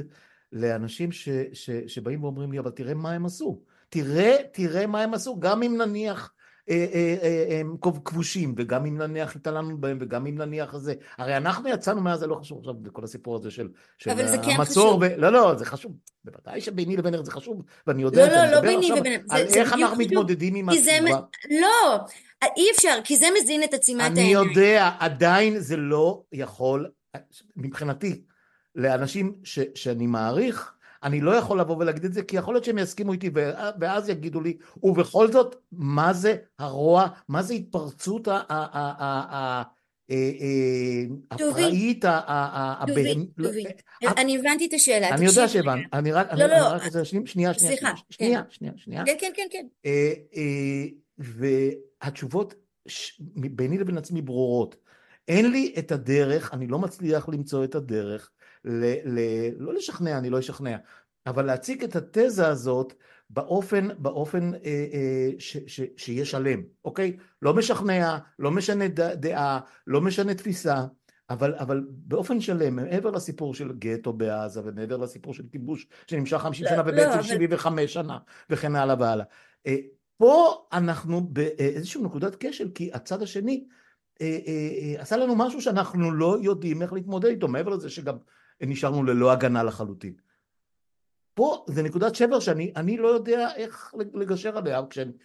לאנשים 0.52 1.12
ש, 1.12 1.28
ש, 1.52 1.70
שבאים 1.86 2.24
ואומרים 2.24 2.52
לי, 2.52 2.58
אבל 2.58 2.70
תראה 2.70 2.94
מה 2.94 3.12
הם 3.12 3.26
עשו. 3.26 3.62
תראה, 3.88 4.36
תראה 4.52 4.86
מה 4.86 5.02
הם 5.02 5.14
עשו, 5.14 5.40
גם 5.40 5.62
אם 5.62 5.76
נניח 5.76 6.18
אה, 6.18 6.20
אה, 6.20 6.24
אה, 6.24 6.37
כבושים, 8.04 8.54
וגם 8.56 8.86
אם 8.86 8.98
נניח 8.98 9.36
התעלמנו 9.36 9.78
בהם, 9.80 9.98
וגם 10.00 10.26
אם 10.26 10.38
נניח 10.38 10.76
זה, 10.76 10.94
הרי 11.18 11.36
אנחנו 11.36 11.68
יצאנו 11.68 12.00
מאז, 12.00 12.20
זה 12.20 12.26
לא 12.26 12.34
חשוב 12.34 12.58
עכשיו, 12.58 12.74
כל 12.92 13.04
הסיפור 13.04 13.36
הזה 13.36 13.50
של, 13.50 13.68
זה 14.04 14.36
כן. 14.42 14.56
ו... 15.00 15.16
לא, 15.16 15.32
לא, 15.32 15.54
זה 15.54 15.64
חשוב, 15.64 15.92
בוודאי 16.24 16.60
שביני 16.60 16.96
לבין 16.96 17.14
ארץ 17.14 17.26
זה 17.26 17.32
חשוב, 17.32 17.62
ואני 17.86 18.02
יודע 18.02 18.26
לא, 18.26 18.44
לא, 18.44 18.52
לא 18.52 18.60
ביני 18.60 18.92
ובין 18.92 19.20
על 19.30 19.46
איך 19.46 19.72
אנחנו 19.72 19.96
מתמודדים 19.96 20.54
עם 20.54 20.68
הסביבה. 20.68 21.20
לא, 21.50 21.98
אי 22.56 22.70
אפשר, 22.76 22.98
כי 23.04 23.16
זה 23.16 23.26
מזין 23.42 23.62
את 23.62 23.74
עצימת 23.74 24.00
העיניים. 24.00 24.38
אני 24.38 24.48
יודע, 24.50 24.90
עדיין 24.98 25.58
זה 25.58 25.76
לא 25.76 26.22
יכול, 26.32 26.90
מבחינתי, 27.56 28.22
לאנשים 28.74 29.34
שאני 29.74 30.06
מעריך, 30.06 30.72
אני 31.02 31.20
לא 31.20 31.30
יכול 31.30 31.60
לבוא 31.60 31.76
ולהגיד 31.76 32.04
את 32.04 32.12
זה, 32.12 32.22
כי 32.22 32.36
יכול 32.36 32.54
להיות 32.54 32.64
שהם 32.64 32.78
יסכימו 32.78 33.12
איתי, 33.12 33.30
ואז 33.80 34.08
יגידו 34.08 34.40
לי, 34.40 34.56
ובכל 34.82 35.32
זאת, 35.32 35.56
מה 35.72 36.12
זה 36.12 36.36
הרוע, 36.58 37.06
מה 37.28 37.42
זה 37.42 37.54
התפרצות 37.54 38.28
הפראית, 41.30 42.04
הבהמית. 42.08 43.82
אני 44.02 44.38
הבנתי 44.38 44.66
את 44.66 44.72
השאלה. 44.72 45.08
אני 45.08 45.24
יודע 45.24 45.48
שהבנת, 45.48 45.86
אני 45.92 46.12
רק, 46.12 46.32
לא, 46.32 46.46
לא, 46.46 47.04
שנייה, 47.04 47.26
שנייה, 47.26 47.54
סליחה, 47.54 47.92
שנייה, 48.10 48.42
שנייה, 48.50 48.72
שנייה. 48.76 49.04
כן, 49.06 49.16
כן, 49.20 49.32
כן, 49.36 49.46
כן. 49.50 49.66
והתשובות 51.18 52.54
ביני 53.34 53.78
לבין 53.78 53.98
עצמי 53.98 54.22
ברורות. 54.22 54.76
אין 55.28 55.50
לי 55.50 55.74
את 55.78 55.92
הדרך, 55.92 56.54
אני 56.54 56.66
לא 56.66 56.78
מצליח 56.78 57.28
למצוא 57.28 57.64
את 57.64 57.74
הדרך, 57.74 58.30
ל, 58.68 58.84
ל, 59.04 59.20
לא 59.58 59.74
לשכנע, 59.74 60.18
אני 60.18 60.30
לא 60.30 60.38
אשכנע, 60.38 60.76
אבל 61.26 61.46
להציג 61.46 61.84
את 61.84 61.96
התזה 61.96 62.48
הזאת 62.48 62.94
באופן, 63.30 63.88
באופן 63.98 64.54
אה, 64.54 64.60
אה, 64.64 65.30
ש, 65.38 65.56
ש, 65.66 65.80
שיהיה 65.96 66.24
שלם, 66.24 66.62
אוקיי? 66.84 67.16
לא 67.42 67.54
משכנע, 67.54 68.18
לא 68.38 68.50
משנה 68.50 68.88
דעה, 69.14 69.60
לא 69.86 70.00
משנה 70.00 70.34
תפיסה, 70.34 70.84
אבל, 71.30 71.54
אבל 71.54 71.86
באופן 71.88 72.40
שלם, 72.40 72.76
מעבר 72.76 73.10
לסיפור 73.10 73.54
של 73.54 73.72
גטו 73.78 74.12
בעזה 74.12 74.60
ומעבר 74.64 74.96
לסיפור 74.96 75.34
של 75.34 75.42
כיבוש 75.52 75.86
שנמשך 76.06 76.36
50 76.36 76.64
לא, 76.64 76.70
שנה 76.70 76.82
לא, 76.82 76.90
ובעצם 76.90 77.16
לא, 77.16 77.22
75 77.22 77.96
אבל... 77.96 78.04
שנה 78.04 78.18
וכן 78.50 78.76
הלאה 78.76 78.96
והלאה. 78.98 79.24
אה, 79.66 79.76
פה 80.16 80.66
אנחנו 80.72 81.20
באיזושהי 81.20 82.02
נקודת 82.02 82.36
כשל, 82.40 82.70
כי 82.74 82.90
הצד 82.92 83.22
השני 83.22 83.64
אה, 84.20 84.38
אה, 84.46 85.02
עשה 85.02 85.16
לנו 85.16 85.36
משהו 85.36 85.62
שאנחנו 85.62 86.12
לא 86.12 86.36
יודעים 86.42 86.82
איך 86.82 86.92
להתמודד 86.92 87.28
איתו, 87.28 87.48
מעבר 87.48 87.70
לזה 87.70 87.90
שגם 87.90 88.16
נשארנו 88.60 89.04
ללא 89.04 89.32
הגנה 89.32 89.62
לחלוטין. 89.62 90.14
פה 91.34 91.64
זה 91.68 91.82
נקודת 91.82 92.14
שבר 92.14 92.40
שאני 92.40 92.96
לא 92.96 93.08
יודע 93.08 93.54
איך 93.56 93.94
לגשר 94.14 94.58
עליה 94.58 94.80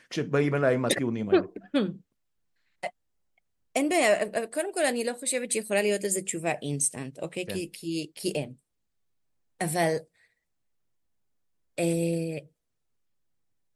כשבאים 0.10 0.56
אליי 0.56 0.76
עם 0.76 0.86
הטיעונים 0.86 1.30
האלה. 1.30 1.42
אין 3.76 3.90
בעיה, 3.90 4.48
קודם 4.48 4.74
כל 4.74 4.86
אני 4.86 5.04
לא 5.04 5.14
חושבת 5.20 5.52
שיכולה 5.52 5.82
להיות 5.82 6.04
לזה 6.04 6.22
תשובה 6.22 6.52
אינסטנט, 6.62 7.20
אוקיי? 7.20 7.46
כן. 7.46 7.54
כי, 7.54 7.70
כי, 7.74 8.12
כי 8.16 8.32
אין. 8.36 8.54
אבל 9.62 9.96
אה, 11.80 12.38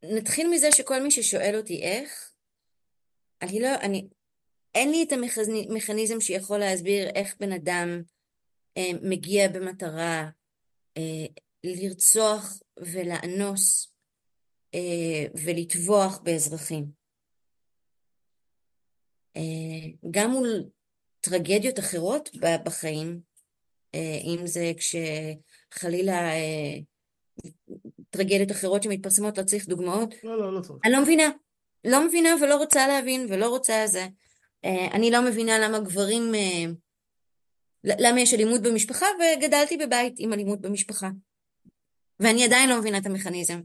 נתחיל 0.03 0.49
מזה 0.49 0.71
שכל 0.71 1.03
מי 1.03 1.11
ששואל 1.11 1.55
אותי 1.57 1.83
איך, 1.83 2.31
אני 3.41 3.59
לא, 3.59 3.75
אני, 3.81 4.07
אין 4.75 4.91
לי 4.91 5.03
את 5.03 5.11
המכניזם 5.69 6.19
שיכול 6.19 6.57
להסביר 6.57 7.09
איך 7.15 7.35
בן 7.39 7.51
אדם 7.51 8.01
מגיע 9.01 9.47
במטרה 9.47 10.29
אה, 10.97 11.25
לרצוח 11.63 12.59
ולאנוס 12.77 13.93
אה, 14.73 15.25
ולטבוח 15.43 16.19
באזרחים. 16.23 16.85
אה, 19.37 20.09
גם 20.11 20.31
מול 20.31 20.63
טרגדיות 21.19 21.79
אחרות 21.79 22.29
בחיים, 22.65 23.19
אה, 23.95 24.19
אם 24.23 24.47
זה 24.47 24.71
כשחלילה 24.77 26.33
אה, 26.33 26.77
טרגדיות 28.09 28.51
אחרות 28.51 28.83
שמתפרסמות, 28.83 29.37
לא 29.37 29.43
צריך 29.43 29.67
דוגמאות. 29.67 30.13
לא, 30.23 30.39
לא, 30.39 30.53
לא 30.53 30.61
צריך. 30.61 30.79
אני 30.85 30.93
לא 30.93 31.01
מבינה. 31.01 31.29
לא 31.85 32.07
מבינה 32.07 32.29
ולא 32.41 32.55
רוצה 32.55 32.87
להבין 32.87 33.25
ולא 33.29 33.49
רוצה 33.49 33.87
זה. 33.87 34.07
אני 34.93 35.11
לא 35.11 35.21
מבינה 35.21 35.59
למה 35.59 35.79
גברים, 35.79 36.31
למה 37.83 38.21
יש 38.21 38.33
אלימות 38.33 38.61
במשפחה, 38.61 39.05
וגדלתי 39.19 39.77
בבית 39.77 40.13
עם 40.17 40.33
אלימות 40.33 40.61
במשפחה. 40.61 41.09
ואני 42.19 42.45
עדיין 42.45 42.69
לא 42.69 42.79
מבינה 42.79 42.97
את 42.97 43.05
המכניזם, 43.05 43.61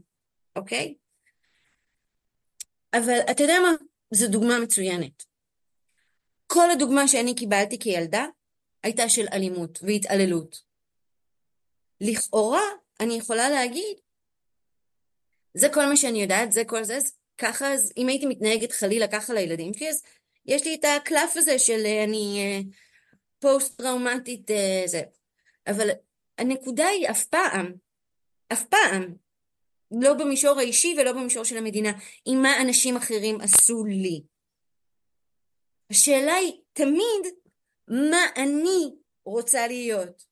אוקיי? 0.55 0.95
אבל 2.93 3.19
אתה 3.31 3.43
יודע 3.43 3.59
מה? 3.61 3.71
זו 4.11 4.27
דוגמה 4.27 4.59
מצוינת. 4.59 5.23
כל 6.47 6.71
הדוגמה 6.71 7.07
שאני 7.07 7.35
קיבלתי 7.35 7.79
כילדה 7.79 8.25
הייתה 8.83 9.09
של 9.09 9.25
אלימות 9.33 9.79
והתעללות. 9.83 10.61
לכאורה 12.01 12.61
אני 12.99 13.13
יכולה 13.13 13.49
להגיד, 13.49 13.97
זה 15.53 15.69
כל 15.73 15.85
מה 15.85 15.97
שאני 15.97 16.21
יודעת, 16.21 16.51
זה 16.51 16.65
כל 16.65 16.83
זה, 16.83 16.97
אז 16.97 17.17
ככה, 17.37 17.73
אז 17.73 17.93
אם 17.97 18.07
הייתי 18.07 18.25
מתנהגת 18.25 18.71
חלילה 18.71 19.07
ככה 19.07 19.33
לילדים 19.33 19.73
שלי, 19.73 19.89
אז 19.89 20.03
יש 20.45 20.65
לי 20.65 20.75
את 20.75 20.85
הקלף 20.85 21.37
הזה 21.37 21.59
של 21.59 21.85
אה, 21.85 22.03
אני 22.03 22.63
פוסט 22.63 22.73
אה, 23.45 23.51
טראומטית 23.77 24.51
אה, 24.51 24.83
זה. 24.85 25.01
אבל 25.67 25.89
הנקודה 26.37 26.87
היא 26.87 27.09
אף 27.09 27.25
פעם, 27.25 27.73
אף 28.53 28.63
פעם, 28.63 29.15
לא 30.01 30.13
במישור 30.13 30.59
האישי 30.59 30.95
ולא 30.97 31.11
במישור 31.11 31.43
של 31.43 31.57
המדינה, 31.57 31.91
עם 32.25 32.41
מה 32.41 32.61
אנשים 32.61 32.97
אחרים 32.97 33.41
עשו 33.41 33.85
לי. 33.85 34.23
השאלה 35.89 36.33
היא 36.33 36.53
תמיד 36.73 37.33
מה 37.87 38.25
אני 38.35 38.95
רוצה 39.25 39.67
להיות. 39.67 40.23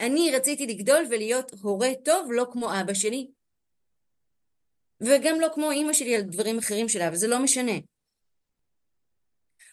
אני 0.00 0.30
רציתי 0.34 0.66
לגדול 0.66 1.06
ולהיות 1.10 1.52
הורה 1.62 1.88
טוב 2.04 2.28
לא 2.32 2.46
כמו 2.52 2.80
אבא 2.80 2.94
שלי 2.94 3.30
וגם 5.00 5.40
לא 5.40 5.48
כמו 5.54 5.70
אימא 5.70 5.92
שלי 5.92 6.16
על 6.16 6.22
דברים 6.22 6.58
אחרים 6.58 6.88
שלה, 6.88 7.08
אבל 7.08 7.16
זה 7.16 7.28
לא 7.28 7.38
משנה. 7.38 7.72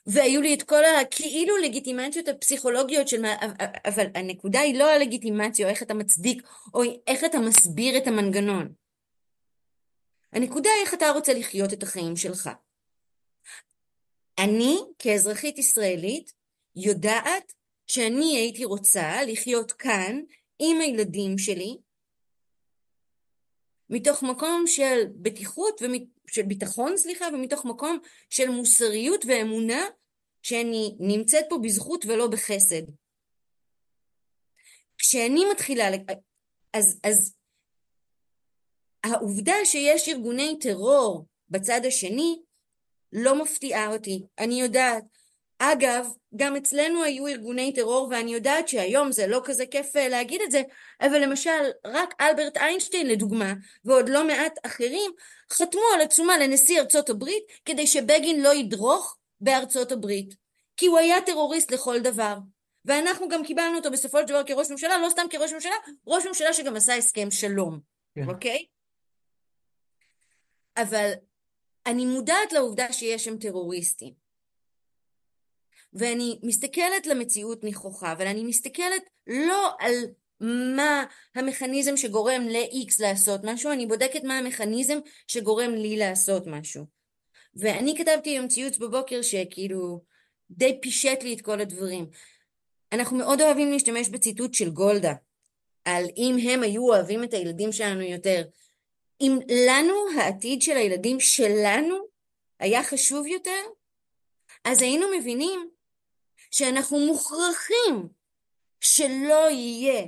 והיו 0.07 0.41
לי 0.41 0.53
את 0.53 0.63
כל 0.63 0.85
הכאילו 0.85 1.57
לגיטימציות 1.57 2.27
הפסיכולוגיות 2.27 3.07
של 3.07 3.21
מה, 3.21 3.35
אבל 3.85 4.05
הנקודה 4.15 4.59
היא 4.59 4.79
לא 4.79 4.89
הלגיטימציה 4.89 5.65
או 5.65 5.71
איך 5.71 5.83
אתה 5.83 5.93
מצדיק 5.93 6.47
או 6.73 6.81
איך 7.07 7.23
אתה 7.23 7.39
מסביר 7.39 7.97
את 7.97 8.07
המנגנון. 8.07 8.73
הנקודה 10.33 10.69
היא 10.69 10.85
איך 10.85 10.93
אתה 10.93 11.11
רוצה 11.11 11.33
לחיות 11.33 11.73
את 11.73 11.83
החיים 11.83 12.15
שלך. 12.15 12.49
אני 14.39 14.77
כאזרחית 14.99 15.57
ישראלית 15.57 16.33
יודעת 16.75 17.53
שאני 17.87 18.37
הייתי 18.37 18.65
רוצה 18.65 19.23
לחיות 19.27 19.71
כאן 19.71 20.21
עם 20.59 20.81
הילדים 20.81 21.37
שלי 21.37 21.77
מתוך 23.89 24.23
מקום 24.23 24.63
של 24.67 25.03
בטיחות, 25.15 25.81
של 26.33 26.41
ביטחון 26.41 26.97
סליחה, 26.97 27.25
ומתוך 27.33 27.65
מקום 27.65 27.99
של 28.29 28.49
מוסריות 28.49 29.25
ואמונה 29.27 29.85
שאני 30.41 30.95
נמצאת 30.99 31.45
פה 31.49 31.57
בזכות 31.63 32.05
ולא 32.05 32.27
בחסד. 32.27 32.81
כשאני 34.97 35.45
מתחילה, 35.51 35.89
אז, 36.73 36.99
אז 37.03 37.35
העובדה 39.03 39.53
שיש 39.65 40.09
ארגוני 40.09 40.57
טרור 40.61 41.25
בצד 41.49 41.81
השני 41.87 42.39
לא 43.13 43.43
מפתיעה 43.43 43.93
אותי, 43.93 44.23
אני 44.39 44.61
יודעת. 44.61 45.03
אגב, 45.61 46.07
גם 46.35 46.55
אצלנו 46.55 47.03
היו 47.03 47.27
ארגוני 47.27 47.73
טרור 47.73 48.07
ואני 48.11 48.33
יודעת 48.33 48.67
שהיום 48.67 49.11
זה 49.11 49.27
לא 49.27 49.41
כזה 49.43 49.65
כיף 49.65 49.95
אה, 49.95 50.07
להגיד 50.07 50.41
את 50.41 50.51
זה, 50.51 50.61
אבל 51.01 51.23
למשל 51.23 51.69
רק 51.85 52.13
אלברט 52.21 52.57
איינשטיין 52.57 53.07
לדוגמה 53.07 53.53
ועוד 53.85 54.09
לא 54.09 54.27
מעט 54.27 54.53
אחרים 54.65 55.11
חתמו 55.53 55.81
על 55.95 56.01
עצומה 56.01 56.37
לנשיא 56.37 56.79
ארצות 56.79 57.09
הברית 57.09 57.43
כדי 57.65 57.87
שבגין 57.87 58.41
לא 58.41 58.53
ידרוך 58.53 59.17
בארצות 59.41 59.91
הברית 59.91 60.33
כי 60.77 60.85
הוא 60.85 60.97
היה 60.97 61.21
טרוריסט 61.21 61.71
לכל 61.71 61.99
דבר 61.99 62.37
ואנחנו 62.85 63.29
גם 63.29 63.45
קיבלנו 63.45 63.77
אותו 63.77 63.91
בסופו 63.91 64.19
של 64.19 64.25
דבר 64.25 64.43
כראש 64.43 64.71
ממשלה, 64.71 64.97
לא 64.97 65.09
סתם 65.09 65.21
כראש 65.29 65.53
ממשלה, 65.53 65.75
ראש 66.07 66.25
ממשלה 66.25 66.53
שגם 66.53 66.75
עשה 66.75 66.95
הסכם 66.95 67.31
שלום, 67.31 67.79
כן. 68.15 68.29
אוקיי? 68.29 68.65
אבל 70.77 71.11
אני 71.85 72.05
מודעת 72.05 72.53
לעובדה 72.53 72.93
שיש 72.93 73.25
שם 73.25 73.37
טרוריסטים. 73.37 74.13
ואני 75.93 76.39
מסתכלת 76.43 77.07
למציאות 77.07 77.63
נכוחה, 77.63 78.11
אבל 78.11 78.27
אני 78.27 78.43
מסתכלת 78.43 79.03
לא 79.27 79.71
על 79.79 79.93
מה 80.41 81.03
המכניזם 81.35 81.97
שגורם 81.97 82.41
ל-X 82.47 82.95
לעשות 82.99 83.41
משהו, 83.43 83.71
אני 83.71 83.85
בודקת 83.85 84.23
מה 84.23 84.37
המכניזם 84.37 84.97
שגורם 85.27 85.73
לי 85.73 85.97
לעשות 85.97 86.47
משהו. 86.47 86.85
ואני 87.55 87.95
כתבתי 87.97 88.29
היום 88.29 88.47
ציוץ 88.47 88.77
בבוקר 88.77 89.21
שכאילו 89.21 90.01
די 90.51 90.79
פישט 90.81 91.23
לי 91.23 91.33
את 91.33 91.41
כל 91.41 91.61
הדברים. 91.61 92.09
אנחנו 92.91 93.17
מאוד 93.17 93.41
אוהבים 93.41 93.71
להשתמש 93.71 94.09
בציטוט 94.09 94.53
של 94.53 94.69
גולדה, 94.69 95.13
על 95.85 96.05
אם 96.17 96.37
הם 96.49 96.63
היו 96.63 96.81
אוהבים 96.81 97.23
את 97.23 97.33
הילדים 97.33 97.71
שלנו 97.71 98.01
יותר. 98.01 98.43
אם 99.21 99.37
לנו 99.67 99.93
העתיד 100.17 100.61
של 100.61 100.77
הילדים 100.77 101.19
שלנו 101.19 101.95
היה 102.59 102.83
חשוב 102.83 103.27
יותר, 103.27 103.61
אז 104.63 104.81
היינו 104.81 105.05
מבינים 105.19 105.69
שאנחנו 106.51 106.99
מוכרחים 106.99 108.07
שלא 108.81 109.49
יהיה 109.49 110.05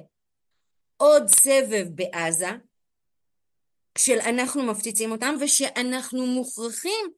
עוד 1.02 1.28
סבב 1.28 1.88
בעזה, 1.96 2.50
של 3.98 4.20
אנחנו 4.20 4.64
מפציצים 4.64 5.12
אותם, 5.12 5.36
ושאנחנו 5.40 6.26
מוכרחים 6.26 7.12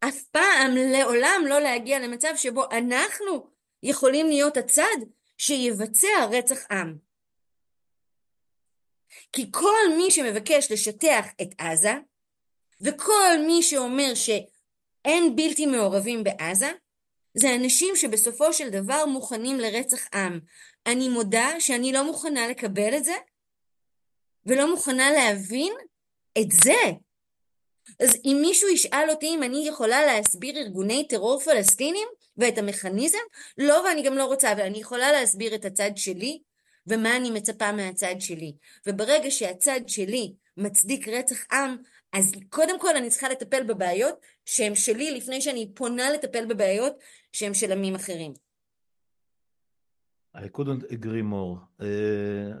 אף 0.00 0.22
פעם, 0.22 0.70
לעולם 0.76 1.42
לא 1.48 1.60
להגיע 1.60 1.98
למצב 1.98 2.28
שבו 2.36 2.64
אנחנו 2.70 3.46
יכולים 3.82 4.28
להיות 4.28 4.56
הצד 4.56 4.96
שיבצע 5.38 6.24
רצח 6.30 6.58
עם. 6.70 6.96
כי 9.32 9.46
כל 9.52 9.96
מי 9.96 10.10
שמבקש 10.10 10.72
לשטח 10.72 11.26
את 11.42 11.48
עזה, 11.58 11.94
וכל 12.80 13.36
מי 13.46 13.62
שאומר 13.62 14.14
שאין 14.14 15.36
בלתי 15.36 15.66
מעורבים 15.66 16.24
בעזה, 16.24 16.72
זה 17.34 17.54
אנשים 17.54 17.96
שבסופו 17.96 18.52
של 18.52 18.70
דבר 18.70 19.06
מוכנים 19.06 19.60
לרצח 19.60 20.08
עם. 20.14 20.40
אני 20.86 21.08
מודה 21.08 21.48
שאני 21.58 21.92
לא 21.92 22.04
מוכנה 22.04 22.48
לקבל 22.48 22.96
את 22.96 23.04
זה, 23.04 23.14
ולא 24.46 24.70
מוכנה 24.70 25.10
להבין 25.10 25.72
את 26.38 26.50
זה. 26.50 26.82
אז 28.00 28.10
אם 28.24 28.38
מישהו 28.40 28.68
ישאל 28.68 29.10
אותי 29.10 29.26
אם 29.26 29.42
אני 29.42 29.68
יכולה 29.68 30.06
להסביר 30.06 30.56
ארגוני 30.56 31.08
טרור 31.08 31.40
פלסטינים 31.40 32.08
ואת 32.36 32.58
המכניזם, 32.58 33.18
לא 33.58 33.84
ואני 33.84 34.02
גם 34.02 34.14
לא 34.14 34.24
רוצה, 34.24 34.52
אבל 34.52 34.62
אני 34.62 34.78
יכולה 34.78 35.12
להסביר 35.12 35.54
את 35.54 35.64
הצד 35.64 35.90
שלי 35.96 36.38
ומה 36.86 37.16
אני 37.16 37.30
מצפה 37.30 37.72
מהצד 37.72 38.14
שלי. 38.18 38.52
וברגע 38.86 39.30
שהצד 39.30 39.80
שלי 39.86 40.32
מצדיק 40.56 41.08
רצח 41.08 41.46
עם, 41.52 41.76
אז 42.12 42.32
קודם 42.48 42.80
כל 42.80 42.96
אני 42.96 43.10
צריכה 43.10 43.28
לטפל 43.28 43.62
בבעיות 43.62 44.18
שהן 44.44 44.74
שלי 44.74 45.10
לפני 45.10 45.40
שאני 45.40 45.68
פונה 45.74 46.10
לטפל 46.10 46.44
בבעיות 46.46 46.92
שהן 47.32 47.54
של 47.54 47.72
עמים 47.72 47.94
אחרים. 47.94 48.43
I 50.36 50.48
couldn't 50.56 50.82
agree 50.90 51.22
more. 51.22 51.80
Uh, 51.80 51.84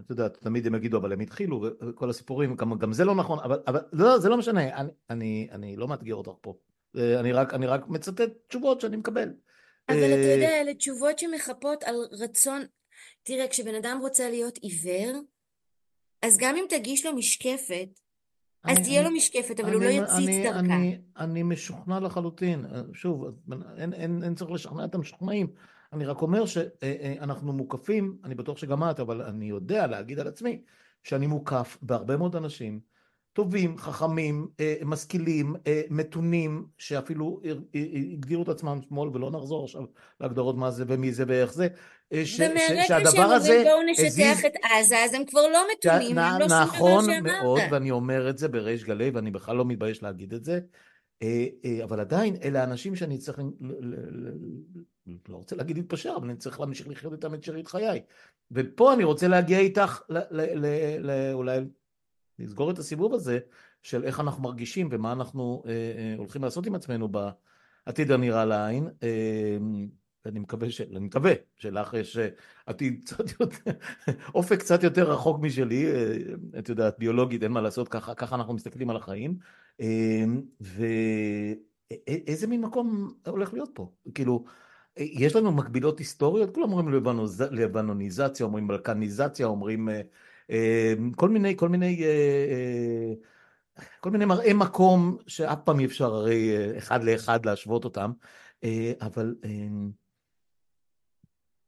את 0.00 0.10
יודעת, 0.10 0.36
תמיד 0.36 0.66
הם 0.66 0.74
יגידו, 0.74 0.98
אבל 0.98 1.12
הם 1.12 1.20
התחילו, 1.20 1.64
וכל 1.88 2.10
הסיפורים, 2.10 2.56
גם, 2.56 2.78
גם 2.78 2.92
זה 2.92 3.04
לא 3.04 3.14
נכון, 3.14 3.38
אבל, 3.38 3.58
אבל 3.66 3.80
לא, 3.92 4.18
זה 4.18 4.28
לא 4.28 4.36
משנה, 4.36 4.76
אני, 4.76 4.90
אני, 5.10 5.48
אני 5.52 5.76
לא 5.76 5.88
מאתגר 5.88 6.14
אותך 6.14 6.30
פה. 6.40 6.54
Uh, 6.96 7.00
אני 7.20 7.32
רק, 7.32 7.54
אני 7.54 7.66
רק 7.66 7.88
מצטט 7.88 8.30
תשובות 8.48 8.80
שאני 8.80 8.96
מקבל. 8.96 9.28
אבל 9.88 9.96
uh, 9.96 10.04
אתה 10.04 10.34
יודע, 10.34 10.60
אלה 10.60 10.74
תשובות 10.74 11.18
שמחפות 11.18 11.84
על 11.84 11.94
רצון... 12.20 12.62
תראה, 13.22 13.48
כשבן 13.48 13.74
אדם 13.74 13.98
רוצה 14.02 14.30
להיות 14.30 14.58
עיוור, 14.58 15.20
אז 16.22 16.38
גם 16.38 16.56
אם 16.56 16.64
תגיש 16.68 17.06
לו 17.06 17.12
משקפת, 17.12 17.88
אז 18.64 18.78
תהיה 18.78 19.02
לו 19.02 19.10
משקפת, 19.10 19.60
אבל 19.60 19.74
הוא 19.74 19.82
לא 19.82 19.88
יציץ 19.88 20.44
דרכה. 20.44 20.58
אני, 20.58 20.98
אני 21.16 21.42
משוכנע 21.42 22.00
לחלוטין. 22.00 22.64
שוב, 22.92 23.24
אין, 23.78 23.92
אין, 23.92 24.22
אין 24.22 24.34
צריך 24.34 24.50
לשכנע 24.50 24.84
את 24.84 24.94
המשוכנעים. 24.94 25.46
אני 25.94 26.06
רק 26.06 26.22
אומר 26.22 26.44
שאנחנו 26.46 27.52
מוקפים, 27.52 28.16
אני 28.24 28.34
בטוח 28.34 28.58
שגם 28.58 28.82
את, 28.90 29.00
אבל 29.00 29.22
אני 29.22 29.44
יודע 29.44 29.86
להגיד 29.86 30.18
על 30.18 30.28
עצמי, 30.28 30.62
שאני 31.02 31.26
מוקף 31.26 31.78
בהרבה 31.82 32.16
מאוד 32.16 32.36
אנשים 32.36 32.80
טובים, 33.32 33.78
חכמים, 33.78 34.48
משכילים, 34.84 35.54
מתונים, 35.90 36.66
שאפילו 36.78 37.40
הגדירו 38.12 38.42
את 38.42 38.48
עצמם 38.48 38.78
שמאל, 38.88 39.08
ולא 39.08 39.30
נחזור 39.30 39.64
עכשיו 39.64 39.82
להגדרות 40.20 40.56
מה 40.56 40.70
זה 40.70 40.84
ומי 40.86 41.12
זה 41.12 41.24
ואיך 41.28 41.52
זה, 41.52 41.68
ש, 42.24 42.40
ומהרגע 42.40 42.82
שהם 42.86 43.16
אומרים 43.16 43.64
בואו 43.64 43.82
נשטח. 43.90 44.44
את 44.46 44.52
עזה, 44.62 45.04
אז 45.04 45.14
הם 45.14 45.24
כבר 45.24 45.40
לא 45.52 45.66
מתונים, 45.72 46.18
הם 46.18 46.40
לא 46.40 46.48
שום 46.48 46.58
נכון 46.58 47.04
מאוד, 47.22 47.60
ואני 47.70 47.90
אומר 47.90 48.30
את 48.30 48.38
זה 48.38 48.48
בריש 48.48 48.84
גלי, 48.84 49.10
ואני 49.10 49.30
בכלל 49.30 49.56
לא 49.56 49.64
מתבייש 49.64 50.02
להגיד 50.02 50.34
את 50.34 50.44
זה, 50.44 50.60
אבל 51.84 52.00
עדיין 52.00 52.36
אלה 52.42 52.64
אנשים 52.64 52.96
שאני 52.96 53.18
צריך 53.18 53.38
לא 55.28 55.36
רוצה 55.36 55.56
להגיד 55.56 55.76
להתפשר, 55.76 56.14
אבל 56.16 56.28
אני 56.28 56.38
צריך 56.38 56.60
להמשיך 56.60 56.88
לחיות 56.88 57.12
איתם 57.12 57.34
את 57.34 57.44
שארית 57.44 57.68
חיי. 57.68 58.02
ופה 58.52 58.94
אני 58.94 59.04
רוצה 59.04 59.28
להגיע 59.28 59.58
איתך, 59.58 60.02
אולי 61.32 61.60
לסגור 62.38 62.70
את 62.70 62.78
הסיבוב 62.78 63.14
הזה, 63.14 63.38
של 63.84 64.04
איך 64.04 64.20
אנחנו 64.20 64.42
מרגישים 64.42 64.88
ומה 64.90 65.12
אנחנו 65.12 65.62
אה, 65.66 65.70
אה, 65.70 66.14
הולכים 66.18 66.42
לעשות 66.42 66.66
עם 66.66 66.74
עצמנו 66.74 67.08
בעתיד 67.08 68.10
הנראה 68.10 68.44
לעין. 68.44 68.88
אה, 69.02 69.56
אני 70.26 70.40
מקווה, 70.40 70.70
ש... 70.70 70.80
אני 70.80 70.98
מקווה 71.00 71.32
שלך 71.56 71.94
יש 71.94 72.18
עתיד 72.66 73.00
קצת 73.04 73.40
יותר, 73.40 73.70
אופק 74.34 74.58
קצת 74.58 74.82
יותר 74.82 75.12
רחוק 75.12 75.40
משלי, 75.40 75.86
את 76.58 76.68
יודעת, 76.68 76.98
ביולוגית, 76.98 77.42
אין 77.42 77.52
מה 77.52 77.60
לעשות, 77.60 77.88
ככה, 77.88 78.14
ככה 78.14 78.34
אנחנו 78.34 78.54
מסתכלים 78.54 78.90
על 78.90 78.96
החיים. 78.96 79.38
ואיזה 81.90 82.46
מין 82.46 82.60
מקום 82.60 83.14
הולך 83.26 83.52
להיות 83.52 83.70
פה? 83.74 83.90
כאילו, 84.14 84.44
יש 84.96 85.36
לנו 85.36 85.52
מקבילות 85.52 85.98
היסטוריות, 85.98 86.54
כולם 86.54 86.72
אומרים 86.72 87.02
לבנוניזציה, 87.50 88.46
אומרים 88.46 88.68
בלקניזציה, 88.68 89.46
אומרים 89.46 89.88
אה, 89.88 90.00
אה, 90.50 90.94
כל 91.16 91.28
מיני, 91.28 91.56
כל 91.56 91.68
מיני, 91.68 92.04
אה, 92.04 93.12
כל 94.00 94.10
מיני 94.10 94.24
מראי 94.24 94.52
מקום 94.52 95.16
שאף 95.26 95.58
פעם 95.64 95.80
אי 95.80 95.84
אפשר 95.84 96.14
הרי 96.14 96.78
אחד 96.78 97.04
לאחד 97.04 97.46
להשוות 97.46 97.84
אותם, 97.84 98.12
אבל 99.00 99.34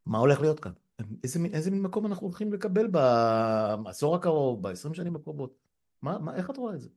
מה 0.06 0.18
הולך 0.18 0.40
להיות 0.40 0.60
כאן? 0.60 0.72
איזה, 1.24 1.38
איזה 1.52 1.70
מין 1.70 1.82
מקום 1.82 2.06
אנחנו 2.06 2.26
הולכים 2.26 2.52
לקבל 2.52 2.86
בעשור 2.86 4.14
הקרוב, 4.14 4.62
בעשרים 4.62 4.94
שנים 4.94 5.16
הקרובות? 5.16 5.54
מה, 6.02 6.18
מה, 6.18 6.34
איך 6.34 6.50
את 6.50 6.56
רואה 6.56 6.74
את 6.74 6.80
זה? 6.80 6.88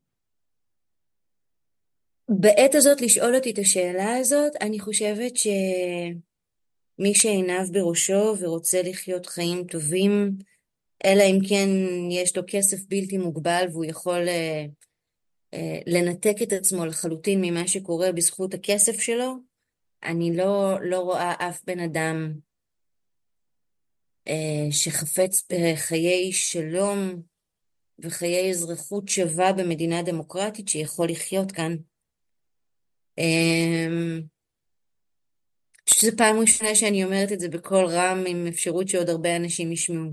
בעת 2.30 2.76
הזאת 2.76 3.02
לשאול 3.02 3.36
אותי 3.36 3.52
את 3.52 3.60
השאלה 3.60 4.16
הזאת, 4.18 4.52
אני 4.62 4.80
חושבת 4.80 5.38
שמי 5.38 7.14
שעיניו 7.14 7.66
בראשו 7.72 8.36
ורוצה 8.40 8.82
לחיות 8.82 9.26
חיים 9.26 9.64
טובים, 9.64 10.38
אלא 11.06 11.24
אם 11.24 11.40
כן 11.50 11.70
יש 12.12 12.38
לו 12.38 12.44
כסף 12.48 12.78
בלתי 12.88 13.18
מוגבל 13.18 13.66
והוא 13.72 13.86
יכול 13.86 14.28
אה, 14.28 14.66
אה, 15.54 15.80
לנתק 15.86 16.36
את 16.44 16.54
עצמו 16.54 16.86
לחלוטין 16.86 17.42
ממה 17.42 17.68
שקורה 17.68 18.12
בזכות 18.12 18.54
הכסף 18.54 19.00
שלו, 19.00 19.36
אני 20.04 20.38
לא, 20.38 20.76
לא 20.82 21.00
רואה 21.00 21.34
אף 21.40 21.62
בן 21.68 21.80
אדם 21.80 22.34
אה, 24.28 24.68
שחפץ 24.72 25.48
בחיי 25.52 26.32
שלום 26.32 27.22
וחיי 28.00 28.50
אזרחות 28.50 29.10
שווה 29.10 29.54
במדינה 29.54 30.02
דמוקרטית 30.02 30.68
שיכול 30.68 31.10
לחיות 31.10 31.52
כאן. 31.52 31.76
אמ, 33.20 34.22
שזו 35.86 36.12
פעם 36.18 36.40
ראשונה 36.40 36.76
שאני 36.76 37.04
אומרת 37.04 37.32
את 37.32 37.40
זה 37.40 37.50
בקול 37.50 37.86
רם 37.86 38.24
עם 38.28 38.48
אפשרות 38.48 38.88
שעוד 38.88 39.10
הרבה 39.10 39.36
אנשים 39.36 39.72
ישמעו. 39.72 40.12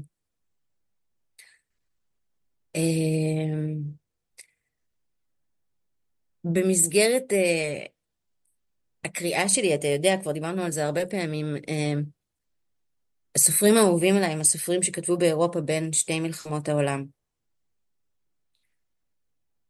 אמ, 2.75 3.97
במסגרת 6.45 7.33
אה, 7.33 7.87
הקריאה 9.05 9.49
שלי, 9.49 9.75
אתה 9.75 9.87
יודע, 9.89 10.17
כבר 10.23 10.33
דיברנו 10.33 10.63
על 10.63 10.73
זה 10.73 10.85
הרבה 10.85 11.07
פעמים, 11.07 11.57
אמ, 11.69 12.03
הסופרים 13.35 13.77
האהובים 13.77 14.17
עליי 14.17 14.31
הם 14.31 14.41
הסופרים 14.41 14.83
שכתבו 14.83 15.17
באירופה 15.17 15.61
בין 15.61 15.93
שתי 15.93 16.21
מלחמות 16.21 16.69
העולם. 16.69 17.05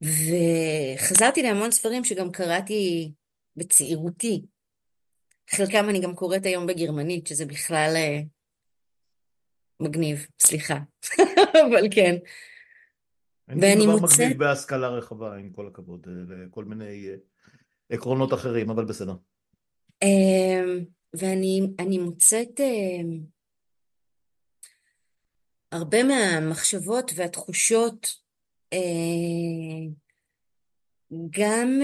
וחזרתי 0.03 1.43
להמון 1.43 1.70
ספרים 1.70 2.05
שגם 2.05 2.32
קראתי 2.32 3.12
בצעירותי. 3.57 4.42
חלקם 5.50 5.88
אני 5.88 6.00
גם 6.00 6.14
קוראת 6.14 6.46
היום 6.46 6.66
בגרמנית, 6.66 7.26
שזה 7.26 7.46
בכלל 7.46 7.92
אה, 7.96 8.20
מגניב, 9.80 10.26
סליחה, 10.40 10.78
אבל 11.68 11.88
כן. 11.90 12.16
ואני 13.48 13.86
מוצאת... 13.86 14.20
מגניב 14.20 14.38
בהשכלה 14.38 14.88
רחבה, 14.88 15.36
עם 15.36 15.52
כל 15.52 15.66
הכבוד, 15.66 16.07
אה, 16.09 16.44
לכל 16.46 16.64
מיני 16.64 17.09
אה, 17.09 17.14
עקרונות 17.90 18.34
אחרים, 18.34 18.70
אבל 18.70 18.84
בסדר. 18.84 19.14
אמ, 20.02 20.84
ואני 21.14 21.98
מוצאת 21.98 22.61
הרבה 25.72 26.02
מהמחשבות 26.02 27.12
והתחושות, 27.16 28.26
גם 31.30 31.80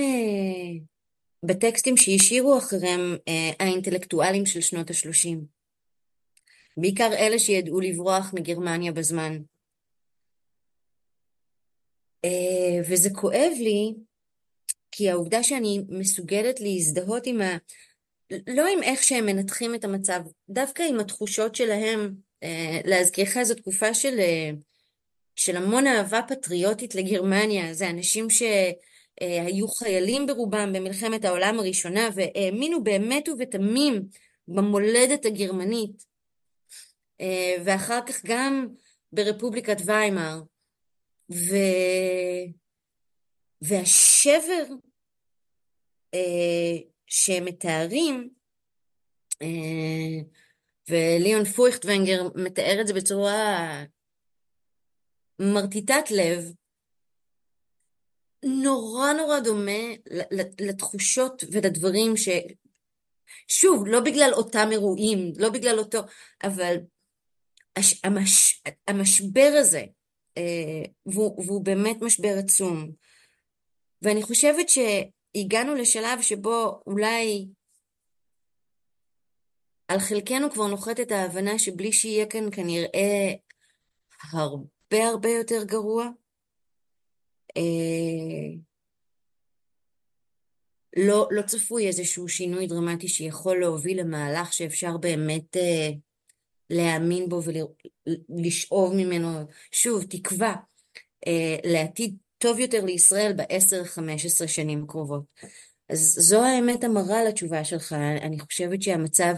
בטקסטים 1.42 1.96
שהשאירו 1.96 2.58
אחריהם 2.58 3.16
אה, 3.28 3.50
האינטלקטואלים 3.60 4.46
של 4.46 4.60
שנות 4.60 4.90
ה-30. 4.90 5.38
בעיקר 6.76 7.10
אלה 7.12 7.38
שידעו 7.38 7.80
לברוח 7.80 8.34
מגרמניה 8.34 8.92
בזמן. 8.92 9.38
אה, 12.24 12.80
וזה 12.90 13.10
כואב 13.14 13.52
לי, 13.58 13.94
כי 14.90 15.10
העובדה 15.10 15.42
שאני 15.42 15.80
מסוגלת 15.88 16.60
להזדהות 16.60 17.26
עם 17.26 17.40
ה... 17.40 17.56
לא 18.46 18.66
עם 18.76 18.82
איך 18.82 19.02
שהם 19.02 19.26
מנתחים 19.26 19.74
את 19.74 19.84
המצב, 19.84 20.20
דווקא 20.48 20.82
עם 20.82 21.00
התחושות 21.00 21.54
שלהם. 21.54 22.14
אה, 22.42 22.80
להזכירך 22.84 23.42
זו 23.42 23.54
תקופה 23.54 23.94
של, 23.94 24.18
אה, 24.18 24.50
של 25.36 25.56
המון 25.56 25.86
אהבה 25.86 26.20
פטריוטית 26.28 26.94
לגרמניה. 26.94 27.74
זה 27.74 27.90
אנשים 27.90 28.30
ש... 28.30 28.42
אה, 29.22 29.42
היו 29.46 29.68
חיילים 29.68 30.26
ברובם 30.26 30.72
במלחמת 30.72 31.24
העולם 31.24 31.58
הראשונה 31.58 32.08
והאמינו 32.14 32.84
באמת 32.84 33.28
ובתמים 33.28 34.02
במולדת 34.48 35.24
הגרמנית. 35.24 36.04
אה, 37.20 37.56
ואחר 37.64 38.00
כך 38.06 38.24
גם 38.24 38.68
ברפובליקת 39.12 39.76
ויימאר. 39.84 40.40
ו... 41.32 41.54
והשבר 43.62 44.64
אה, 46.14 46.78
שהם 47.06 47.44
מתארים 47.44 48.28
וליאון 50.88 51.44
פויכטוונגר 51.44 52.28
מתאר 52.34 52.78
את 52.80 52.86
זה 52.86 52.94
בצורה 52.94 53.84
מרטיטת 55.38 56.10
לב 56.10 56.52
נורא 58.44 59.12
נורא 59.12 59.40
דומה 59.40 59.82
לתחושות 60.60 61.44
ולדברים 61.52 62.16
ש... 62.16 62.28
שוב, 63.48 63.86
לא 63.86 64.00
בגלל 64.00 64.30
אותם 64.32 64.68
אירועים, 64.72 65.32
לא 65.38 65.50
בגלל 65.50 65.78
אותו, 65.78 65.98
אבל 66.42 66.76
הש... 67.76 68.00
המש... 68.04 68.62
המשבר 68.88 69.52
הזה, 69.58 69.84
אה, 70.38 70.82
והוא, 71.06 71.44
והוא 71.46 71.64
באמת 71.64 71.96
משבר 72.00 72.34
עצום, 72.38 72.90
ואני 74.02 74.22
חושבת 74.22 74.66
שהגענו 74.68 75.74
לשלב 75.74 76.22
שבו 76.22 76.82
אולי 76.86 77.46
על 79.88 79.98
חלקנו 79.98 80.50
כבר 80.50 80.66
נוחתת 80.66 81.10
ההבנה 81.10 81.58
שבלי 81.58 81.92
שיהיה 81.92 82.26
כאן 82.26 82.48
כנראה 82.52 83.32
הרבה 84.32 85.08
הרבה 85.08 85.28
יותר 85.28 85.64
גרוע. 85.64 86.08
אה, 87.56 88.54
לא, 90.96 91.28
לא 91.30 91.42
צפוי 91.42 91.86
איזשהו 91.86 92.28
שינוי 92.28 92.66
דרמטי 92.66 93.08
שיכול 93.08 93.60
להוביל 93.60 94.00
למהלך 94.00 94.52
שאפשר 94.52 94.96
באמת 94.96 95.56
אה, 95.56 95.88
להאמין 96.70 97.28
בו 97.28 97.40
ולשאוב 97.44 98.94
ממנו, 98.94 99.28
שוב, 99.72 100.04
תקווה 100.04 100.54
אה, 101.26 101.56
לעתיד 101.64 102.16
טוב 102.38 102.58
יותר 102.58 102.84
לישראל 102.84 103.32
בעשר, 103.32 103.84
חמש 103.84 104.26
עשרה 104.26 104.48
שנים 104.48 104.84
הקרובות. 104.84 105.22
אז 105.88 106.16
זו 106.20 106.42
האמת 106.44 106.84
המרה 106.84 107.24
לתשובה 107.24 107.64
שלך. 107.64 107.92
אני 107.92 108.40
חושבת 108.40 108.82
שהמצב 108.82 109.34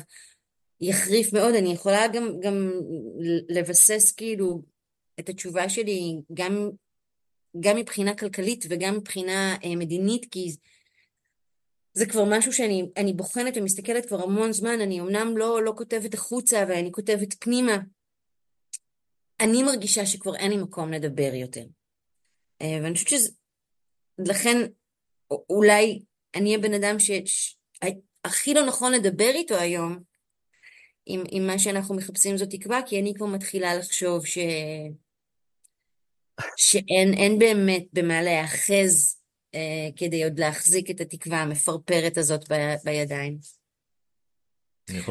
יחריף 0.80 1.32
מאוד. 1.32 1.54
אני 1.54 1.72
יכולה 1.72 2.08
גם, 2.12 2.40
גם 2.40 2.70
לבסס 3.48 4.12
כאילו 4.12 4.62
את 5.20 5.28
התשובה 5.28 5.68
שלי 5.68 6.20
גם, 6.34 6.70
גם 7.60 7.76
מבחינה 7.76 8.14
כלכלית 8.14 8.64
וגם 8.68 8.96
מבחינה 8.96 9.56
אה, 9.64 9.76
מדינית, 9.76 10.26
כי 10.30 10.56
זה 11.94 12.06
כבר 12.06 12.24
משהו 12.24 12.52
שאני 12.52 13.12
בוחנת 13.16 13.56
ומסתכלת 13.56 14.06
כבר 14.06 14.22
המון 14.22 14.52
זמן, 14.52 14.80
אני 14.80 15.00
אמנם 15.00 15.36
לא, 15.36 15.62
לא 15.62 15.72
כותבת 15.76 16.14
החוצה 16.14 16.64
ואני 16.68 16.92
כותבת 16.92 17.34
פנימה. 17.34 17.78
אני 19.40 19.62
מרגישה 19.62 20.06
שכבר 20.06 20.36
אין 20.36 20.50
לי 20.50 20.56
מקום 20.56 20.92
לדבר 20.92 21.30
יותר. 21.34 21.64
אה, 22.62 22.78
ואני 22.82 22.94
חושבת 22.94 23.08
שזה... 23.08 23.30
לכן 24.18 24.66
אולי 25.50 26.02
אני 26.34 26.54
הבן 26.54 26.74
אדם 26.74 26.96
שהכי 26.98 28.54
לא 28.54 28.66
נכון 28.66 28.92
לדבר 28.92 29.30
איתו 29.34 29.54
היום, 29.54 30.02
עם, 31.06 31.22
עם 31.30 31.46
מה 31.46 31.58
שאנחנו 31.58 31.94
מחפשים 31.94 32.36
זו 32.36 32.46
תקווה, 32.46 32.80
כי 32.86 33.00
אני 33.00 33.14
כבר 33.14 33.26
מתחילה 33.26 33.74
לחשוב 33.74 34.26
ש... 34.26 34.38
שאין 36.56 37.38
באמת 37.38 37.84
במה 37.92 38.22
להיאחז 38.22 39.16
אה, 39.54 39.88
כדי 39.96 40.24
עוד 40.24 40.38
להחזיק 40.38 40.90
את 40.90 41.00
התקווה 41.00 41.38
המפרפרת 41.38 42.18
הזאת 42.18 42.52
ב, 42.52 42.74
בידיים. 42.84 43.38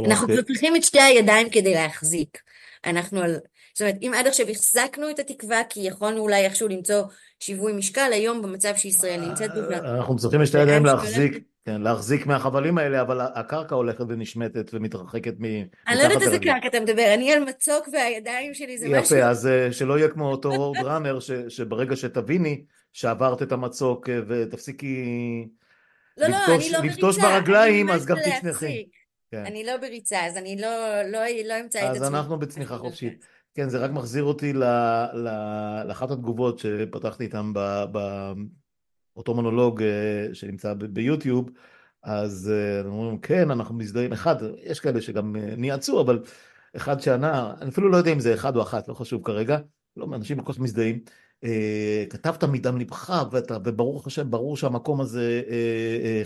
אנחנו 0.06 0.28
כבר 0.28 0.42
צריכים 0.42 0.76
את 0.76 0.84
שתי 0.84 1.02
הידיים 1.02 1.50
כדי 1.50 1.74
להחזיק. 1.74 2.42
אנחנו 2.86 3.22
על... 3.22 3.40
זאת 3.74 3.82
אומרת, 3.82 3.96
אם 4.02 4.12
עד 4.16 4.28
עכשיו 4.28 4.50
החזקנו 4.50 5.10
את 5.10 5.20
התקווה 5.20 5.62
כי 5.70 5.80
יכולנו 5.80 6.22
אולי 6.22 6.46
איכשהו 6.46 6.68
למצוא 6.68 7.04
שיווי 7.40 7.74
משקל, 7.74 8.10
היום 8.14 8.42
במצב 8.42 8.74
שישראל 8.78 9.22
נמצאת 9.22 9.52
בו... 9.54 9.60
אנחנו 9.74 10.16
צריכים 10.18 10.42
את 10.42 10.48
שתי 10.48 10.58
הידיים 10.58 10.86
להחזיק, 10.86 11.44
כן, 11.66 11.82
להחזיק 11.82 12.26
מהחבלים 12.26 12.78
האלה, 12.78 13.02
אבל 13.02 13.22
הקרקע 13.22 13.76
הולכת 13.76 14.06
ונשמטת 14.08 14.72
ומתרחקת 14.74 15.34
מ... 15.40 15.46
אני 15.88 15.98
לא 15.98 16.02
יודעת 16.02 16.22
איזה 16.22 16.40
קרקע 16.40 16.68
אתה 16.68 16.80
מדבר, 16.80 17.14
אני 17.14 17.34
על 17.34 17.44
מצוק 17.44 17.90
והידיים 17.94 18.54
שלי 18.54 18.78
זה 18.78 18.90
משהו... 18.90 19.18
יפה, 19.18 19.30
אז 19.30 19.48
אה, 19.48 19.72
שלא 19.72 19.98
יהיה 19.98 20.10
כמו 20.10 20.32
אותו 20.32 20.50
רוד 20.50 20.78
ראנר, 20.78 21.20
שברגע 21.50 21.96
שתביני 21.96 22.64
שעברת 22.94 23.42
את 23.42 23.52
המצוק 23.52 24.10
אה, 24.10 24.20
ותפסיקי 24.28 25.06
לא, 26.18 26.28
לא, 26.28 26.56
אני 26.56 26.72
לא 26.72 26.80
לבטוש 26.80 27.18
ברגליים, 27.18 27.90
אז 27.90 28.06
גם 28.06 28.18
תצנחי. 28.26 28.86
כן. 29.32 29.46
אני 29.46 29.64
לא 29.64 29.78
בריצה, 29.78 30.26
אז 30.26 30.38
אני 30.38 30.62
לא, 30.62 31.02
לא, 31.12 31.20
לא 31.46 31.60
אמצא 31.62 31.80
את 31.80 31.84
עצמי. 31.84 32.06
אז 32.06 32.14
אנחנו 32.14 32.40
בצניחה 32.40 32.78
חופשית. 32.78 33.26
כן, 33.56 33.70
זה 33.70 33.78
רק 33.78 33.92
מחזיר 33.92 34.24
אותי 34.24 34.54
לאחת 35.86 36.12
התגובות 36.12 36.60
שפתחתי 36.60 37.24
איתן 37.24 37.54
באותו 39.16 39.34
מונולוג 39.34 39.84
אה, 39.84 40.28
שנמצא 40.34 40.74
ביוטיוב, 40.74 41.50
אז 42.04 42.52
אה, 42.54 42.88
אומרים, 42.88 43.18
כן, 43.18 43.52
אנחנו 43.52 43.76
מזדהים. 43.76 44.14
אחד, 44.14 44.36
יש 44.64 44.80
כאלה 44.80 45.02
שגם 45.02 45.36
אה, 45.36 45.56
ניאצו, 45.58 46.02
אבל 46.02 46.24
אחד 46.76 47.00
שענה, 47.00 47.54
אני 47.62 47.70
אפילו 47.70 47.90
לא 47.90 47.98
יודע 47.98 48.14
אם 48.14 48.20
זה 48.20 48.34
אחד 48.34 48.56
או 48.56 48.62
אחת, 48.62 48.88
לא 48.88 48.94
חשוב 48.94 49.24
כרגע, 49.24 49.58
לא, 49.98 50.08
אנשים 50.16 50.42
כל 50.42 50.54
כך 50.54 50.60
מזדהים. 50.60 51.00
כתבת 52.10 52.44
מדם 52.44 52.78
ליבך, 52.78 53.24
וברוך 53.66 54.08
השם, 54.08 54.32
ברור 54.32 54.58
שהמקום 54.58 55.02
הזה 55.02 55.42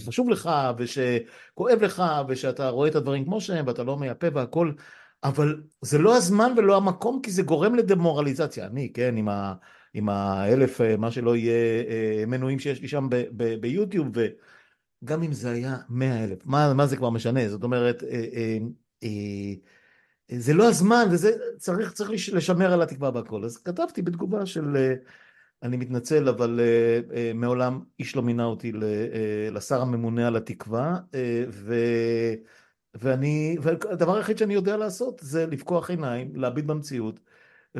חשוב 0.05 0.29
לך, 0.29 0.49
ושכואב 0.77 1.81
לך, 1.81 2.03
ושאתה 2.27 2.69
רואה 2.69 2.89
את 2.89 2.95
הדברים 2.95 3.25
כמו 3.25 3.41
שהם, 3.41 3.67
ואתה 3.67 3.83
לא 3.83 3.97
מייפה 3.97 4.27
והכל. 4.33 4.71
אבל 5.23 5.61
זה 5.81 5.97
לא 5.97 6.17
הזמן 6.17 6.53
ולא 6.57 6.77
המקום, 6.77 7.19
כי 7.23 7.31
זה 7.31 7.43
גורם 7.43 7.75
לדמורליזציה. 7.75 8.65
אני, 8.65 8.93
כן, 8.93 9.17
עם, 9.17 9.29
ה, 9.29 9.53
עם 9.97 10.09
האלף, 10.09 10.81
אה, 10.81 10.97
מה 10.97 11.11
שלא 11.11 11.35
יהיה, 11.35 11.83
אה, 11.89 12.23
מנויים 12.27 12.59
שיש 12.59 12.81
לי 12.81 12.87
שם 12.87 13.07
ביוטיוב, 13.59 14.07
וגם 14.13 15.23
אם 15.23 15.33
זה 15.33 15.51
היה 15.51 15.77
מאה 15.89 16.23
אלף, 16.23 16.45
מה, 16.45 16.73
מה 16.73 16.87
זה 16.87 16.97
כבר 16.97 17.09
משנה? 17.09 17.49
זאת 17.49 17.63
אומרת, 17.63 18.03
אה, 18.03 18.57
זה 20.31 20.53
לא 20.53 20.69
הזמן, 20.69 21.07
וזה, 21.11 21.31
צריך, 21.57 21.91
צריך 21.91 22.09
לשמר 22.33 22.73
על 22.73 22.81
התקווה 22.81 23.11
והכל. 23.13 23.45
אז 23.45 23.57
כתבתי 23.57 24.01
בתגובה 24.01 24.45
של, 24.45 24.93
אני 25.63 25.77
מתנצל, 25.77 26.29
אבל 26.29 26.59
מעולם 27.35 27.81
איש 27.99 28.15
לא 28.15 28.21
מינה 28.21 28.45
אותי 28.45 28.71
לשר 29.51 29.81
הממונה 29.81 30.27
על 30.27 30.35
התקווה, 30.35 30.97
ו... 31.49 31.75
ואני, 32.93 33.57
והדבר 33.61 34.15
היחיד 34.15 34.37
שאני 34.37 34.53
יודע 34.53 34.77
לעשות 34.77 35.19
זה 35.23 35.45
לפקוח 35.45 35.89
עיניים, 35.89 36.35
להביט 36.35 36.65
במציאות, 36.65 37.19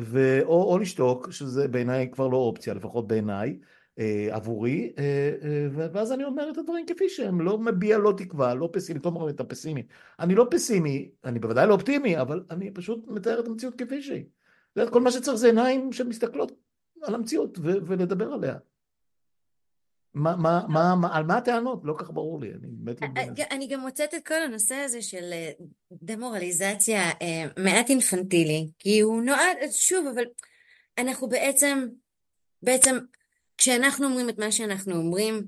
ו, 0.00 0.40
או, 0.44 0.78
לשתוק, 0.78 1.30
שזה 1.30 1.68
בעיניי 1.68 2.10
כבר 2.12 2.28
לא 2.28 2.36
אופציה, 2.36 2.74
לפחות 2.74 3.08
בעיניי, 3.08 3.58
אה, 3.98 4.28
עבורי, 4.30 4.92
אה, 4.98 5.32
אה, 5.42 5.88
ואז 5.92 6.12
אני 6.12 6.24
אומר 6.24 6.50
את 6.50 6.58
הדברים 6.58 6.86
כפי 6.86 7.08
שהם, 7.08 7.40
לא 7.40 7.58
מביע 7.58 7.98
לא 7.98 8.12
תקווה, 8.16 8.54
לא 8.54 8.68
פסימי, 8.72 9.00
לא 9.04 9.10
אומרים 9.10 9.34
את 9.34 9.40
הפסימי. 9.40 9.82
אני 10.18 10.34
לא 10.34 10.46
פסימי, 10.50 11.10
אני 11.24 11.38
בוודאי 11.38 11.66
לא 11.66 11.74
אופטימי, 11.74 12.20
אבל 12.20 12.44
אני 12.50 12.70
פשוט 12.70 13.04
מתאר 13.06 13.40
את 13.40 13.46
המציאות 13.46 13.74
כפי 13.74 14.02
שהיא. 14.02 14.24
כל 14.90 15.00
מה 15.00 15.10
שצריך 15.10 15.36
זה 15.36 15.46
עיניים 15.46 15.92
שמסתכלות 15.92 16.52
על 17.02 17.14
המציאות 17.14 17.58
ולדבר 17.62 18.32
עליה. 18.32 18.56
מה, 20.18 20.36
מה, 20.36 20.60
מה, 20.68 20.94
מה, 20.94 21.16
על 21.16 21.24
מה 21.24 21.36
הטענות? 21.36 21.80
לא 21.84 21.94
כך 21.98 22.10
ברור 22.10 22.40
לי, 22.40 22.50
אני 22.50 22.66
באמת 22.70 23.02
לא 23.02 23.08
מבין. 23.08 23.46
אני 23.50 23.66
גם 23.66 23.80
מוצאת 23.80 24.14
את 24.14 24.26
כל 24.26 24.42
הנושא 24.42 24.74
הזה 24.74 25.02
של 25.02 25.32
אה, 25.32 25.50
דמורליזציה 25.92 27.10
אה, 27.22 27.44
מעט 27.56 27.90
אינפנטילי, 27.90 28.68
כי 28.78 29.00
הוא 29.00 29.22
נועד, 29.22 29.56
שוב, 29.70 30.06
אבל 30.14 30.24
אנחנו 30.98 31.28
בעצם, 31.28 31.86
בעצם, 32.62 32.98
כשאנחנו 33.58 34.06
אומרים 34.06 34.28
את 34.28 34.38
מה 34.38 34.52
שאנחנו 34.52 34.96
אומרים, 34.96 35.44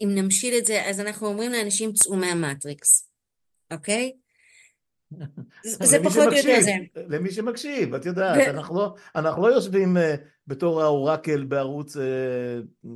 אם 0.00 0.08
נמשיל 0.14 0.58
את 0.58 0.64
זה, 0.66 0.84
אז 0.84 1.00
אנחנו 1.00 1.26
אומרים 1.26 1.52
לאנשים 1.52 1.92
צאו 1.92 2.16
מהמטריקס, 2.16 3.10
אוקיי? 3.70 4.12
זה 5.64 5.98
פחות 6.04 6.26
או 6.26 6.32
יותר 6.32 6.60
זה. 6.60 6.72
למי 7.08 7.30
שמקשיב, 7.30 7.94
את 7.94 8.06
יודעת, 8.06 8.48
אנחנו 8.48 8.76
לא, 8.76 8.94
אנחנו 9.16 9.42
לא 9.42 9.54
יושבים 9.54 9.96
uh, 9.96 10.00
בתור 10.46 10.82
האורקל 10.82 11.44
בערוץ 11.44 11.96
uh, 11.96 12.00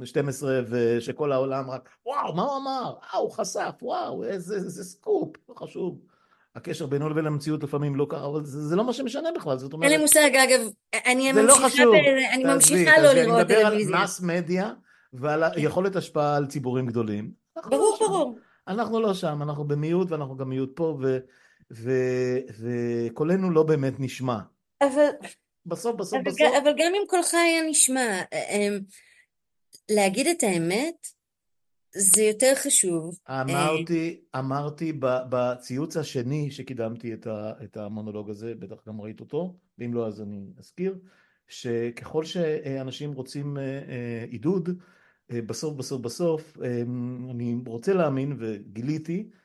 אה, 0.01 0.07
12 0.07 0.61
ושכל 0.69 1.33
העולם 1.33 1.71
רק 1.71 1.89
וואו 2.07 2.35
מה 2.35 2.43
הוא 2.43 2.57
אמר, 2.57 2.95
אה 3.15 3.19
הוא 3.19 3.31
חשף, 3.31 3.75
וואו 3.83 4.25
איזה, 4.25 4.55
איזה 4.55 4.85
סקופ, 4.85 5.37
לא 5.49 5.55
חשוב. 5.55 5.99
הקשר 6.57 6.87
בינו 6.87 7.09
לבין 7.09 7.27
המציאות 7.27 7.63
לפעמים 7.63 7.97
לא 7.97 8.07
ככה, 8.09 8.27
אבל 8.27 8.45
זה, 8.45 8.61
זה 8.61 8.77
לא 8.77 8.85
מה 8.85 8.93
שמשנה 8.93 9.29
בכלל, 9.37 9.59
זאת 9.59 9.73
אומרת... 9.73 9.91
אין 9.91 9.99
לי 9.99 10.05
מושג, 10.05 10.31
אגב, 10.37 10.61
אני 11.07 11.33
לא 11.33 11.43
ממשיכה, 11.43 11.85
לא 11.85 11.93
ב... 11.93 11.95
אני 12.33 12.45
ממשיכה 12.45 13.03
לא 13.03 13.13
לראות 13.13 13.47
טלוויזיה. 13.49 13.69
אני 13.69 13.85
מדבר 13.85 13.97
על 13.97 14.05
מס 14.05 14.21
מדיה 14.21 14.73
ועל. 15.13 15.43
יכולת 15.57 15.97
השפעה 15.97 16.37
על 16.37 16.47
ציבורים 16.47 16.87
גדולים. 16.87 17.31
ברור, 17.67 17.99
לא 18.01 18.09
ברור. 18.09 18.39
אנחנו 18.69 19.01
לא 19.01 19.15
שם, 19.15 19.43
אנחנו 19.43 19.65
במיעוט 19.65 20.11
ואנחנו 20.11 20.37
גם 20.37 20.49
מיעוט 20.49 20.71
פה, 20.75 20.99
ו... 21.03 21.19
וקולנו 21.73 23.51
לא 23.51 23.63
באמת 23.63 23.95
נשמע. 23.99 24.39
אבל... 24.83 25.09
בסוף, 25.67 25.97
בסוף, 25.97 26.15
אבל, 26.15 26.31
בסוף. 26.31 26.53
אבל 26.63 26.71
גם 26.79 26.93
אם 26.95 27.03
קולך 27.09 27.35
היה 27.35 27.63
נשמע, 27.71 28.23
אמ, 28.33 28.79
להגיד 29.91 30.27
את 30.27 30.43
האמת, 30.43 31.07
זה 31.95 32.23
יותר 32.23 32.53
חשוב. 32.55 33.19
אמרתי, 33.29 34.21
אמרתי 34.39 34.93
בציוץ 35.01 35.97
השני 35.97 36.51
שקידמתי 36.51 37.15
את, 37.15 37.27
ה, 37.27 37.53
את 37.65 37.77
המונולוג 37.77 38.31
הזה, 38.31 38.55
בטח 38.55 38.77
גם 38.89 39.01
ראית 39.01 39.21
אותו, 39.21 39.57
ואם 39.79 39.95
לא 39.95 40.07
אז 40.07 40.21
אני 40.21 40.47
אזכיר, 40.59 40.99
שככל 41.49 42.25
שאנשים 42.25 43.13
רוצים 43.13 43.59
אה, 43.59 43.63
אה, 43.63 44.25
עידוד, 44.31 44.69
אה, 45.33 45.43
בסוף 45.43 45.75
בסוף 45.75 46.01
בסוף, 46.01 46.59
אני 47.31 47.57
רוצה 47.67 47.95
להאמין 47.95 48.37
וגיליתי 48.39 49.29
אה, 49.33 49.42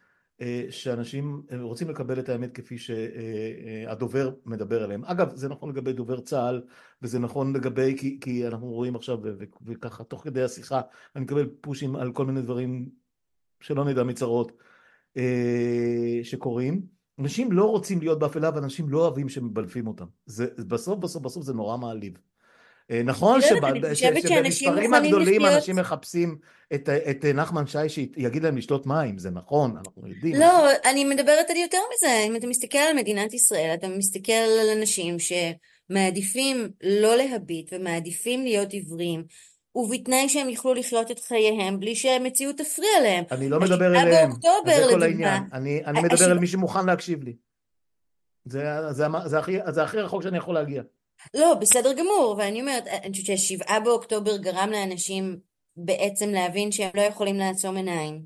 שאנשים 0.69 1.41
אה, 1.51 1.61
רוצים 1.61 1.89
לקבל 1.89 2.19
את 2.19 2.29
האמת 2.29 2.51
כפי 2.53 2.77
שהדובר 2.77 4.31
מדבר 4.45 4.83
עליהם. 4.83 5.05
אגב, 5.05 5.35
זה 5.35 5.49
נכון 5.49 5.69
לגבי 5.69 5.93
דובר 5.93 6.19
צה"ל, 6.19 6.61
וזה 7.01 7.19
נכון 7.19 7.55
לגבי, 7.55 7.97
כי, 7.97 8.17
כי 8.21 8.47
אנחנו 8.47 8.67
רואים 8.67 8.95
עכשיו, 8.95 9.17
וככה 9.65 10.03
תוך 10.03 10.23
כדי 10.23 10.43
השיחה, 10.43 10.81
אני 11.15 11.23
מקבל 11.23 11.49
פושים 11.61 11.95
על 11.95 12.11
כל 12.11 12.25
מיני 12.25 12.41
דברים 12.41 12.89
שלא 13.59 13.85
נדע 13.85 14.03
מצרות 14.03 14.51
אה, 15.17 16.19
שקורים. 16.23 16.81
אנשים 17.19 17.51
לא 17.51 17.65
רוצים 17.65 17.99
להיות 17.99 18.19
באפלה, 18.19 18.49
ואנשים 18.55 18.89
לא 18.89 19.01
אוהבים 19.01 19.29
שמבלפים 19.29 19.87
אותם. 19.87 20.05
זה, 20.25 20.47
בסוף, 20.67 20.99
בסוף, 20.99 21.23
בסוף 21.23 21.43
זה 21.43 21.53
נורא 21.53 21.77
מעליב. 21.77 22.17
אה, 22.91 23.01
נכון 23.03 23.41
שבמספרים 23.41 24.93
הגדולים. 24.93 25.45
אנשים 25.45 25.75
מחפשים 25.75 26.37
את, 26.73 26.89
את 26.89 27.25
נחמן 27.25 27.67
שי 27.67 27.89
שיגיד 27.89 28.43
להם 28.43 28.57
לשתות 28.57 28.85
מים, 28.85 29.17
זה 29.17 29.29
נכון, 29.29 29.77
אנחנו 29.77 30.07
יודעים. 30.07 30.35
לא, 30.35 30.69
אני 30.85 31.03
מדברת 31.05 31.49
על 31.49 31.55
יותר 31.57 31.77
מזה, 31.93 32.23
אם 32.27 32.35
אתה 32.35 32.47
מסתכל 32.47 32.77
על 32.77 32.95
מדינת 32.95 33.33
ישראל, 33.33 33.71
אתה 33.73 33.87
מסתכל 33.87 34.31
על 34.33 34.77
אנשים 34.77 35.17
שמעדיפים 35.19 36.69
לא 36.83 37.15
להביט 37.15 37.73
ומעדיפים 37.73 38.43
להיות 38.43 38.71
עיוורים, 38.73 39.23
ובתנאי 39.75 40.29
שהם 40.29 40.49
יוכלו 40.49 40.73
לחיות 40.73 41.11
את 41.11 41.19
חייהם 41.19 41.79
בלי 41.79 41.95
שהמציאות 41.95 42.57
תפריע 42.57 42.89
להם. 43.03 43.23
אני 43.31 43.49
לא 43.49 43.59
מדבר 43.59 44.01
אליהם, 44.01 44.31
זה 44.65 44.83
כל 44.91 45.03
העניין. 45.03 45.43
אני, 45.53 45.85
אני 45.85 45.99
מדבר 45.99 46.13
השבעה- 46.13 46.31
על 46.31 46.39
מי 46.39 46.47
שמוכן 46.47 46.85
להקשיב 46.85 47.23
לי. 47.23 47.35
זה, 48.45 48.63
זה, 48.91 49.05
זה, 49.25 49.39
הכי, 49.39 49.57
זה 49.69 49.83
הכי 49.83 49.97
רחוק 49.97 50.23
שאני 50.23 50.37
יכול 50.37 50.55
להגיע. 50.55 50.83
לא, 51.33 51.53
בסדר 51.53 51.93
גמור, 51.93 52.35
ואני 52.37 52.61
אומרת, 52.61 52.87
אני 52.87 53.11
חושבת 53.11 53.25
שהשבעה 53.25 53.79
באוקטובר 53.79 54.37
גרם 54.37 54.69
לאנשים 54.71 55.37
בעצם 55.77 56.29
להבין 56.29 56.71
שהם 56.71 56.91
לא 56.95 57.01
יכולים 57.01 57.35
לעצום 57.35 57.75
עיניים. 57.75 58.21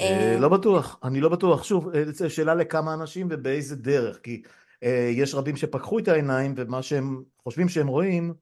אה, 0.00 0.32
אה, 0.32 0.38
לא 0.38 0.48
בטוח, 0.48 0.98
אני 1.04 1.20
לא 1.20 1.28
בטוח. 1.28 1.64
שוב, 1.64 1.88
אה, 1.94 2.28
שאלה 2.28 2.54
לכמה 2.54 2.94
אנשים 2.94 3.28
ובאיזה 3.30 3.76
דרך, 3.76 4.20
כי 4.22 4.42
אה, 4.82 5.10
יש 5.12 5.34
רבים 5.34 5.56
שפקחו 5.56 5.98
את 5.98 6.08
העיניים 6.08 6.54
ומה 6.56 6.82
שהם 6.82 7.22
חושבים 7.42 7.68
שהם 7.68 7.86
רואים 7.86 8.34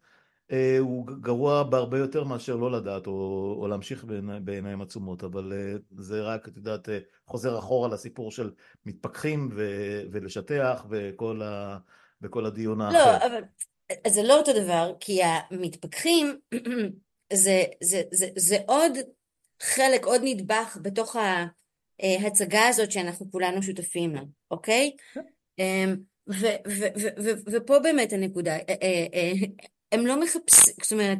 אה, 0.53 0.77
הוא 0.79 1.07
גרוע 1.07 1.63
בהרבה 1.63 1.99
יותר 1.99 2.25
מאשר 2.25 2.57
לא 2.57 2.71
לדעת 2.71 3.07
או, 3.07 3.57
או 3.61 3.69
להמשיך 3.69 4.05
בעיני, 4.05 4.41
בעיניים 4.41 4.83
עצומות, 4.83 5.25
אבל 5.25 5.53
אה, 5.53 5.75
זה 5.91 6.23
רק, 6.23 6.49
את 6.49 6.57
יודעת, 6.57 6.89
אה, 6.89 6.99
חוזר 7.27 7.59
אחורה 7.59 7.89
לסיפור 7.89 8.31
של 8.31 8.51
מתפכחים 8.87 9.49
ו, 9.53 9.63
ולשטח 10.13 10.87
וכל, 10.91 11.43
ה, 11.43 11.79
וכל 12.23 12.47
הדיון 12.47 12.81
האחר. 12.81 12.97
לא, 12.99 13.27
אבל 13.27 13.43
זה 14.09 14.23
לא 14.23 14.39
אותו 14.39 14.53
דבר, 14.53 14.93
כי 15.01 15.21
המתפכחים 15.23 16.39
זה, 17.33 17.65
זה, 17.83 18.03
זה, 18.11 18.29
זה 18.37 18.57
עוד 18.67 18.93
חלק, 19.63 20.05
עוד 20.05 20.21
נדבך 20.25 20.79
בתוך 20.83 21.17
ההצגה 22.01 22.69
הזאת 22.69 22.93
שאנחנו 22.93 23.31
כולנו 23.31 23.63
שותפים 23.63 24.15
לה, 24.15 24.23
אוקיי? 24.51 24.97
אמ, 25.59 25.97
ו, 26.29 26.47
ו, 26.67 26.85
ו, 26.97 27.07
ו, 27.23 27.31
ופה 27.53 27.79
באמת 27.79 28.13
הנקודה, 28.13 28.57
אה, 28.57 28.75
אה, 28.83 29.07
אה, 29.15 29.33
הם 29.93 30.07
לא 30.07 30.21
מחפשים, 30.21 30.75
זאת 30.83 30.93
אומרת, 30.93 31.19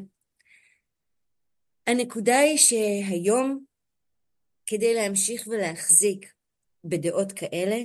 הנקודה 1.87 2.39
היא 2.39 2.59
שהיום, 2.59 3.65
כדי 4.67 4.95
להמשיך 4.95 5.47
ולהחזיק 5.47 6.33
בדעות 6.85 7.33
כאלה, 7.33 7.77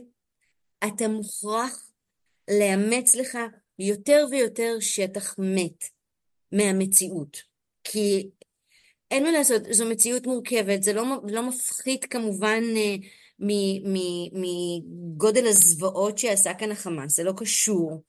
אתה 0.88 1.08
מוכרח 1.08 1.87
לאמץ 2.60 3.16
לך 3.16 3.38
יותר 3.80 4.26
ויותר 4.32 4.78
שטח 4.80 5.36
מת 5.38 5.84
מהמציאות. 6.52 7.38
כי 7.84 8.30
אין 9.12 9.24
מה 9.24 9.32
לעשות, 9.32 9.62
זו 9.72 9.90
מציאות 9.90 10.28
מורכבת, 10.28 10.84
זה 10.84 10.94
לא, 10.94 11.04
לא 11.28 11.48
מפחית 11.48 12.06
כמובן 12.06 12.64
אה, 12.76 12.96
מגודל 14.34 15.48
הזוועות 15.48 16.18
שעשה 16.18 16.54
כאן 16.54 16.72
החמאס, 16.72 17.16
זה 17.16 17.24
לא 17.24 17.34
קשור, 17.38 18.04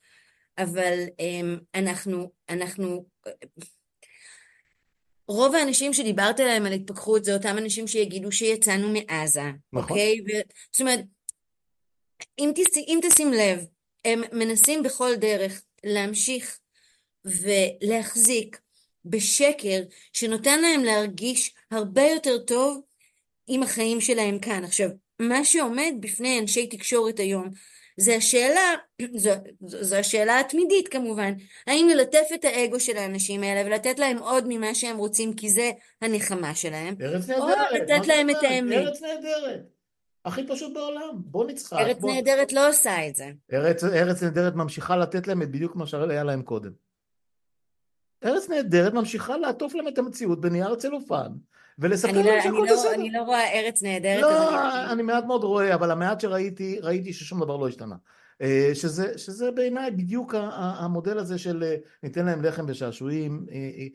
אבל 0.59 1.05
אמ, 1.19 1.59
אנחנו, 1.75 2.31
אנחנו, 2.49 3.07
רוב 5.29 5.55
האנשים 5.55 5.93
שדיברת 5.93 6.41
עליהם 6.41 6.67
על 6.67 6.73
התפכחות 6.73 7.25
זה 7.25 7.35
אותם 7.35 7.59
אנשים 7.59 7.87
שיגידו 7.87 8.33
שיצאנו 8.33 8.89
מעזה, 8.89 9.43
נכון. 9.73 9.91
אוקיי? 9.91 10.21
ו, 10.21 10.31
זאת 10.73 10.81
אומרת, 10.81 11.01
אם, 12.39 12.53
תש, 12.55 12.79
אם 12.79 13.01
תשים 13.03 13.33
לב, 13.33 13.65
הם 14.05 14.23
מנסים 14.33 14.83
בכל 14.83 15.15
דרך 15.17 15.63
להמשיך 15.85 16.59
ולהחזיק 17.25 18.61
בשקר 19.05 19.83
שנותן 20.13 20.61
להם 20.61 20.85
להרגיש 20.85 21.55
הרבה 21.71 22.03
יותר 22.03 22.39
טוב 22.39 22.81
עם 23.47 23.63
החיים 23.63 24.01
שלהם 24.01 24.39
כאן. 24.39 24.65
עכשיו, 24.65 24.89
מה 25.19 25.45
שעומד 25.45 25.93
בפני 26.01 26.39
אנשי 26.39 26.67
תקשורת 26.67 27.19
היום 27.19 27.51
זה 27.97 28.17
השאלה, 28.17 28.75
זו, 29.15 29.31
זו, 29.67 29.85
זו 29.85 29.97
השאלה 29.97 30.41
התמידית 30.41 30.89
כמובן, 30.89 31.33
האם 31.67 31.89
ללטף 31.89 32.27
את 32.35 32.45
האגו 32.45 32.81
של 32.81 32.97
האנשים 32.97 33.43
האלה 33.43 33.69
ולתת 33.69 33.99
להם 33.99 34.19
עוד 34.19 34.45
ממה 34.49 34.75
שהם 34.75 34.97
רוצים 34.97 35.35
כי 35.35 35.51
זה 35.51 35.71
הנחמה 36.03 36.55
שלהם, 36.55 36.95
ארץ 37.01 37.31
או 37.31 37.49
נהדרת, 37.49 37.73
לתת 37.73 38.07
להם 38.07 38.31
את? 38.31 38.37
האמת. 38.43 38.87
ארץ 38.87 39.03
נהדרת. 39.03 39.78
הכי 40.25 40.47
פשוט 40.47 40.75
בעולם, 40.75 41.11
בוא 41.15 41.47
נצחק. 41.47 41.79
ארץ 41.79 41.99
בוא... 41.99 42.13
נהדרת 42.13 42.53
לא 42.53 42.69
עושה 42.69 43.09
את 43.09 43.15
זה. 43.15 43.33
ארץ, 43.53 43.85
ארץ 43.85 44.23
נהדרת 44.23 44.55
ממשיכה 44.55 44.97
לתת 44.97 45.29
להם 45.29 45.43
את 45.43 45.51
בדיוק 45.51 45.77
מה 45.77 45.87
שהיה 45.87 46.25
להם 46.25 46.43
קודם. 46.43 46.73
ארץ 48.25 48.49
נהדרת 48.49 48.93
ממשיכה 48.93 49.37
לעטוף 49.37 49.75
להם 49.75 49.89
את 49.89 49.99
המציאות 49.99 50.41
בנייר 50.41 50.75
צלופן 50.75 51.33
ולספר 51.79 52.13
להם 52.13 52.27
לא, 52.27 52.33
אני, 52.33 52.43
שהכל 52.43 52.67
לא, 52.69 52.73
בסדר. 52.73 52.95
אני 52.95 53.11
לא 53.11 53.23
רואה 53.23 53.53
ארץ 53.53 53.83
נהדרת, 53.83 54.23
לא, 54.23 54.49
אני... 54.49 54.93
אני 54.93 55.03
מעט 55.03 55.25
מאוד 55.25 55.45
רואה, 55.45 55.75
אבל 55.75 55.91
המעט 55.91 56.21
שראיתי, 56.21 56.79
ראיתי 56.83 57.13
ששום 57.13 57.41
דבר 57.41 57.57
לא 57.57 57.69
השתנה. 57.69 57.97
אה, 58.43 58.71
שזה, 58.75 59.19
שזה 59.19 59.51
בעיניי 59.51 59.91
בדיוק 59.91 60.35
המודל 60.53 61.19
הזה 61.19 61.39
של 61.39 61.63
אה, 61.63 61.77
ניתן 62.03 62.27
להם 62.27 62.45
לחם 62.45 62.65
ושעשועים, 62.69 63.47
אה, 63.51 63.87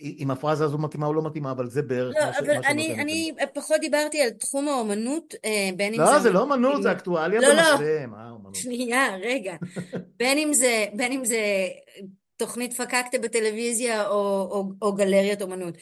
אם 0.00 0.30
הפרזה 0.30 0.64
הזו 0.64 0.78
מתאימה 0.78 1.06
או 1.06 1.14
לא 1.14 1.22
מתאימה, 1.22 1.50
אבל 1.50 1.70
זה 1.70 1.82
בערך 1.82 2.14
לא, 2.20 2.26
מה 2.26 2.32
ש- 2.32 2.38
אבל 2.38 2.46
מה 2.46 2.52
שנותן 2.54 2.68
אני. 2.70 3.00
אני 3.00 3.32
פחות 3.54 3.80
דיברתי 3.80 4.22
על 4.22 4.30
תחום 4.30 4.68
האומנות, 4.68 5.34
אה, 5.44 5.70
בין 5.76 5.94
אם 5.94 6.00
לא, 6.00 6.06
זה 6.06 6.18
זה 6.20 6.30
לא 6.30 6.40
אומנות 6.40 6.82
זה 6.82 6.92
אקטואליה 6.92 7.40
לא, 7.40 7.48
לא. 7.48 7.54
במשווה, 7.72 8.06
מה 8.06 8.30
אמנות? 8.40 8.54
שנייה, 8.54 9.16
רגע. 9.22 9.54
בין 10.18 10.38
אם 10.38 10.52
זה, 10.52 10.86
בין 10.96 11.12
אם 11.12 11.24
זה 11.24 11.38
תוכנית 12.36 12.72
פקקטה 12.72 13.18
בטלוויזיה 13.22 14.06
או, 14.08 14.14
או, 14.50 14.64
או 14.82 14.92
גלריית 14.92 15.42
אומנות. 15.42 15.74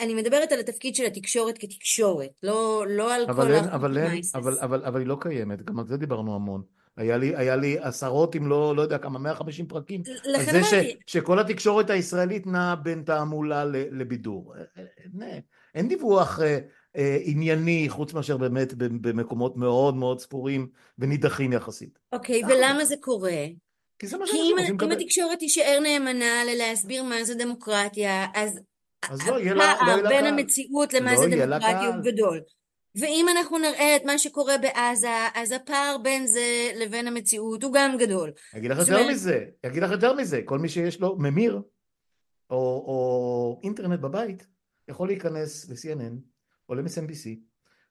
אני 0.00 0.14
מדברת 0.14 0.52
על 0.52 0.60
התפקיד 0.60 0.94
של 0.94 1.04
התקשורת 1.04 1.58
כתקשורת, 1.58 2.30
לא, 2.42 2.84
לא 2.88 3.14
על 3.14 3.24
אבל 3.28 3.46
כל 3.46 3.54
החוץ 3.54 3.70
אבל. 3.72 3.98
אבל, 4.34 4.58
אבל, 4.60 4.84
אבל 4.84 5.00
היא 5.00 5.06
לא 5.06 5.16
קיימת, 5.20 5.62
גם 5.62 5.78
על 5.78 5.86
זה 5.86 5.96
דיברנו 5.96 6.34
המון. 6.34 6.62
היה 6.96 7.16
לי, 7.16 7.36
היה 7.36 7.56
לי 7.56 7.78
עשרות 7.78 8.36
אם 8.36 8.46
לא, 8.46 8.76
לא 8.76 8.82
יודע 8.82 8.98
כמה, 8.98 9.18
150 9.18 9.66
פרקים, 9.66 10.02
לכן 10.24 10.52
זה 10.52 10.64
ש, 10.64 10.72
אמרתי, 10.72 10.96
שכל 11.06 11.38
התקשורת 11.38 11.90
הישראלית 11.90 12.46
נעה 12.46 12.76
בין 12.76 13.02
תעמולה 13.02 13.64
לבידור. 13.64 14.54
אין, 14.76 15.40
אין 15.74 15.88
דיווח 15.88 16.40
אה, 16.40 16.58
אה, 16.96 17.18
ענייני, 17.22 17.86
חוץ 17.88 18.12
מאשר 18.12 18.36
באמת 18.36 18.74
במקומות 18.74 19.56
מאוד 19.56 19.96
מאוד 19.96 20.20
ספורים 20.20 20.68
ונידחים 20.98 21.52
יחסית. 21.52 21.98
אוקיי. 22.12 22.42
ולמה 22.44 22.84
זה 22.84 22.94
קורה? 23.00 23.44
כי 23.98 24.06
זה 24.06 24.16
מה 24.18 24.26
שאנשים 24.26 24.44
אם, 24.44 24.58
רוצים 24.58 24.68
אם 24.68 24.74
לקבל. 24.74 24.92
התקשורת 24.92 25.38
תישאר 25.38 25.78
נאמנה 25.82 26.44
ללהסביר 26.44 27.02
מה 27.02 27.24
זה 27.24 27.34
דמוקרטיה, 27.34 28.26
אז 28.34 28.60
אז 29.10 29.26
לא 29.28 29.40
יהיה 29.40 29.54
לה, 29.54 29.64
לא 29.64 29.72
הפער 29.72 29.88
יהיה 29.88 30.02
לה 30.02 30.08
בין 30.08 30.20
קהל. 30.20 30.38
המציאות 30.38 30.92
למה 30.92 31.12
לא 31.12 31.18
זה 31.18 31.26
לה 31.28 31.58
דמוקרטיה 31.58 31.86
הוא 31.86 31.92
קהל. 31.92 32.12
גדול. 32.12 32.40
ואם 32.96 33.26
אנחנו 33.28 33.58
נראה 33.58 33.96
את 33.96 34.04
מה 34.04 34.18
שקורה 34.18 34.58
בעזה, 34.58 35.08
אז 35.34 35.52
הפער 35.52 35.96
בין 36.02 36.26
זה 36.26 36.70
לבין 36.76 37.06
המציאות 37.06 37.62
הוא 37.62 37.72
גם 37.72 37.96
גדול. 37.98 38.32
אגיד 38.56 38.70
לך 38.70 38.78
יותר 38.78 39.08
מזה, 39.08 39.44
אגיד 39.66 39.82
לך 39.82 39.90
יותר 39.90 40.14
מזה, 40.14 40.40
כל 40.44 40.58
מי 40.58 40.68
שיש 40.68 41.00
לו 41.00 41.16
ממיר 41.18 41.62
או, 42.50 42.56
או 42.56 43.60
אינטרנט 43.62 44.00
בבית 44.00 44.46
יכול 44.88 45.08
להיכנס 45.08 45.70
ל-CNN 45.70 46.12
או 46.68 46.74
ל-MSNBC 46.74 47.28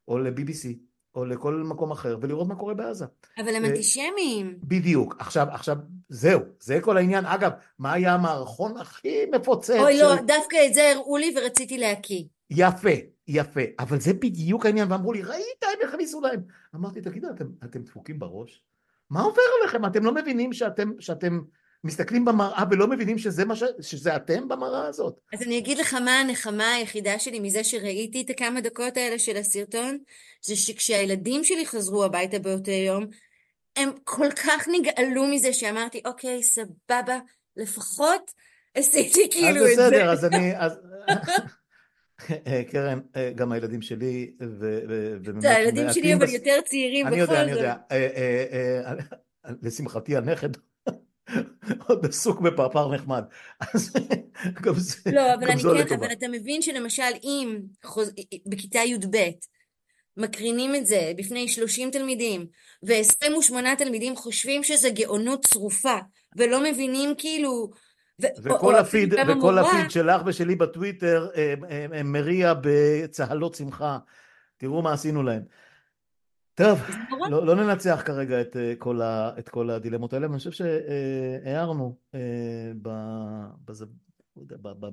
או 0.07 0.17
ל-BBC 0.17 0.67
או 1.15 1.25
לכל 1.25 1.53
מקום 1.53 1.91
אחר 1.91 2.17
ולראות 2.21 2.47
מה 2.47 2.55
קורה 2.55 2.73
בעזה. 2.73 3.05
אבל 3.37 3.55
הם 3.55 3.65
אה, 3.65 3.69
אנטישמים. 3.69 4.59
בדיוק. 4.63 5.15
עכשיו, 5.19 5.47
עכשיו, 5.51 5.75
זהו, 6.09 6.41
זה 6.59 6.79
כל 6.81 6.97
העניין. 6.97 7.25
אגב, 7.25 7.51
מה 7.79 7.93
היה 7.93 8.13
המערכון 8.13 8.77
הכי 8.77 9.25
מפוצץ 9.25 9.69
אוי 9.69 9.97
של... 9.97 10.03
לא, 10.03 10.15
דווקא 10.15 10.57
את 10.67 10.73
זה 10.73 10.91
הראו 10.91 11.17
לי 11.17 11.35
ורציתי 11.37 11.77
להקיא. 11.77 12.23
יפה, 12.49 12.89
יפה. 13.27 13.61
אבל 13.79 13.99
זה 13.99 14.13
בדיוק 14.13 14.65
העניין, 14.65 14.91
ואמרו 14.91 15.13
לי, 15.13 15.21
ראית, 15.21 15.63
הם 15.63 15.87
הכניסו 15.89 16.21
להם. 16.21 16.41
אמרתי, 16.75 17.01
תגידו, 17.01 17.27
אתם, 17.29 17.45
אתם 17.63 17.81
דפוקים 17.81 18.19
בראש? 18.19 18.63
מה 19.09 19.21
עובר 19.21 19.41
עליכם? 19.61 19.85
אתם 19.85 20.05
לא 20.05 20.13
מבינים 20.13 20.53
שאתם, 20.53 20.91
שאתם 20.99 21.39
מסתכלים 21.83 22.25
במראה 22.25 22.63
ולא 22.71 22.87
מבינים 22.87 23.17
שזה, 23.17 23.45
מה 23.45 23.55
ש... 23.55 23.63
שזה 23.81 24.15
אתם 24.15 24.47
במראה 24.47 24.87
הזאת? 24.87 25.19
אז 25.33 25.41
אני 25.41 25.57
אגיד 25.57 25.77
לך 25.77 25.93
מה 25.93 26.19
הנחמה 26.19 26.73
היחידה 26.73 27.19
שלי 27.19 27.39
מזה 27.39 27.63
שראיתי 27.63 28.21
את 28.21 28.29
הכמה 28.29 28.61
דקות 28.61 28.97
האלה 28.97 29.19
של 29.19 29.37
הסרטון, 29.37 29.97
זה 30.45 30.55
שכשהילדים 30.55 31.43
שלי 31.43 31.65
חזרו 31.65 32.03
הביתה 32.03 32.39
באותו 32.39 32.71
יום, 32.71 33.05
הם 33.75 33.89
כל 34.03 34.31
כך 34.31 34.67
נגעלו 34.67 35.27
מזה 35.27 35.53
שאמרתי, 35.53 36.01
אוקיי, 36.05 36.43
סבבה, 36.43 37.19
לפחות 37.57 38.31
עשיתי 38.75 39.29
כאילו 39.31 39.65
אז 39.65 39.71
את 39.71 39.75
זה. 39.75 39.87
בסדר, 39.87 40.11
אז 40.11 40.25
אני... 40.25 40.57
אז... 40.57 40.71
קרן, 42.71 42.99
גם 43.35 43.51
הילדים 43.51 43.81
שלי, 43.81 44.31
ו... 44.41 44.79
ו... 44.89 45.13
ובאמת 45.15 45.41
זה 45.41 45.55
הילדים 45.55 45.87
שלי 45.93 46.13
אבל 46.13 46.29
יותר 46.29 46.59
צעירים 46.65 47.07
אני 47.07 47.21
בכל 47.21 47.31
יודע, 47.31 47.43
אני 47.43 47.53
זאת. 47.53 47.61
יודע. 47.61 47.75
אה, 47.91 48.07
אה, 48.15 48.93
אה, 49.45 49.51
לשמחתי 49.61 50.17
הנכד 50.17 50.49
עוד 51.87 52.05
עסוק 52.05 52.39
בפרפר 52.41 52.95
נחמד. 52.95 53.23
אז 53.73 53.93
גם 54.61 54.73
זה, 54.75 55.11
לא, 55.11 55.33
אבל 55.33 55.51
אני 55.51 55.61
כן. 55.89 55.95
אבל 55.95 56.11
אתה 56.11 56.27
מבין 56.27 56.61
שלמשל 56.61 57.13
אם. 57.23 57.59
בכיתה 58.45 58.79
י"ב 58.79 59.17
מקרינים 60.17 60.75
את 60.75 60.85
זה 60.85 61.11
בפני 61.17 61.47
30 61.47 61.91
תלמידים 61.91 62.47
ו-28 62.83 63.75
תלמידים 63.77 64.15
חושבים 64.15 64.63
שזה 64.63 64.89
גאונות 64.89 65.45
צרופה 65.45 65.97
ולא 66.37 66.63
מבינים 66.63 67.13
כאילו 67.17 67.69
וכל 68.21 68.75
הפיד, 68.75 69.13
וכל 69.27 69.57
הפיד 69.57 69.91
שלך 69.91 70.21
ושלי 70.25 70.55
בטוויטר 70.55 71.29
מריע 72.05 72.53
בצהלות 72.61 73.55
שמחה. 73.55 73.97
תראו 74.57 74.81
מה 74.81 74.93
עשינו 74.93 75.23
להם. 75.23 75.43
טוב, 76.53 76.79
לא, 77.29 77.45
לא 77.45 77.55
ננצח 77.55 78.01
כרגע 78.05 78.41
את 78.41 78.57
כל, 78.77 79.01
ה, 79.01 79.31
את 79.39 79.49
כל 79.49 79.69
הדילמות 79.69 80.13
האלה, 80.13 80.25
אבל 80.25 80.33
אני 80.33 80.37
חושב 80.37 80.51
שהערנו 80.51 81.97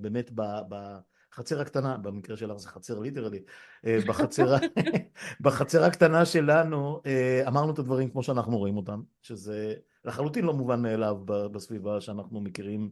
באמת 0.00 0.30
בחצר 0.68 1.60
הקטנה, 1.60 1.96
במקרה 1.96 2.36
שלך 2.36 2.56
זה 2.56 2.68
חצר 2.68 2.98
ליטרלי, 2.98 3.42
בחצר, 3.86 4.56
בחצר 5.40 5.84
הקטנה 5.84 6.24
שלנו 6.24 7.00
אמרנו 7.46 7.72
את 7.72 7.78
הדברים 7.78 8.10
כמו 8.10 8.22
שאנחנו 8.22 8.58
רואים 8.58 8.76
אותם, 8.76 9.02
שזה 9.22 9.74
לחלוטין 10.04 10.44
לא 10.44 10.54
מובן 10.54 10.82
מאליו 10.82 11.16
בסביבה 11.24 12.00
שאנחנו 12.00 12.40
מכירים, 12.40 12.90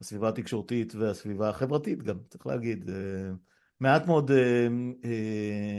הסביבה 0.00 0.28
התקשורתית 0.28 0.94
והסביבה 0.94 1.48
החברתית 1.48 2.02
גם, 2.02 2.16
צריך 2.28 2.46
להגיד. 2.46 2.90
מעט 3.80 4.06
מאוד, 4.06 4.30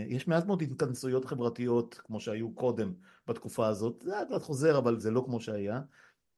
יש 0.07 0.27
מעט 0.27 0.45
מאוד 0.45 0.61
התכנסויות 0.61 1.25
חברתיות 1.25 2.01
כמו 2.03 2.19
שהיו 2.19 2.55
קודם 2.55 2.93
בתקופה 3.27 3.67
הזאת, 3.67 4.01
זה 4.05 4.11
לאט 4.11 4.29
לאט 4.29 4.41
חוזר 4.41 4.77
אבל 4.77 4.99
זה 4.99 5.11
לא 5.11 5.23
כמו 5.25 5.39
שהיה. 5.39 5.81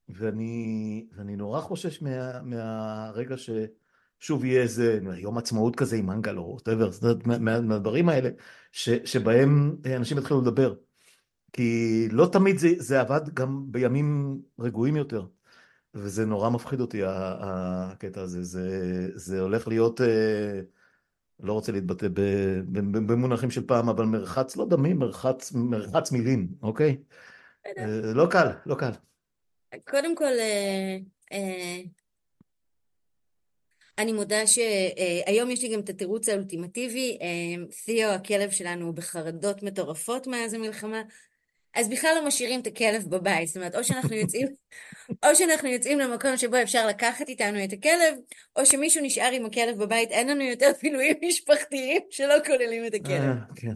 ואני, 0.09 1.07
ואני 1.15 1.35
נורא 1.35 1.61
חושש 1.61 2.01
מה, 2.01 2.41
מהרגע 2.41 3.35
ששוב 3.37 4.45
יהיה 4.45 4.61
איזה 4.61 4.99
יום 5.17 5.37
עצמאות 5.37 5.75
כזה 5.75 5.95
עם 5.95 6.05
מנגל 6.05 6.37
או 6.37 6.57
מה, 7.25 7.61
מהדברים 7.61 8.09
האלה 8.09 8.29
ש, 8.71 8.89
שבהם 8.89 9.75
אנשים 9.97 10.17
יתחילו 10.17 10.41
לדבר. 10.41 10.75
כי 11.53 12.07
לא 12.11 12.29
תמיד 12.31 12.57
זה, 12.57 12.69
זה 12.77 13.01
עבד 13.01 13.21
גם 13.33 13.65
בימים 13.71 14.39
רגועים 14.59 14.95
יותר 14.95 15.25
וזה 15.93 16.25
נורא 16.25 16.49
מפחיד 16.49 16.81
אותי 16.81 17.01
הקטע 17.05 18.21
הזה, 18.21 18.43
זה, 18.43 19.09
זה 19.15 19.39
הולך 19.39 19.67
להיות 19.67 20.01
לא 21.39 21.53
רוצה 21.53 21.71
להתבטא 21.71 22.07
במונחים 23.07 23.51
של 23.51 23.67
פעם, 23.67 23.89
אבל 23.89 24.05
מרחץ 24.05 24.55
לא 24.55 24.65
דמים, 24.69 24.99
מרחץ, 24.99 25.51
מרחץ 25.51 26.11
מילים, 26.11 26.47
אוקיי? 26.61 26.97
לא 28.15 28.27
קל, 28.31 28.47
לא 28.65 28.75
קל. 28.75 28.91
קודם 29.87 30.15
כל, 30.15 30.39
אה, 30.39 30.97
אה, 31.31 31.81
אני 33.97 34.13
מודה 34.13 34.47
שהיום 34.47 35.49
יש 35.49 35.63
לי 35.63 35.73
גם 35.73 35.79
את 35.79 35.89
התירוץ 35.89 36.29
האולטימטיבי, 36.29 37.17
אה, 37.21 37.65
תיאו 37.85 38.09
הכלב 38.09 38.51
שלנו 38.51 38.93
בחרדות 38.93 39.63
מטורפות 39.63 40.27
מאז 40.27 40.53
המלחמה, 40.53 41.01
אז 41.75 41.89
בכלל 41.89 42.11
לא 42.15 42.27
משאירים 42.27 42.59
את 42.59 42.67
הכלב 42.67 43.05
בבית, 43.09 43.47
זאת 43.47 43.57
אומרת, 43.57 43.75
או 43.75 43.83
שאנחנו 43.83 44.15
יוצאים, 44.15 44.47
או 45.25 45.35
שאנחנו 45.35 45.69
יוצאים 45.69 45.99
למקום 45.99 46.37
שבו 46.37 46.61
אפשר 46.61 46.87
לקחת 46.87 47.29
איתנו 47.29 47.63
את 47.63 47.73
הכלב, 47.73 48.15
או 48.55 48.65
שמישהו 48.65 49.03
נשאר 49.03 49.31
עם 49.33 49.45
הכלב 49.45 49.77
בבית, 49.77 50.11
אין 50.11 50.29
לנו 50.29 50.43
יותר 50.43 50.71
בילויים 50.81 51.15
משפחתיים 51.27 52.01
שלא 52.09 52.35
כוללים 52.45 52.85
את 52.85 52.93
הכלב. 52.93 53.21
אה, 53.21 53.33
כן. 53.55 53.73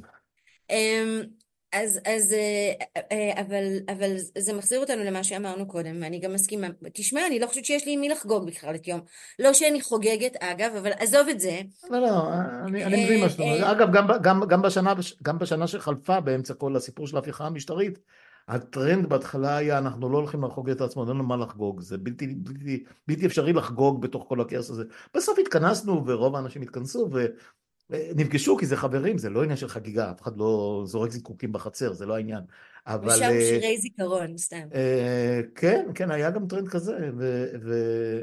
אז, 1.73 1.99
אז, 2.05 2.33
אה, 2.33 3.01
אה, 3.11 3.41
אבל, 3.41 3.63
אבל 3.89 4.11
זה 4.37 4.53
מחזיר 4.53 4.79
אותנו 4.79 5.03
למה 5.03 5.23
שאמרנו 5.23 5.67
קודם, 5.67 6.01
ואני 6.01 6.19
גם 6.19 6.33
מסכימה. 6.33 6.67
תשמע, 6.93 7.27
אני 7.27 7.39
לא 7.39 7.47
חושבת 7.47 7.65
שיש 7.65 7.85
לי 7.85 7.93
עם 7.93 7.99
מי 7.99 8.09
לחגוג 8.09 8.47
בכלל 8.47 8.75
את 8.75 8.87
יום. 8.87 9.01
לא 9.39 9.53
שאני 9.53 9.81
חוגגת, 9.81 10.35
אגב, 10.39 10.75
אבל 10.75 10.91
עזוב 10.91 11.27
את 11.27 11.39
זה. 11.39 11.61
לא, 11.89 11.99
לא, 11.99 12.33
אני, 12.65 12.85
אני 12.85 13.05
מבין 13.05 13.21
מה 13.21 13.29
שאתה 13.29 13.43
אומר. 13.43 13.71
אגב, 13.71 13.93
גם, 13.93 14.07
גם, 14.21 14.41
גם, 14.47 14.61
בשנה, 14.61 14.93
גם 15.23 15.39
בשנה 15.39 15.67
שחלפה, 15.67 16.19
באמצע 16.19 16.53
כל 16.53 16.75
הסיפור 16.75 17.07
של 17.07 17.15
ההפיכה 17.15 17.45
המשטרית, 17.45 17.99
הטרנד 18.47 19.09
בהתחלה 19.09 19.57
היה, 19.57 19.77
אנחנו 19.77 20.09
לא 20.09 20.17
הולכים 20.17 20.43
לחגוג 20.43 20.69
את 20.69 20.81
עצמנו, 20.81 21.05
אין 21.05 21.15
לנו 21.15 21.23
מה 21.23 21.37
לחגוג, 21.37 21.81
זה 21.81 21.97
בלתי, 21.97 22.27
בלתי, 22.27 22.83
בלתי 23.07 23.25
אפשרי 23.25 23.53
לחגוג 23.53 24.01
בתוך 24.01 24.25
כל 24.27 24.41
הכאוס 24.41 24.69
הזה. 24.69 24.83
בסוף 25.15 25.39
התכנסנו, 25.39 26.07
ורוב 26.07 26.35
האנשים 26.35 26.61
התכנסו, 26.61 27.09
ו... 27.11 27.25
נפגשו 27.89 28.57
כי 28.57 28.65
זה 28.65 28.77
חברים, 28.77 29.17
זה 29.17 29.29
לא 29.29 29.43
עניין 29.43 29.57
של 29.57 29.67
חגיגה, 29.67 30.11
אף 30.11 30.21
אחד 30.21 30.37
לא 30.37 30.81
זורק 30.85 31.11
זיקוקים 31.11 31.51
בחצר, 31.51 31.93
זה 31.93 32.05
לא 32.05 32.15
העניין. 32.15 32.41
אבל... 32.87 33.07
ושם 33.07 33.23
אה, 33.23 33.41
שירי 33.41 33.77
זיכרון, 33.77 34.37
סתם. 34.37 34.67
אה, 34.75 35.41
כן, 35.55 35.85
כן, 35.95 36.11
היה 36.11 36.31
גם 36.31 36.47
טרנד 36.47 36.67
כזה, 36.67 37.09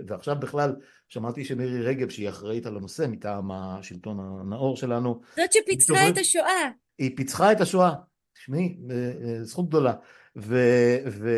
ועכשיו 0.06 0.36
בכלל, 0.40 0.76
שמעתי 1.08 1.44
שמירי 1.44 1.82
רגב, 1.82 2.08
שהיא 2.08 2.28
אחראית 2.28 2.66
על 2.66 2.76
הנושא 2.76 3.06
מטעם 3.08 3.50
השלטון 3.52 4.20
הנאור 4.20 4.76
שלנו, 4.76 5.20
זאת 5.36 5.52
שפיצחה 5.52 6.08
את 6.08 6.18
השואה. 6.18 6.70
היא 6.98 7.16
פיצחה 7.16 7.52
את 7.52 7.60
השואה, 7.60 7.92
תשמעי, 8.34 8.76
אה, 8.90 9.44
זכות 9.44 9.68
גדולה. 9.68 9.92
ו, 10.36 10.56
ו, 11.06 11.28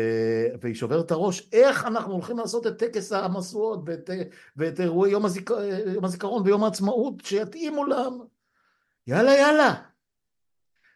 והיא 0.61 0.75
שוברת 0.75 1.05
את 1.05 1.11
הראש, 1.11 1.49
איך 1.53 1.85
אנחנו 1.85 2.13
הולכים 2.13 2.37
לעשות 2.37 2.67
את 2.67 2.77
טקס 2.79 3.11
המשואות 3.11 3.79
ואת, 3.85 4.09
ואת 4.57 4.79
אירועי 4.79 5.11
יום, 5.11 5.25
הזיק, 5.25 5.49
יום 5.93 6.05
הזיכרון 6.05 6.43
ויום 6.45 6.63
העצמאות 6.63 7.13
שיתאימו 7.25 7.85
להם. 7.85 8.13
יאללה 9.07 9.35
יאללה. 9.35 9.73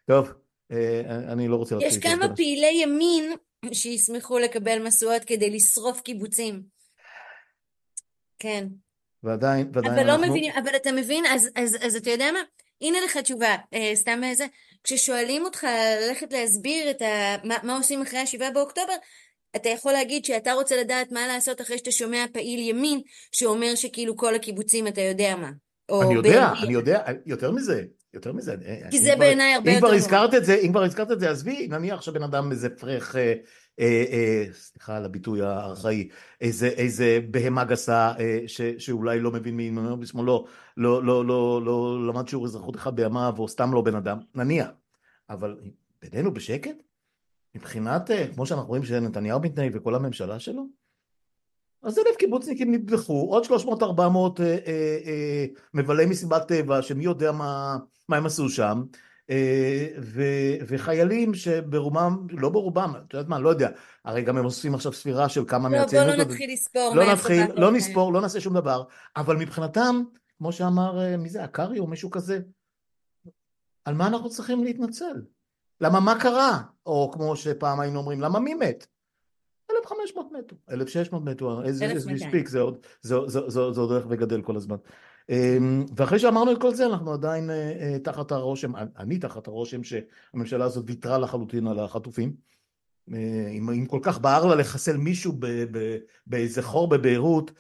טוב, 0.06 0.34
אה, 0.72 1.02
אני 1.06 1.48
לא 1.48 1.56
רוצה... 1.56 1.76
יש 1.82 1.98
כמה 1.98 2.36
פעילי 2.36 2.72
ימין 2.84 3.34
שישמחו 3.74 4.40
לקבל 4.40 4.88
משואות 4.88 5.24
כדי 5.26 5.50
לשרוף 5.50 6.02
קיבוצים. 6.02 6.64
כן. 8.40 8.68
ועדיין, 9.24 9.70
ועדיין 9.74 9.94
אבל 9.94 10.08
לא 10.08 10.12
אנחנו... 10.12 10.24
לא 10.24 10.30
מבינים, 10.30 10.52
אבל 10.64 10.76
אתה 10.76 10.92
מבין, 10.92 11.26
אז, 11.26 11.50
אז, 11.56 11.78
אז 11.82 11.96
אתה 11.96 12.10
יודע 12.10 12.32
מה? 12.32 12.40
הנה 12.82 12.98
לך 13.06 13.18
תשובה, 13.18 13.56
אה, 13.74 13.92
סתם 13.96 14.24
איזה, 14.24 14.46
כששואלים 14.84 15.46
אותך 15.46 15.68
ללכת 16.08 16.34
להסביר 16.34 16.90
את 16.90 17.02
ה, 17.02 17.36
מה, 17.44 17.56
מה 17.64 17.78
עושים 17.78 18.02
אחרי 18.02 18.20
השבעה 18.20 18.52
באוקטובר, 18.52 18.94
אתה 19.56 19.70
יכול 19.70 19.92
להגיד 19.92 20.26
שאתה 20.26 20.54
רוצה 20.54 20.78
לדעת 20.78 21.12
מה 21.12 21.28
לעשות 21.28 21.62
אחרי 21.62 21.78
שאתה 21.78 21.92
שומע 21.92 22.26
פעיל 22.34 22.60
ימין 22.60 23.02
שאומר 23.32 23.76
שכאילו 23.76 24.18
כל 24.18 24.36
הקיבוצים 24.36 24.88
אתה 24.88 25.02
יודע 25.02 25.36
מה. 25.36 25.52
אני 26.02 26.14
יודע, 26.14 26.52
אני 26.64 26.74
יודע, 26.74 27.00
יותר 27.26 27.52
מזה, 27.52 27.84
יותר 28.14 28.34
מזה. 28.34 28.56
כי 28.92 29.00
זה 29.00 29.16
בעיניי 29.16 29.54
הרבה 29.54 29.72
יותר... 29.72 29.86
אם 29.86 29.90
כבר 29.90 29.96
הזכרת 29.96 30.34
את 30.34 30.46
זה, 30.46 30.56
אם 30.56 30.72
כבר 30.72 30.84
הזכרת 30.84 31.12
את 31.12 31.20
זה, 31.20 31.30
עזבי, 31.30 31.68
נניח 31.68 32.02
שבן 32.02 32.24
אדם 32.24 32.52
איזה 32.52 32.70
פרח, 32.70 33.16
אה, 33.82 33.86
אה, 33.88 34.14
אה, 34.14 34.54
סליחה 34.54 34.98
על 34.98 35.06
הביטוי 35.06 35.42
הארכאי, 35.42 36.10
איזה, 36.42 36.68
איזה 36.68 37.20
בהמה 37.32 37.64
גסה 37.64 38.14
אה, 38.20 38.44
ש, 38.48 38.62
שאולי 38.62 39.20
לא 39.20 39.32
מבין 39.32 39.58
מימינו 39.58 40.00
בשמאלו, 40.00 40.46
לא, 40.78 41.04
לא, 41.04 41.26
לא, 41.26 41.62
לא 41.66 42.08
למד 42.08 42.28
שיעור 42.28 42.46
אזרחות 42.46 42.76
אחד 42.76 42.96
בימיו, 42.96 43.34
או 43.38 43.48
סתם 43.48 43.74
לא 43.74 43.82
בן 43.82 43.96
אדם, 43.96 44.20
נניח. 44.36 44.68
אבל 45.30 45.58
בינינו 46.02 46.34
בשקט? 46.34 46.76
מבחינת, 47.56 48.12
אה, 48.12 48.28
כמו 48.34 48.46
שאנחנו 48.46 48.68
רואים 48.68 48.84
שנתניהו 48.84 49.40
מתנהג 49.40 49.72
וכל 49.76 49.96
הממשלה 49.96 50.40
שלו? 50.40 50.66
אז 51.84 52.00
אלף 52.00 52.16
קיבוצניקים 52.18 52.74
נטבחו, 52.74 53.28
עוד 53.30 53.44
300-400 53.46 53.50
אה, 53.50 54.46
אה, 54.46 54.58
אה, 55.06 55.46
מבלי 55.74 56.06
מסיבת 56.06 56.48
טבע, 56.48 56.82
שמי 56.82 57.04
יודע 57.04 57.32
מה, 57.32 57.78
מה 58.10 58.18
הם 58.18 58.26
עשו 58.26 58.50
שם, 58.50 58.84
אה, 58.94 59.00
ו, 60.00 60.24
וחיילים 60.68 61.34
שברובם, 61.34 62.28
לא 62.30 62.50
ברובם, 62.50 62.94
את 63.08 63.14
יודעת 63.14 63.30
מה, 63.30 63.40
לא 63.40 63.50
יודע, 63.50 63.70
הרי 64.06 64.22
גם 64.22 64.38
הם 64.38 64.44
עושים 64.44 64.76
עכשיו 64.76 64.94
ספירה 64.94 65.30
של 65.30 65.46
כמה 65.48 65.70
לא, 65.70 65.86
בוא 65.86 66.00
לא 66.00 66.16
נתחיל 66.16 66.54
לספור. 66.54 66.96
לא 66.96 67.14
נתחיל, 67.14 67.44
לא 67.56 67.72
נספור, 67.72 68.14
לא 68.14 68.22
נעשה 68.22 68.40
שום 68.40 68.54
דבר, 68.54 68.84
אבל 69.16 69.38
מבחינתם, 69.38 70.04
כמו 70.38 70.52
שאמר, 70.52 71.02
אה, 71.02 71.18
מי 71.18 71.30
זה, 71.30 71.44
הקארי 71.44 71.80
או 71.80 71.88
מישהו 71.88 72.10
כזה, 72.10 72.40
על 73.86 73.94
מה 73.94 74.08
אנחנו 74.08 74.30
צריכים 74.30 74.64
להתנצל? 74.64 75.22
למה 75.82 76.00
מה 76.00 76.20
קרה? 76.20 76.62
או 76.86 77.12
כמו 77.14 77.36
שפעם 77.36 77.80
היינו 77.80 78.00
אומרים, 78.00 78.22
למה 78.22 78.40
מי 78.40 78.54
מת? 78.54 78.88
1,500 79.72 80.32
מתו, 80.32 80.56
1,600 80.72 81.24
מתו, 81.24 81.62
זה, 81.72 81.88
זה, 83.02 83.20
זה, 83.28 83.40
זה 83.48 83.60
עוד 83.60 83.92
הולך 83.92 84.06
וגדל 84.10 84.42
כל 84.42 84.56
הזמן. 84.56 84.76
אמ, 85.30 85.86
ואחרי 85.96 86.20
שאמרנו 86.20 86.52
את 86.52 86.62
כל 86.62 86.74
זה, 86.74 86.86
אנחנו 86.86 87.14
עדיין 87.14 87.50
אה, 87.50 87.56
אה, 87.56 88.00
תחת 88.00 88.32
הרושם, 88.32 88.72
אני 88.76 89.20
תחת 89.20 89.48
הרושם 89.48 89.82
שהממשלה 89.84 90.66
הזאת 90.66 90.84
ויתרה 90.88 91.18
לחלוטין 91.18 91.68
על 91.68 91.80
החטופים. 91.80 92.34
אה, 93.14 93.50
אם, 93.52 93.70
אם 93.70 93.86
כל 93.86 94.00
כך 94.02 94.20
בער 94.20 94.46
לה 94.46 94.56
לחסל 94.56 94.98
מישהו 94.98 95.34
באיזה 96.28 96.62
חור 96.62 96.90
בביירות, 96.90 97.52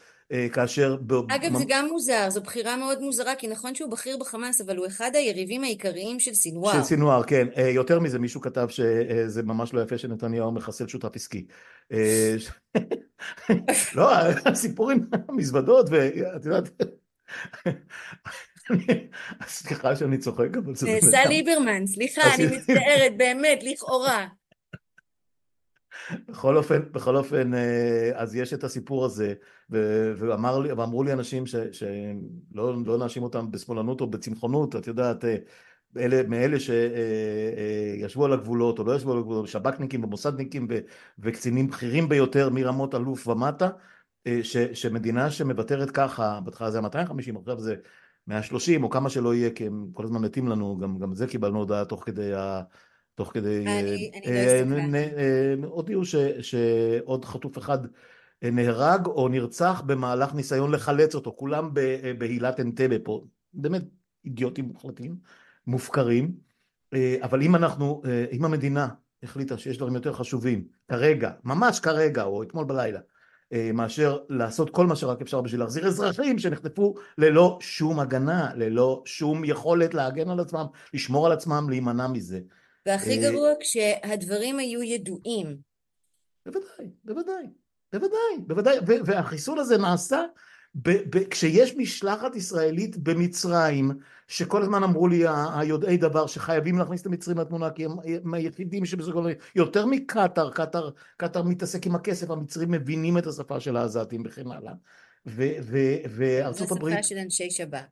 כאשר... 0.53 0.97
אגב, 1.29 1.57
זה 1.57 1.63
גם 1.67 1.88
מוזר, 1.91 2.29
זו 2.29 2.41
בחירה 2.41 2.77
מאוד 2.77 3.01
מוזרה, 3.01 3.35
כי 3.35 3.47
נכון 3.47 3.75
שהוא 3.75 3.91
בכיר 3.91 4.17
בחמאס, 4.17 4.61
אבל 4.61 4.77
הוא 4.77 4.88
אחד 4.88 5.11
היריבים 5.13 5.63
העיקריים 5.63 6.19
של 6.19 6.33
סינואר. 6.33 6.73
של 6.73 6.83
סינואר, 6.83 7.23
כן. 7.23 7.47
יותר 7.73 7.99
מזה, 7.99 8.19
מישהו 8.19 8.41
כתב 8.41 8.67
שזה 8.69 9.43
ממש 9.43 9.73
לא 9.73 9.81
יפה 9.81 9.97
שנתניהו 9.97 10.51
מחסל 10.51 10.88
שותף 10.88 11.15
עסקי. 11.15 11.45
לא, 13.95 14.11
הסיפורים, 14.45 15.05
מזוודות, 15.29 15.85
ואת 15.89 16.45
יודעת... 16.45 16.69
סליחה 19.48 19.95
שאני 19.95 20.18
צוחק, 20.18 20.58
אבל 20.58 20.76
זה. 20.76 20.88
נעשה 20.88 21.26
ליברמן, 21.26 21.88
סליחה, 21.88 22.22
אני 22.36 22.45
מצטערת, 22.58 23.18
באמת, 23.18 23.64
לכאורה. 23.64 24.28
בכל 26.28 26.58
אופן, 26.58 26.82
בכל 26.91 27.16
אופן, 27.16 27.53
אה, 27.53 28.12
אז 28.14 28.36
יש 28.36 28.53
את 28.53 28.64
הסיפור 28.64 29.06
הזה, 29.06 29.34
ואמר 29.70 30.60
לי, 30.60 30.72
ואמרו 30.72 31.03
לי 31.03 31.14
אנשים 31.14 31.44
שלא 31.45 32.86
לא 32.86 32.98
נאשים 32.98 33.24
אותם 33.24 33.52
בשמאלנות 33.52 34.02
או 34.02 34.08
בצמחונות, 34.08 34.76
את 34.76 34.88
יודעת, 34.88 35.26
אה, 35.26 35.36
אלה, 35.98 36.24
מאלה 36.28 36.58
שישבו 36.60 38.22
אה, 38.22 38.28
על 38.28 38.34
הגבולות 38.34 38.80
או 38.80 38.84
לא 38.84 38.95
ישבו 38.95 39.12
על 39.12 39.18
הגבולות, 39.18 39.48
שב"כניקים 39.48 40.03
ומוסדניקים 40.03 40.68
וקצינים 41.20 41.68
בכירים 41.68 42.10
ביותר 42.10 42.49
מרמות 42.49 42.95
אלוף 42.95 43.28
ומטה, 43.28 43.70
ש, 44.43 44.57
שמדינה 44.57 45.31
שמוותרת 45.31 45.91
ככה, 45.91 46.39
בהתחלה 46.43 46.72
זה 46.72 46.77
היה 46.77 46.81
250, 46.81 47.38
עכשיו 47.38 47.60
זה 47.60 47.76
130 48.27 48.84
או 48.84 48.89
כמה 48.89 49.10
שלא 49.10 49.35
יהיה, 49.35 49.49
כי 49.49 49.68
הם 49.68 49.88
כל 49.93 50.03
הזמן 50.03 50.22
מתים 50.22 50.48
לנו, 50.48 50.77
גם, 50.77 50.99
גם 50.99 51.15
זה 51.15 51.27
קיבלנו 51.27 51.60
הודעה 51.60 51.85
תוך 51.85 52.03
כדי 52.06 52.34
ה... 52.34 52.61
תוך 53.15 53.31
כדי... 53.34 53.65
אני, 53.68 54.11
אני 54.26 54.35
לא 54.35 54.41
הסתכלתי. 54.41 55.64
הודיעו 55.64 56.02
שעוד 56.41 57.26
חטוף 57.26 57.57
אחד 57.57 57.77
נהרג 58.41 59.06
או 59.06 59.27
נרצח 59.27 59.84
במהלך 59.85 60.34
ניסיון 60.34 60.72
לחלץ 60.72 61.15
אותו, 61.15 61.35
כולם 61.35 61.73
בהילת 62.18 62.60
אנטבה 62.60 62.95
פה, 63.03 63.26
באמת 63.53 63.84
אידיוטים 64.26 64.65
מוחלטים, 64.65 65.15
מופקרים, 65.68 66.35
אבל 67.22 67.41
אם 67.41 67.56
אנחנו, 67.56 68.02
אם 68.31 68.45
המדינה 68.45 68.88
החליטה 69.23 69.57
שיש 69.57 69.77
דברים 69.77 69.95
יותר 69.95 70.14
חשובים 70.14 70.68
כרגע, 70.88 71.31
ממש 71.43 71.80
כרגע 71.80 72.23
או 72.23 72.43
אתמול 72.43 72.65
בלילה, 72.65 72.99
מאשר 73.73 74.19
לעשות 74.30 74.69
כל 74.69 74.86
מה 74.86 74.95
שרק 74.95 75.22
אפשר 75.22 75.41
בשביל 75.41 75.61
להחזיר 75.61 75.88
אזרחים 75.88 76.40
שנחטפו 76.40 76.95
ללא 77.18 77.57
שום 77.61 77.99
הגנה, 77.99 78.52
ללא 78.56 79.02
שום 79.06 79.45
יכולת 79.45 79.94
להגן 79.94 80.30
על 80.30 80.40
עצמם, 80.40 80.65
לשמור 80.94 81.26
על 81.26 81.32
עצמם, 81.32 81.68
להימנע 81.69 82.07
מזה. 82.07 82.40
והכי 82.86 83.18
גרוע 83.18 83.49
כשהדברים 83.60 84.60
היו 84.60 84.84
ידועים. 84.84 85.57
בוודאי, 86.45 86.91
בוודאי. 87.03 87.45
בוודאי, 87.94 88.40
בוודאי, 88.48 88.78
והחיסול 89.06 89.60
הזה 89.60 89.78
נעשה 89.78 90.22
ב- 90.76 91.18
ב- 91.18 91.23
כשיש 91.30 91.76
משלחת 91.76 92.35
ישראלית 92.35 92.98
במצרים, 92.98 93.91
שכל 94.27 94.61
הזמן 94.61 94.84
אמרו 94.84 95.07
לי 95.07 95.23
היודעי 95.56 95.98
דבר 95.98 96.27
שחייבים 96.27 96.77
להכניס 96.77 97.02
את 97.02 97.06
המצרים 97.06 97.38
לתמונה 97.38 97.69
כי 97.69 97.85
הם, 97.85 98.34
היחידים 98.34 98.85
שבסופו 98.85 99.22
יותר 99.56 99.85
מקטאר, 99.85 100.52
קטאר, 100.52 100.89
קטאר 101.18 101.43
מתעסק 101.43 101.85
עם 101.85 101.95
הכסף, 101.95 102.31
המצרים 102.31 102.72
מבינים 102.72 103.18
את 103.18 103.27
השפה 103.27 103.60
של 103.60 103.77
העזתים 103.77 104.23
וכן 104.26 104.52
הלאה. 104.52 104.73
וארצות 105.26 106.72
הברית... 106.72 106.95
זו 106.95 107.03
שפה 107.03 107.07
של 107.07 107.18
אנשי 107.18 107.52
שב"כ. 107.52 107.84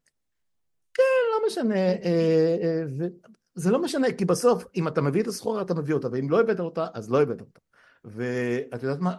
כן, 0.93 1.03
לא 1.31 1.47
משנה. 1.47 1.75
אה, 1.75 2.57
אה, 2.63 3.07
זה 3.55 3.71
לא 3.71 3.81
משנה, 3.81 4.11
כי 4.11 4.25
בסוף, 4.25 4.63
אם 4.75 4.87
אתה 4.87 5.01
מביא 5.01 5.21
את 5.21 5.27
הסחורה, 5.27 5.61
אתה 5.61 5.73
מביא 5.73 5.93
אותה, 5.93 6.07
ואם 6.11 6.29
לא 6.29 6.39
הבאת 6.39 6.59
אותה, 6.59 6.87
אז 6.93 7.11
לא 7.11 7.21
הבאת 7.21 7.41
אותה. 7.41 7.59
ואת 8.05 8.83
יודעת 8.83 8.99
מה? 8.99 9.15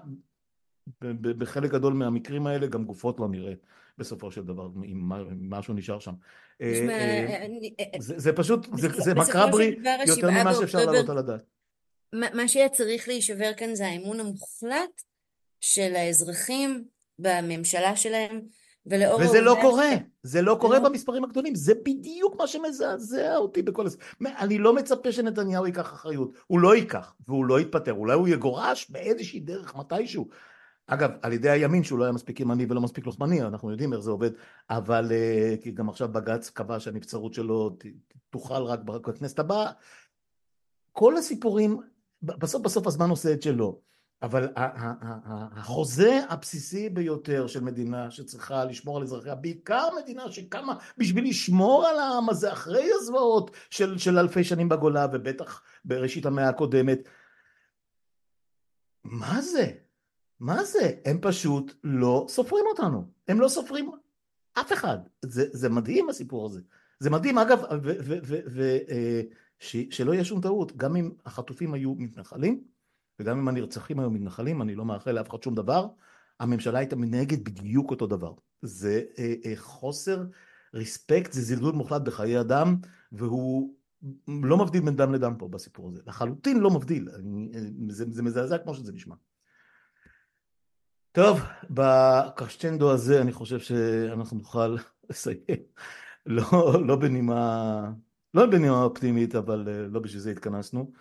בחלק 1.23 1.70
גדול 1.70 1.93
מהמקרים 1.93 2.47
האלה 2.47 2.66
גם 2.66 2.85
גופות 2.85 3.20
לא 3.20 3.28
נראה 3.28 3.52
בסופו 3.98 4.31
של 4.31 4.44
דבר, 4.44 4.69
אם 4.85 5.09
משהו 5.51 5.74
נשאר 5.74 5.98
שם. 5.98 6.12
אה, 6.61 7.36
אה, 7.81 7.86
זה 7.98 8.32
פשוט, 8.32 8.66
זה 8.77 9.15
מקרברי 9.15 9.77
יותר 10.07 10.31
ממה 10.31 10.55
שאפשר 10.55 10.78
להעלות 10.78 11.09
על 11.09 11.19
הדעת. 11.19 11.43
מה 12.12 12.48
שהיה 12.48 12.69
צריך 12.69 13.09
להישבר 13.09 13.51
כאן 13.57 13.74
זה 13.74 13.86
האמון 13.86 14.20
המוחלט 14.20 15.02
של 15.61 15.97
האזרחים 15.97 16.85
בממשלה 17.19 17.97
שלהם, 17.97 18.40
ולאור 18.86 19.20
וזה 19.20 19.40
לא 19.40 19.57
קורה, 19.61 19.90
זה 20.23 20.43
לא 20.43 20.57
קורה 20.61 20.78
לא. 20.78 20.89
במספרים 20.89 21.24
הגדולים, 21.24 21.55
זה 21.55 21.74
בדיוק 21.74 22.36
מה 22.39 22.47
שמזעזע 22.47 23.36
אותי 23.36 23.62
בכל 23.62 23.86
הס... 23.86 23.97
אני 24.27 24.59
לא 24.59 24.74
מצפה 24.74 25.12
שנתניהו 25.12 25.66
ייקח 25.66 25.93
אחריות, 25.93 26.32
הוא 26.47 26.61
לא 26.61 26.77
ייקח, 26.77 27.15
והוא 27.28 27.47
לא 27.47 27.61
יתפטר, 27.61 27.93
אולי 27.93 28.15
הוא 28.15 28.28
יגורש 28.28 28.90
באיזושהי 28.90 29.40
דרך 29.40 29.77
מתישהו, 29.77 30.28
אגב, 30.93 31.11
על 31.23 31.33
ידי 31.33 31.51
הימין 31.51 31.85
שהוא 31.85 31.99
לא 31.99 32.05
היה 32.05 32.12
מספיק 32.12 32.41
ימני 32.41 32.67
ולא 32.69 32.81
מספיק 32.81 33.07
לוחמני, 33.07 33.43
אנחנו 33.43 33.71
יודעים 33.71 33.93
איך 33.93 34.01
זה 34.01 34.11
עובד, 34.11 34.31
אבל 34.71 35.12
אה, 35.12 35.55
כי 35.62 35.71
גם 35.71 35.89
עכשיו 35.89 36.09
בג"ץ 36.09 36.51
קבע 36.51 36.81
שהנבצרות 36.81 37.35
שלו 37.35 37.77
תוכל 38.31 38.62
רק 38.62 38.81
בכנסת 38.81 39.39
הבאה. 39.39 39.71
כל 40.93 41.17
הסיפורים, 41.17 41.81
בסוף 42.23 42.62
בסוף 42.62 42.87
הזמן 42.87 43.11
עושה 43.11 43.33
את 43.33 43.43
שלו, 43.43 43.81
אבל 44.23 44.49
החוזה 44.57 46.21
הבסיסי 46.29 46.89
ביותר 46.89 47.47
של 47.47 47.61
מדינה 47.61 48.11
שצריכה 48.11 48.65
לשמור 48.65 48.97
על 48.97 49.03
אזרחיה, 49.03 49.35
בעיקר 49.35 49.89
מדינה 50.03 50.33
שקמה 50.33 50.75
בשביל 50.99 51.29
לשמור 51.29 51.87
על 51.87 51.99
העם 51.99 52.31
הזה 52.31 52.53
אחרי 52.53 52.89
הזוועות 53.01 53.51
של, 53.71 53.99
של 53.99 54.19
אלפי 54.19 54.45
שנים 54.45 54.69
בגולה 54.69 55.07
ובטח 55.12 55.62
בראשית 55.85 56.27
המאה 56.27 56.49
הקודמת, 56.49 56.99
מה 59.05 59.41
זה? 59.41 59.73
מה 60.41 60.65
זה? 60.65 60.91
הם 61.05 61.19
פשוט 61.21 61.75
לא 61.85 62.27
סופרים 62.29 62.65
אותנו. 62.71 63.05
הם 63.29 63.41
לא 63.41 63.49
סופרים 63.49 63.91
אף 64.53 64.73
אחד. 64.73 64.99
זה, 65.23 65.45
זה 65.53 65.69
מדהים 65.69 66.09
הסיפור 66.09 66.47
הזה. 66.47 66.61
זה 67.01 67.11
מדהים, 67.11 67.39
אגב, 67.39 67.62
ושלא 69.61 70.11
אה, 70.11 70.15
יהיה 70.15 70.25
שום 70.25 70.41
טעות, 70.41 70.77
גם 70.77 70.97
אם 70.97 71.11
החטופים 71.27 71.75
היו 71.75 71.95
מתנחלים, 71.95 72.65
וגם 73.21 73.39
אם 73.39 73.49
הנרצחים 73.49 74.01
היו 74.01 74.11
מתנחלים, 74.11 74.62
אני 74.62 74.75
לא 74.75 74.85
מאחל 74.85 75.12
לאף 75.12 75.31
אחד 75.31 75.43
שום 75.43 75.55
דבר, 75.55 75.87
הממשלה 76.41 76.79
הייתה 76.79 76.97
מנהגת 76.97 77.39
בדיוק 77.39 77.91
אותו 77.91 78.07
דבר. 78.07 78.33
זה 78.62 79.03
אה, 79.19 79.35
אה, 79.45 79.53
חוסר 79.57 80.25
ריספקט, 80.75 81.33
זה 81.33 81.43
זלזול 81.43 81.75
מוחלט 81.75 82.03
בחיי 82.03 82.41
אדם, 82.41 82.77
והוא 83.12 83.75
לא 84.29 84.57
מבדיל 84.57 84.81
בין 84.85 84.97
דם 84.97 85.12
לדם 85.12 85.35
פה 85.39 85.49
בסיפור 85.49 85.89
הזה. 85.89 86.01
לחלוטין 86.07 86.61
לא 86.61 86.71
מבדיל. 86.71 87.09
אני, 87.15 87.51
זה, 87.89 88.05
זה 88.11 88.23
מזעזע 88.23 88.59
כמו 88.59 88.75
שזה 88.75 88.93
נשמע. 88.93 89.15
טוב, 91.21 91.41
בקרשטנדו 91.71 92.93
הזה 92.93 93.21
אני 93.21 93.33
חושב 93.33 93.59
שאנחנו 93.59 94.37
נוכל 94.37 94.77
לסיים, 95.11 95.37
לא, 96.27 96.75
לא 96.87 96.97
בנימה, 96.97 97.91
לא 98.35 98.47
בנימה 98.47 98.83
אופטימית, 98.83 99.35
אבל 99.35 99.69
אה, 99.69 99.89
לא 99.91 100.01
בשביל 100.01 100.21
זה 100.21 100.31
התכנסנו. 100.31 100.93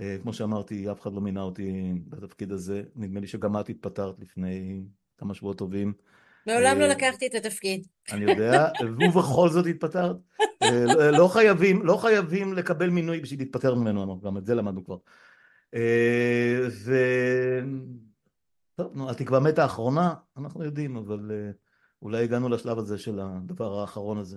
אה, 0.00 0.16
כמו 0.22 0.32
שאמרתי, 0.32 0.90
אף 0.90 1.00
אחד 1.00 1.12
לא 1.12 1.20
מינה 1.20 1.42
אותי 1.42 1.92
בתפקיד 2.08 2.52
הזה, 2.52 2.82
נדמה 2.96 3.20
לי 3.20 3.26
שגם 3.26 3.60
את 3.60 3.68
התפטרת 3.68 4.14
לפני 4.18 4.82
כמה 5.18 5.34
שבועות 5.34 5.58
טובים. 5.58 5.92
מעולם 6.46 6.78
לא 6.78 6.84
אה, 6.84 6.88
לקחתי 6.88 7.26
את 7.26 7.34
התפקיד. 7.34 7.86
אני 8.12 8.30
יודע, 8.30 8.68
ובכל 9.00 9.48
זאת 9.48 9.66
התפטרת. 9.66 10.16
לא, 10.62 11.10
לא 11.10 11.28
חייבים, 11.28 11.86
לא 11.86 11.96
חייבים 11.96 12.54
לקבל 12.54 12.90
מינוי 12.90 13.20
בשביל 13.20 13.40
להתפטר 13.40 13.74
ממנו, 13.74 14.20
גם 14.20 14.36
את 14.36 14.46
זה 14.46 14.54
למדנו 14.54 14.84
כבר. 14.84 14.96
ו... 16.84 16.94
טוב, 18.78 18.96
נו, 18.96 19.10
התקווה 19.10 19.40
מתה 19.40 19.62
האחרונה, 19.62 20.14
אנחנו 20.36 20.64
יודעים, 20.64 20.96
אבל 20.96 21.30
uh, 21.30 21.56
אולי 22.02 22.24
הגענו 22.24 22.48
לשלב 22.48 22.78
הזה 22.78 22.98
של 22.98 23.20
הדבר 23.20 23.80
האחרון 23.80 24.18
הזה. 24.18 24.36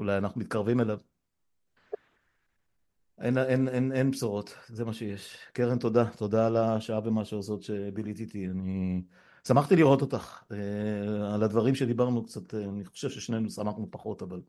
אולי 0.00 0.18
אנחנו 0.18 0.40
מתקרבים 0.40 0.80
אליו. 0.80 0.98
אין, 3.20 3.38
אין, 3.38 3.68
אין, 3.68 3.92
אין 3.92 4.10
בשורות, 4.10 4.54
זה 4.68 4.84
מה 4.84 4.92
שיש. 4.92 5.36
קרן, 5.52 5.78
תודה. 5.78 6.10
תודה 6.16 6.46
על 6.46 6.56
השעה 6.56 7.00
ומשהו 7.04 7.38
הזאת 7.38 7.62
שבילית 7.62 8.20
איתי. 8.20 8.46
אני 8.46 9.02
שמחתי 9.48 9.76
לראות 9.76 10.00
אותך. 10.00 10.42
Uh, 10.42 10.54
על 11.34 11.42
הדברים 11.42 11.74
שדיברנו 11.74 12.24
קצת, 12.24 12.54
uh, 12.54 12.56
אני 12.56 12.84
חושב 12.84 13.10
ששנינו 13.10 13.50
שמחנו 13.50 13.88
פחות, 13.90 14.22
אבל... 14.22 14.40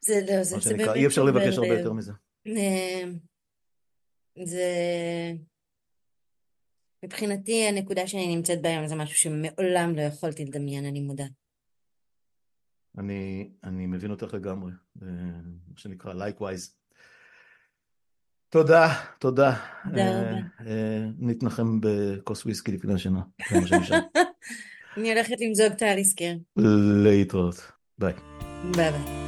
זה 0.00 0.20
לא, 0.28 0.42
זה, 0.42 0.58
זה 0.58 0.74
באמת... 0.76 0.88
אי 0.94 1.06
אפשר 1.06 1.22
לבקש 1.22 1.58
הרבה 1.58 1.78
יותר 1.78 1.92
מזה. 1.92 2.12
זה... 4.44 4.64
מבחינתי 7.04 7.66
הנקודה 7.68 8.06
שאני 8.06 8.36
נמצאת 8.36 8.62
בה 8.62 8.68
היום 8.68 8.86
זה 8.86 8.94
משהו 8.94 9.16
שמעולם 9.16 9.94
לא 9.96 10.00
יכולתי 10.00 10.44
לדמיין, 10.44 10.84
אני 10.84 11.00
מודה. 11.00 11.24
אני, 12.98 13.50
אני 13.64 13.86
מבין 13.86 14.10
אותך 14.10 14.34
לגמרי, 14.34 14.72
מה 14.96 15.08
שנקרא 15.76 16.12
likewise. 16.12 16.70
תודה, 18.48 18.88
תודה. 19.18 19.56
תודה 19.84 20.00
אה, 20.00 20.20
רבה. 20.20 20.38
אה, 20.66 21.06
נתנחם 21.18 21.80
בכוס 21.80 22.44
וויסקי 22.44 22.72
לפני 22.72 22.94
השינה, 22.94 23.22
אני 24.96 25.12
הולכת 25.12 25.34
למזוג 25.40 25.72
טליסקר. 25.78 26.32
להתראות, 27.04 27.72
ביי. 27.98 28.14
ביי 28.76 28.92
ביי. 28.92 29.23